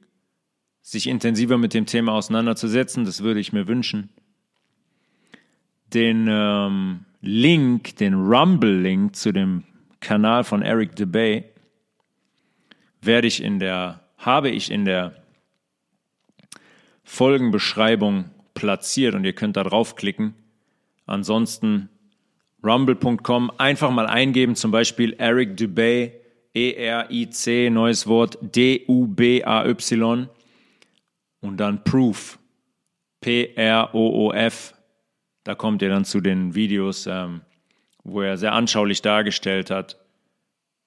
sich 0.82 1.08
intensiver 1.08 1.58
mit 1.58 1.74
dem 1.74 1.86
Thema 1.86 2.14
auseinanderzusetzen. 2.14 3.06
Das 3.06 3.22
würde 3.22 3.40
ich 3.40 3.54
mir 3.54 3.68
wünschen. 3.68 4.10
Den 5.94 6.28
ähm, 6.30 7.06
Link, 7.22 7.96
den 7.98 8.14
Rumble-Link 8.14 9.16
zu 9.16 9.32
dem 9.32 9.64
Kanal 10.00 10.44
von 10.44 10.62
Eric 10.62 10.96
DeBay 10.96 11.46
werde 13.02 13.28
ich 13.28 13.42
in 13.44 13.60
der, 13.60 14.02
habe 14.18 14.50
ich 14.50 14.72
in 14.72 14.86
der 14.86 15.16
Folgenbeschreibung 17.04 18.32
platziert 18.54 19.16
und 19.16 19.24
ihr 19.24 19.34
könnt 19.34 19.56
da 19.56 19.64
draufklicken. 19.64 20.34
Ansonsten 21.06 21.90
rumble.com 22.64 23.52
einfach 23.58 23.92
mal 23.92 24.08
eingeben, 24.08 24.56
zum 24.56 24.72
Beispiel 24.72 25.14
Eric 25.18 25.56
Dubay, 25.58 26.14
E-R-I-C, 26.54 27.70
neues 27.70 28.08
Wort, 28.08 28.38
D-U-B-A-Y 28.42 30.28
und 31.42 31.58
dann 31.58 31.84
Proof, 31.84 32.40
P-R-O-O-F. 33.22 34.74
Da 35.44 35.56
kommt 35.56 35.82
ihr 35.82 35.90
dann 35.90 36.04
zu 36.04 36.20
den 36.20 36.56
Videos, 36.56 37.08
ähm, 37.08 37.42
wo 38.04 38.22
er 38.22 38.38
sehr 38.38 38.54
anschaulich 38.54 39.02
dargestellt 39.02 39.70
hat, 39.70 39.98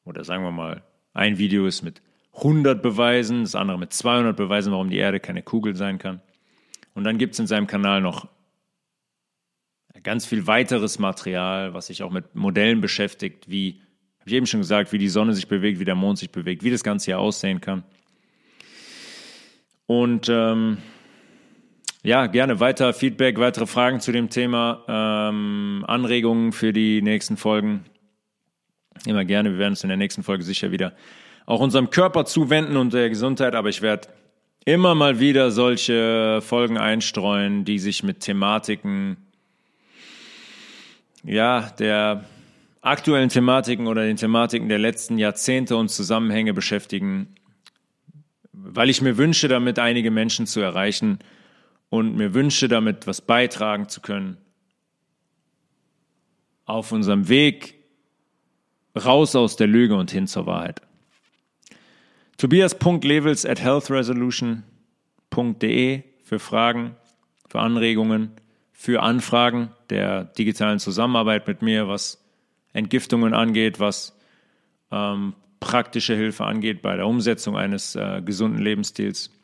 oder 0.04 0.24
sagen 0.24 0.42
wir 0.42 0.50
mal, 0.50 0.82
ein 1.12 1.38
Video 1.38 1.66
ist 1.66 1.82
mit 1.82 2.02
100 2.34 2.82
Beweisen, 2.82 3.42
das 3.42 3.54
andere 3.54 3.78
mit 3.78 3.92
200 3.92 4.36
Beweisen, 4.36 4.72
warum 4.72 4.90
die 4.90 4.98
Erde 4.98 5.20
keine 5.20 5.42
Kugel 5.42 5.76
sein 5.76 5.98
kann. 5.98 6.20
Und 6.94 7.04
dann 7.04 7.18
gibt 7.18 7.34
es 7.34 7.40
in 7.40 7.46
seinem 7.46 7.66
Kanal 7.66 8.00
noch 8.00 8.28
ganz 10.02 10.24
viel 10.26 10.46
weiteres 10.46 10.98
Material, 10.98 11.74
was 11.74 11.88
sich 11.88 12.02
auch 12.02 12.10
mit 12.10 12.34
Modellen 12.34 12.80
beschäftigt, 12.80 13.50
wie, 13.50 13.80
habe 14.20 14.30
ich 14.30 14.34
eben 14.34 14.46
schon 14.46 14.60
gesagt, 14.60 14.92
wie 14.92 14.98
die 14.98 15.08
Sonne 15.08 15.34
sich 15.34 15.48
bewegt, 15.48 15.78
wie 15.78 15.84
der 15.84 15.94
Mond 15.94 16.18
sich 16.18 16.30
bewegt, 16.30 16.62
wie 16.62 16.70
das 16.70 16.84
Ganze 16.84 17.06
hier 17.06 17.18
aussehen 17.18 17.60
kann. 17.60 17.84
Und 19.86 20.28
ähm, 20.30 20.78
ja, 22.02 22.26
gerne 22.26 22.60
weiter 22.60 22.94
Feedback, 22.94 23.38
weitere 23.38 23.66
Fragen 23.66 24.00
zu 24.00 24.12
dem 24.12 24.30
Thema, 24.30 24.84
ähm, 24.88 25.84
Anregungen 25.86 26.52
für 26.52 26.72
die 26.72 27.02
nächsten 27.02 27.36
Folgen. 27.36 27.84
Immer 29.06 29.24
gerne, 29.24 29.52
wir 29.52 29.59
werden 29.59 29.72
uns 29.72 29.82
in 29.82 29.89
der 29.89 29.97
nächsten 29.97 30.22
Folge 30.22 30.44
sicher 30.44 30.70
wieder 30.70 30.93
auch 31.47 31.60
unserem 31.60 31.90
Körper 31.90 32.27
zuwenden 32.27 32.77
und 32.77 32.93
der 32.93 33.09
Gesundheit, 33.09 33.55
aber 33.55 33.68
ich 33.68 33.82
werde 33.82 34.09
immer 34.64 34.94
mal 34.94 35.20
wieder 35.20 35.51
solche 35.51 36.40
Folgen 36.43 36.78
einstreuen, 36.78 37.64
die 37.64 37.78
sich 37.78 38.02
mit 38.02 38.20
Thematiken 38.20 39.16
ja, 41.24 41.70
der 41.78 42.24
aktuellen 42.81 43.28
Thematiken 43.28 43.86
oder 43.86 44.05
den 44.05 44.16
Thematiken 44.16 44.68
der 44.68 44.78
letzten 44.78 45.18
Jahrzehnte 45.18 45.77
und 45.77 45.90
Zusammenhänge 45.90 46.55
beschäftigen, 46.55 47.35
weil 48.52 48.89
ich 48.89 49.02
mir 49.02 49.18
wünsche, 49.18 49.48
damit 49.48 49.78
einige 49.78 50.10
Menschen 50.10 50.47
zu 50.47 50.60
erreichen 50.60 51.18
und 51.89 52.16
mir 52.16 52.32
wünsche, 52.35 52.68
damit 52.68 53.06
was 53.06 53.20
beitragen 53.20 53.89
zu 53.89 54.01
können 54.01 54.39
auf 56.64 56.93
unserem 56.93 57.28
Weg 57.28 57.80
raus 58.96 59.36
aus 59.36 59.56
der 59.56 59.66
Lüge 59.66 59.96
und 59.96 60.10
hin 60.10 60.26
zur 60.26 60.46
Wahrheit. 60.46 60.80
Tobias.levels 62.38 63.44
at 63.44 63.60
healthresolution.de 63.60 66.02
für 66.24 66.38
Fragen, 66.38 66.96
für 67.48 67.60
Anregungen 67.60 68.32
für 68.80 69.02
Anfragen 69.02 69.68
der 69.90 70.24
digitalen 70.24 70.78
Zusammenarbeit 70.78 71.46
mit 71.46 71.60
mir, 71.60 71.86
was 71.86 72.24
Entgiftungen 72.72 73.34
angeht, 73.34 73.78
was 73.78 74.18
ähm, 74.90 75.34
praktische 75.60 76.14
Hilfe 76.14 76.46
angeht 76.46 76.80
bei 76.80 76.96
der 76.96 77.06
Umsetzung 77.06 77.58
eines 77.58 77.94
äh, 77.94 78.22
gesunden 78.24 78.58
Lebensstils. 78.58 79.38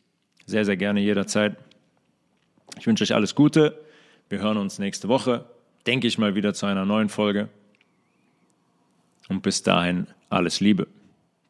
Sehr, 0.46 0.64
sehr 0.64 0.78
gerne 0.78 1.00
jederzeit. 1.00 1.58
Ich 2.78 2.86
wünsche 2.86 3.04
euch 3.04 3.14
alles 3.14 3.34
Gute. 3.34 3.78
Wir 4.30 4.38
hören 4.38 4.56
uns 4.56 4.78
nächste 4.78 5.08
Woche, 5.08 5.44
denke 5.86 6.06
ich 6.06 6.16
mal, 6.16 6.34
wieder 6.34 6.54
zu 6.54 6.64
einer 6.64 6.86
neuen 6.86 7.10
Folge. 7.10 7.50
Und 9.28 9.42
bis 9.42 9.62
dahin 9.62 10.06
alles 10.28 10.60
Liebe. 10.60 10.86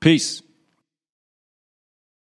Peace. 0.00 0.45